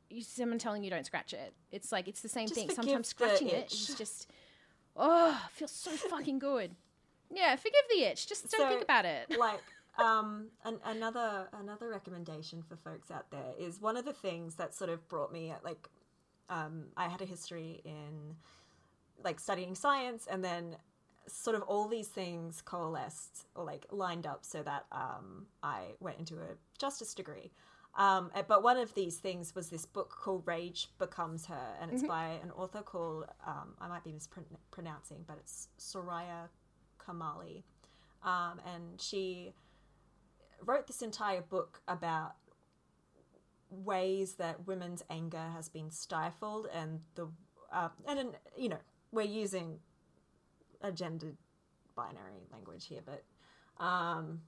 [0.10, 1.54] you someone telling you don't scratch it.
[1.72, 2.70] It's like it's the same Just thing.
[2.70, 4.32] Sometimes scratching it is just
[4.96, 6.76] oh, feels so fucking good.
[7.32, 8.28] Yeah, forgive the itch.
[8.28, 9.28] Just don't So, think about it.
[9.38, 9.62] like
[9.98, 14.74] um an, another another recommendation for folks out there is one of the things that
[14.74, 15.90] sort of brought me like
[16.50, 18.36] um I had a history in
[19.24, 20.78] like studying science and then
[21.28, 26.20] sort of all these things coalesced or like lined up so that um I went
[26.20, 27.52] into a justice degree.
[27.98, 31.92] Um, uh, but one of these things was this book called Rage Becomes Her, and
[31.92, 36.50] it's by an author called, um, I might be mispronouncing, but it's Soraya
[37.04, 37.64] Chemaly.
[38.24, 39.54] Um, and she
[40.64, 42.36] wrote this entire book about
[43.70, 47.28] ways that women's anger has been stifled and the
[47.72, 48.78] uh, and you know
[49.12, 49.80] we're using
[50.82, 51.38] a gendered
[51.96, 53.24] binary language here but
[53.84, 54.42] um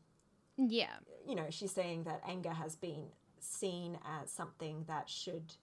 [0.58, 0.94] Yeah.
[1.28, 3.08] you know she's saying that anger has been
[3.40, 5.54] seen as something that should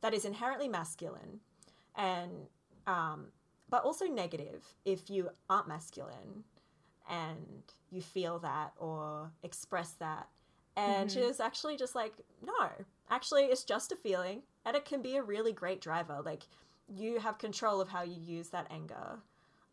[0.00, 1.40] that is inherently masculine
[1.94, 2.48] and
[2.86, 3.26] um
[3.70, 6.44] but also negative if you aren't masculine
[7.08, 10.28] and you feel that or express that.
[10.76, 12.12] And she was actually just like,
[12.44, 12.68] no,
[13.10, 16.20] actually, it's just a feeling, and it can be a really great driver.
[16.24, 16.44] Like,
[16.88, 19.18] you have control of how you use that anger.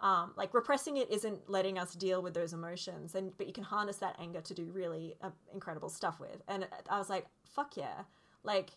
[0.01, 3.63] Um, like repressing it isn't letting us deal with those emotions, and but you can
[3.63, 6.41] harness that anger to do really uh, incredible stuff with.
[6.47, 8.03] And I was like, fuck yeah,
[8.43, 8.71] like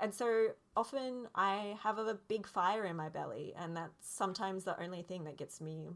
[0.00, 4.80] and so often I have a big fire in my belly, and that's sometimes the
[4.82, 5.90] only thing that gets me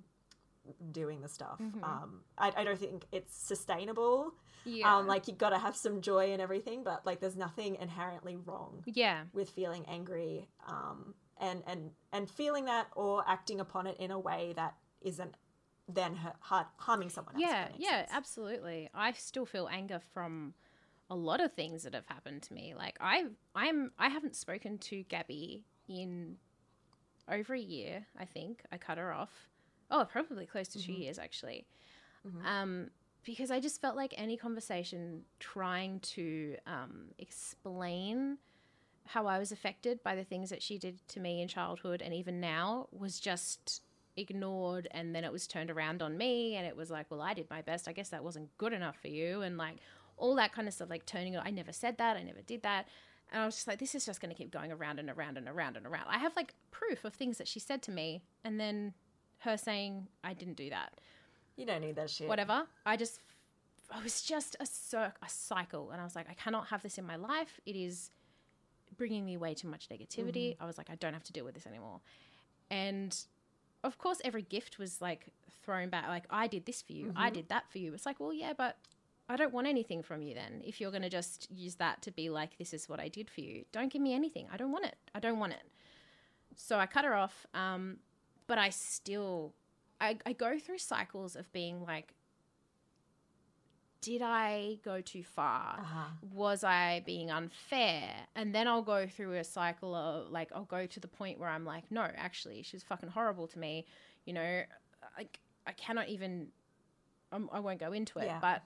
[0.92, 1.60] doing the stuff.
[1.82, 4.34] Um, I, I don't think it's sustainable.
[4.64, 4.98] Yeah.
[4.98, 8.36] Um, like you've got to have some joy and everything, but like there's nothing inherently
[8.36, 9.22] wrong yeah.
[9.32, 14.18] with feeling angry, um, and and and feeling that or acting upon it in a
[14.18, 15.34] way that isn't
[15.88, 17.44] then har- harming someone else.
[17.46, 18.10] Yeah, yeah, sense.
[18.12, 18.90] absolutely.
[18.94, 20.54] I still feel anger from
[21.10, 22.74] a lot of things that have happened to me.
[22.76, 23.24] Like I
[23.54, 26.36] I'm I haven't spoken to Gabby in
[27.30, 28.62] over a year, I think.
[28.70, 29.48] I cut her off.
[29.90, 31.66] Oh, probably close to 2 years actually.
[32.44, 32.90] Um
[33.24, 38.38] because I just felt like any conversation trying to um, explain
[39.08, 42.14] how I was affected by the things that she did to me in childhood and
[42.14, 43.82] even now was just
[44.16, 47.34] ignored and then it was turned around on me and it was like well I
[47.34, 49.76] did my best I guess that wasn't good enough for you and like
[50.16, 52.62] all that kind of stuff like turning it I never said that I never did
[52.64, 52.88] that
[53.30, 55.38] and I was just like this is just going to keep going around and around
[55.38, 58.22] and around and around I have like proof of things that she said to me
[58.44, 58.92] and then
[59.38, 60.94] her saying I didn't do that
[61.56, 62.28] You don't need that shit.
[62.28, 62.66] whatever.
[62.84, 63.20] I just,
[63.90, 66.98] I was just a cir- a cycle, and I was like, I cannot have this
[66.98, 67.60] in my life.
[67.64, 68.10] It is
[68.98, 70.56] bringing me way too much negativity.
[70.60, 72.00] I was like, I don't have to deal with this anymore.
[72.70, 73.16] And
[73.82, 75.28] of course, every gift was like
[75.64, 76.08] thrown back.
[76.08, 77.12] Like, I did this for you.
[77.16, 77.94] I did that for you.
[77.94, 78.76] It's like, well, yeah, but
[79.30, 80.62] I don't want anything from you then.
[80.64, 83.30] If you're going to just use that to be like, this is what I did
[83.30, 84.46] for you, don't give me anything.
[84.52, 84.96] I don't want it.
[85.14, 85.62] I don't want it.
[86.56, 87.46] So I cut her off.
[87.54, 87.98] Um,
[88.46, 89.52] but I still,
[90.00, 92.14] I, I go through cycles of being like,
[94.00, 95.76] did I go too far?
[95.80, 96.04] Uh-huh.
[96.32, 98.10] Was I being unfair?
[98.36, 101.48] And then I'll go through a cycle of like, I'll go to the point where
[101.48, 103.86] I'm like, no, actually, she's fucking horrible to me.
[104.24, 104.62] You know,
[105.16, 106.48] like I cannot even,
[107.32, 108.38] I'm, I won't go into it, Yeah.
[108.40, 108.62] but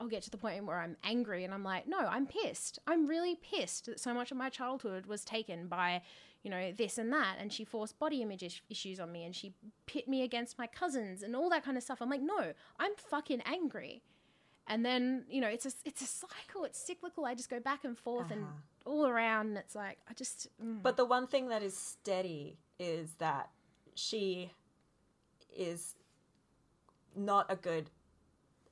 [0.00, 2.80] I'll get to the point where I'm angry and I'm like, no, I'm pissed.
[2.86, 6.02] I'm really pissed that so much of my childhood was taken by,
[6.42, 7.36] you know, this and that.
[7.38, 9.54] And she forced body image is- issues on me and she
[9.86, 12.02] pit me against my cousins and all that kind of stuff.
[12.02, 14.02] I'm like, no, I'm fucking angry.
[14.66, 17.26] And then, you know, it's a, it's a cycle, it's cyclical.
[17.26, 18.46] I just go back and forth and
[18.86, 19.48] all around.
[19.48, 20.82] And it's like, I just, mm.
[20.82, 23.50] But the one thing that is steady is that
[23.94, 24.52] she
[25.54, 25.94] is
[27.14, 27.90] not a good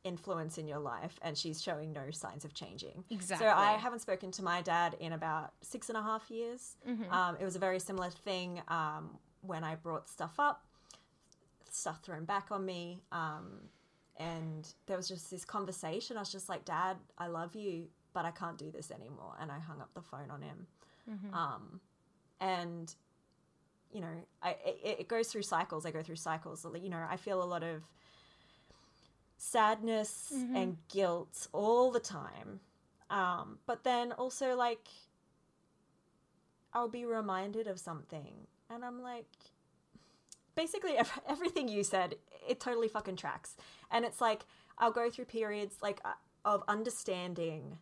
[0.04, 3.04] influence in your life and she's showing no signs of changing.
[3.10, 3.46] Exactly.
[3.46, 6.76] So I haven't spoken to my dad in about six and a half years.
[7.10, 9.10] Um, it was a very similar thing um,
[9.42, 10.64] when I brought stuff up,
[11.70, 13.02] stuff thrown back on me.
[13.12, 13.68] Um,
[14.18, 16.16] and there was just this conversation.
[16.16, 19.34] I was just like, Dad, I love you, but I can't do this anymore.
[19.40, 20.66] And I hung up the phone on him.
[21.34, 21.80] Um,
[22.40, 22.94] and
[23.92, 25.84] you know, I it, it goes through cycles.
[25.84, 26.64] I go through cycles.
[26.80, 27.82] You know, I feel a lot of
[29.38, 32.60] sadness and guilt all the time.
[33.10, 34.86] Um, but then also like
[36.72, 39.26] I'll be reminded of something, and I'm like,
[40.54, 40.96] basically
[41.28, 42.16] everything you said,
[42.48, 43.56] it totally fucking tracks.
[43.90, 44.44] And it's like
[44.78, 46.12] I'll go through periods like uh,
[46.44, 47.78] of understanding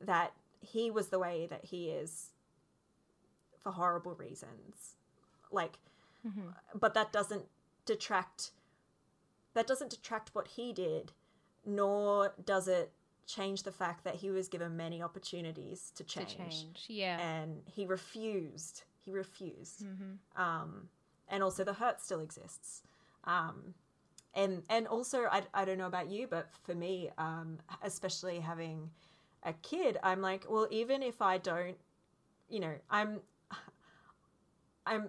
[0.00, 2.30] that he was the way that he is
[3.62, 4.96] for horrible reasons.
[5.50, 5.78] Like,
[6.74, 7.44] but that doesn't
[7.86, 8.50] detract.
[9.54, 11.12] That doesn't detract what he did,
[11.64, 12.92] nor does it
[13.26, 16.84] change the fact that he was given many opportunities to to change, change.
[16.88, 17.18] Yeah.
[17.20, 18.82] and he refused.
[19.04, 19.84] He refused.
[20.36, 20.88] Um,
[21.28, 22.82] and also the hurt still exists.
[23.24, 23.74] Um,
[24.34, 28.90] and and also I, I don't know about you, but for me, um, especially having
[29.44, 31.76] a kid, I'm like, well, even if I don't,
[32.48, 33.20] you know, I'm,
[34.86, 35.08] I'm,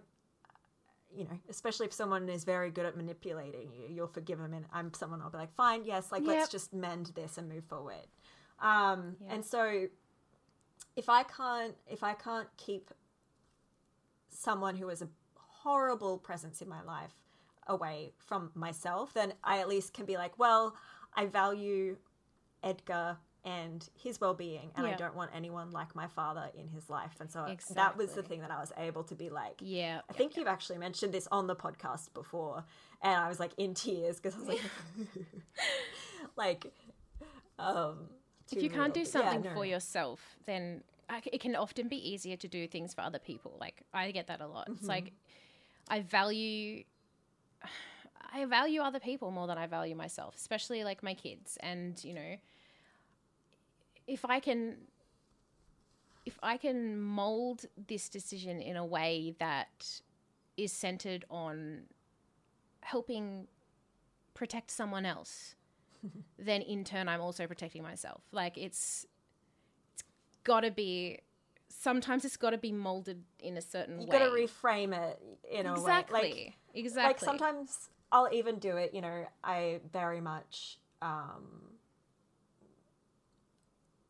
[1.15, 4.65] you know, especially if someone is very good at manipulating you, you'll forgive them, and
[4.73, 6.35] I'm someone I'll be like, fine, yes, like Yep.
[6.35, 8.07] let's just mend this and move forward.
[8.59, 9.33] Um, Yeah.
[9.35, 9.87] and so
[10.95, 12.91] if I can't if I can't keep
[14.29, 15.09] someone who is a
[15.65, 17.15] horrible presence in my life
[17.67, 20.75] away from myself, then I at least can be like, well,
[21.15, 21.97] I value
[22.63, 27.15] Edgar and his well-being and I don't want anyone like my father in his life.
[27.19, 30.01] And so that was the thing that I was able to be like, yeah.
[30.09, 32.63] I think you've actually mentioned this on the podcast before,
[33.01, 34.61] and I was like in tears because I was like,
[36.35, 36.73] like,
[37.59, 38.09] um,
[38.51, 39.01] if you can't do.
[39.01, 39.53] Yeah, something no.
[39.53, 40.83] for yourself, then
[41.31, 43.57] it can often be easier to do things for other people.
[43.59, 44.67] Like I get that a lot.
[44.67, 44.79] Mm-hmm.
[44.79, 45.13] It's like
[45.87, 46.83] I value
[48.35, 51.57] I value other people more than I value myself, especially like my kids.
[51.61, 52.35] And, you know,
[54.07, 54.75] if I can
[56.25, 60.01] if I can mold this decision in a way that
[60.57, 61.83] is centered on
[62.81, 63.47] helping
[64.33, 65.55] protect someone else,
[66.39, 68.21] then in turn I'm also protecting myself.
[68.31, 69.05] Like it's
[69.93, 70.03] it's
[70.43, 71.19] got to be
[71.85, 74.17] sometimes it's got to be molded in a certain You way.
[74.17, 76.19] You got to reframe it in exactly.
[76.19, 76.29] a way.
[76.31, 77.09] Like, exactly.
[77.09, 78.91] like sometimes I'll even do it.
[78.95, 81.43] You know, I very much, um,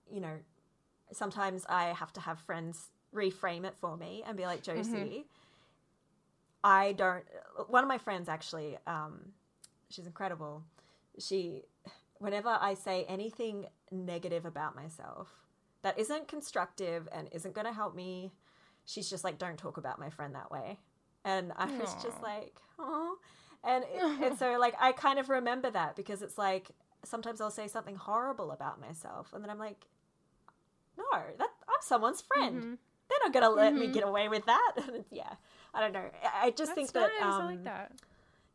[0.09, 0.37] you know,
[1.11, 5.19] sometimes I have to have friends reframe it for me and be like, Josie, Mm-hmm.
[6.63, 7.25] I don't.
[7.67, 9.33] One of my friends actually, um,
[9.89, 10.63] she's incredible.
[11.19, 11.63] She,
[12.19, 15.44] whenever I say anything negative about myself
[15.85, 18.31] that isn't constructive and isn't going to help me,
[18.85, 20.79] she's just like, don't talk about my friend that way.
[21.23, 23.17] And I was just like, oh.
[23.63, 23.85] And,
[24.23, 26.71] and so, like, I kind of remember that because it's like
[27.03, 29.85] sometimes I'll say something horrible about myself, and then I'm like,
[30.97, 31.05] no,
[31.37, 32.63] that I'm someone's friend.
[32.63, 32.77] Mhm.
[33.07, 33.93] They're not gonna let me Mhm.
[33.93, 34.73] get away with that.
[35.11, 35.33] Yeah,
[35.71, 36.09] I don't know.
[36.33, 37.35] I just think That's that, nice.
[37.35, 37.91] um, I like that.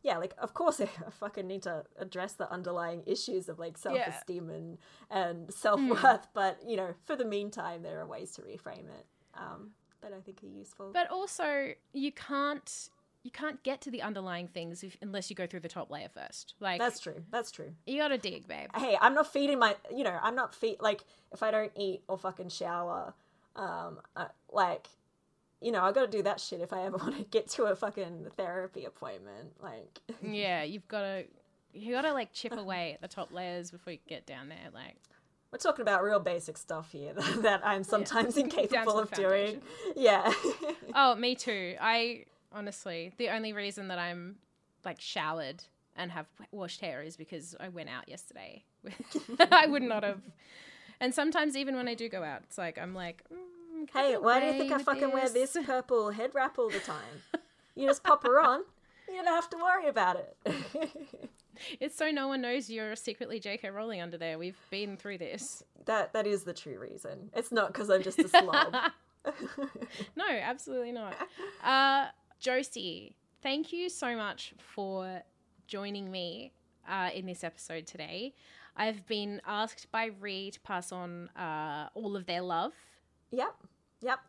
[0.02, 3.96] Yeah, like of course I fucking need to address the underlying issues of like self
[4.06, 4.78] esteem and
[5.10, 6.16] and self worth, Hmm.
[6.34, 9.70] but you know, for the meantime, there are ways to reframe it um,
[10.02, 10.90] that I think are useful.
[10.92, 12.88] But also, you can't
[13.22, 16.08] you can't get to the underlying things if, unless you go through the top layer
[16.08, 16.54] first.
[16.58, 17.22] Like That's true.
[17.30, 17.72] That's true.
[17.86, 18.70] you got to dig, babe.
[18.74, 22.02] hey, I'm not feeding my, you know, I'm not feed like if I don't eat
[22.08, 23.12] or fucking shower,
[23.56, 24.86] um, uh, like,
[25.60, 27.64] you know, I got to do that shit if I ever want to get to
[27.64, 29.52] a fucking therapy appointment.
[29.62, 31.24] Like, yeah, you've got to
[31.72, 34.70] you got to like chip away at the top layers before you get down there.
[34.74, 34.96] Like
[35.52, 39.62] we're talking about real basic stuff here that I'm sometimes incapable the of doing.
[39.96, 40.32] Yeah.
[40.94, 41.76] Oh, me too.
[41.80, 44.36] I honestly, the only reason that I'm
[44.84, 45.64] like showered
[45.96, 48.64] and have washed hair is because I went out yesterday.
[49.50, 50.20] I would not have.
[51.00, 53.36] And sometimes even when I do go out, it's like I'm like, mm,
[53.92, 57.22] hey, why do you think I fucking wear this purple head wrap all the time?
[57.76, 58.62] You just pop her on.
[59.08, 60.90] You don't have to worry about it.
[61.78, 63.70] It's so no one knows you're secretly J.K.
[63.70, 64.38] Rowling under there.
[64.38, 65.62] We've been through this.
[65.84, 67.30] that that is the true reason.
[67.34, 68.74] It's not because I'm just a slob.
[70.16, 71.14] no, absolutely not.
[71.62, 72.06] Uh,
[72.38, 75.22] Josie, thank you so much for
[75.66, 76.52] joining me
[76.88, 78.34] uh, in this episode today.
[78.76, 82.72] I've been asked by Ree to pass on uh, all of their love.
[83.32, 83.54] Yep,
[84.00, 84.20] yep.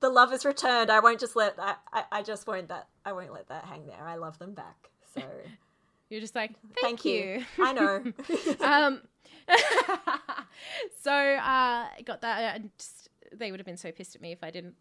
[0.00, 0.90] The love is returned.
[0.90, 1.54] I won't just let.
[1.58, 2.88] I, I, I just won't that.
[3.04, 4.02] I won't let that hang there.
[4.02, 4.90] I love them back.
[5.14, 5.22] So
[6.10, 6.50] You're just like,
[6.80, 7.44] thank, thank, you.
[7.60, 8.02] I know.
[8.60, 9.02] um,
[11.00, 12.56] so uh, got that.
[12.56, 14.74] uh, Just, they would have been so pissed at me if I didn't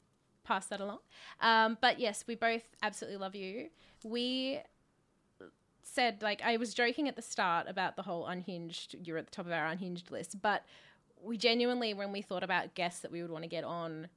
[0.44, 1.00] pass that along.
[1.40, 3.70] Um, but yes, we both absolutely love you.
[4.04, 4.60] We
[5.84, 8.96] said like I was joking at the start about the whole unhinged.
[9.04, 10.64] You're at the top of our unhinged list, but
[11.24, 14.08] we genuinely, when we thought about guests that we would want to get on,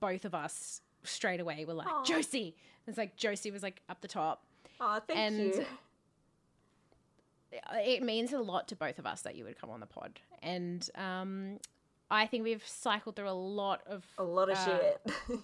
[0.00, 2.04] both of us straight away were like Aw.
[2.04, 2.54] Josie.
[2.86, 4.44] It's like Josie was like up the top
[4.80, 5.66] Oh, thank And- you.
[7.74, 10.18] it means a lot to both of us that you would come on the pod.
[10.42, 11.58] And um,
[12.10, 14.04] I think we've cycled through a lot of.
[14.18, 15.00] A lot of uh, shit.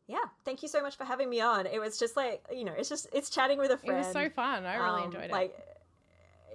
[0.08, 2.74] yeah thank you so much for having me on it was just like you know
[2.78, 3.96] it's just it's chatting with a friend.
[3.96, 4.66] It was so fun.
[4.66, 5.32] I really Um, enjoyed it.
[5.32, 5.58] like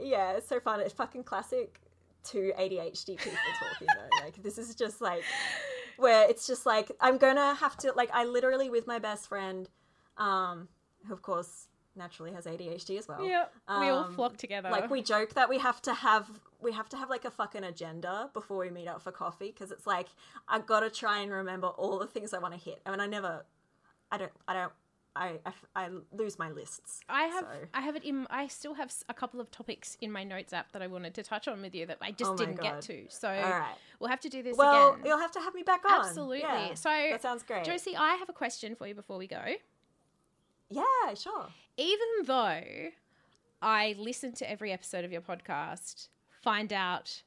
[0.00, 1.80] yeah it's so fun it's fucking classic
[2.24, 5.22] two adhd people talking though like this is just like
[5.96, 9.68] where it's just like i'm gonna have to like i literally with my best friend
[10.18, 10.68] um
[11.06, 13.46] who of course naturally has adhd as well yeah,
[13.80, 14.70] we all um, flock together.
[14.70, 16.28] like we joke that we have to have
[16.60, 19.70] we have to have like a fucking agenda before we meet up for coffee because
[19.72, 20.06] it's like
[20.48, 22.80] I gotta try and remember all the things I want to hit.
[22.84, 23.44] I mean, I never,
[24.10, 24.72] I don't, I don't,
[25.14, 27.00] I I, I lose my lists.
[27.08, 30.10] I have so- I have it in I still have a couple of topics in
[30.10, 32.36] my notes app that I wanted to touch on with you that I just Oh
[32.36, 33.04] didn't get to.
[33.08, 33.74] So All right.
[34.00, 35.06] we'll have to do this Well, again.
[35.06, 36.00] you'll have to have me back on.
[36.00, 36.40] Absolutely.
[36.40, 37.64] Yeah, So that sounds great.
[37.64, 39.42] Josie, I have a question for you before we go.
[40.70, 41.48] Yeah, sure.
[41.76, 42.88] Even though
[43.62, 46.08] I listen to every episode of your podcast
[46.42, 47.22] find out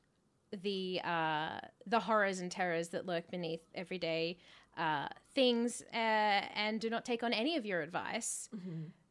[0.64, 4.38] the uh, the horrors and terrors that lurk beneath everyday
[4.78, 8.50] uh, things, uh, and do not take on any of your advice.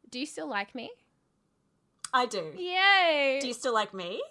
[0.09, 0.91] Do you still like me?
[2.13, 2.51] I do.
[2.57, 3.39] Yay!
[3.41, 4.21] Do you still like me?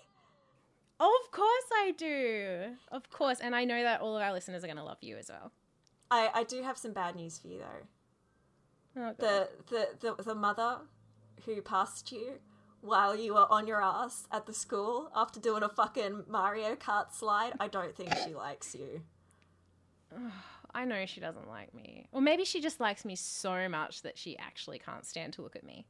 [1.00, 2.76] of course I do.
[2.92, 5.16] Of course, and I know that all of our listeners are going to love you
[5.16, 5.50] as well.
[6.10, 7.86] I, I do have some bad news for you though.
[8.96, 10.78] Oh, The, the the the mother
[11.44, 12.34] who passed you
[12.80, 17.12] while you were on your ass at the school after doing a fucking Mario Kart
[17.12, 19.02] slide, I don't think she likes you.
[20.74, 22.06] I know she doesn't like me.
[22.12, 25.56] Or maybe she just likes me so much that she actually can't stand to look
[25.56, 25.84] at me.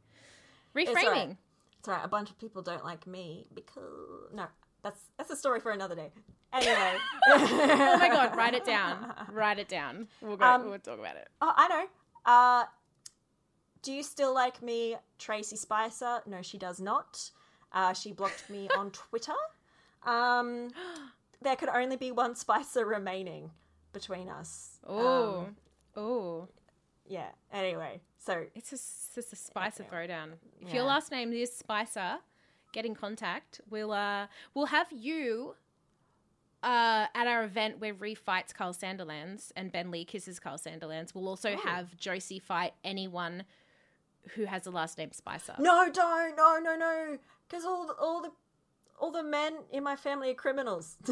[0.75, 0.89] Reframing.
[0.89, 1.37] It's alright.
[1.79, 2.05] It's alright.
[2.05, 4.47] A bunch of people don't like me because no,
[4.83, 6.11] that's that's a story for another day.
[6.53, 6.93] Anyway,
[7.29, 9.15] oh my god, write it down.
[9.33, 10.09] Write it down.
[10.21, 11.29] We'll go Um, we'll talk about it.
[11.41, 11.87] oh, I know.
[12.25, 12.65] Uh,
[13.83, 16.21] do you still like me, Tracy Spicer?
[16.27, 17.31] No, she does not.
[17.73, 19.33] Uh, she blocked me on Twitter.
[20.05, 20.69] Um,
[21.43, 23.51] there could only be one Spicer remaining
[23.93, 24.79] between us.
[24.87, 25.41] Oh.
[25.41, 25.57] Um,
[25.97, 26.49] oh.
[27.09, 27.29] yeah.
[27.53, 29.97] Anyway, so It's just, it's just a Spicer Yeah.
[29.99, 30.29] throwdown.
[30.61, 32.19] If your last name is Spicer,
[32.73, 33.61] get in contact.
[33.71, 35.55] We'll uh we'll have you
[36.63, 41.15] uh, at our event where Ree fights Carl Sanderlands and Ben Lee kisses Carl Sanderlands.
[41.15, 41.57] We'll also Oh.
[41.57, 43.45] have Josie fight anyone
[44.35, 45.55] who has the last name Spicer.
[45.59, 47.19] no, don't, no, no, no,
[47.49, 48.31] because all the, all the
[48.99, 50.97] all the men in my family are criminals.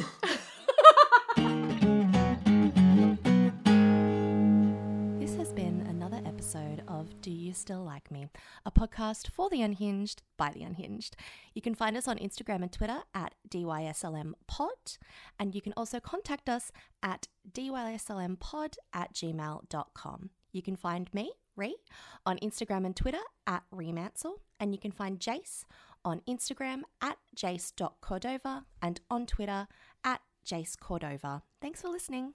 [5.18, 8.28] This has been another episode of Do You Still Like Me,
[8.64, 11.16] a podcast for the unhinged by the unhinged.
[11.54, 14.98] You can find us on Instagram and Twitter at DYSLMpod,
[15.38, 16.72] and you can also contact us
[17.02, 20.30] at DYSLMpod at gmail.com.
[20.52, 21.76] You can find me, Ree,
[22.24, 25.64] on Instagram and Twitter at Remansel, and you can find Jase
[26.04, 29.66] on Instagram at jace.cordova and on Twitter
[30.04, 31.42] at Jase Cordova.
[31.60, 32.34] Thanks for listening.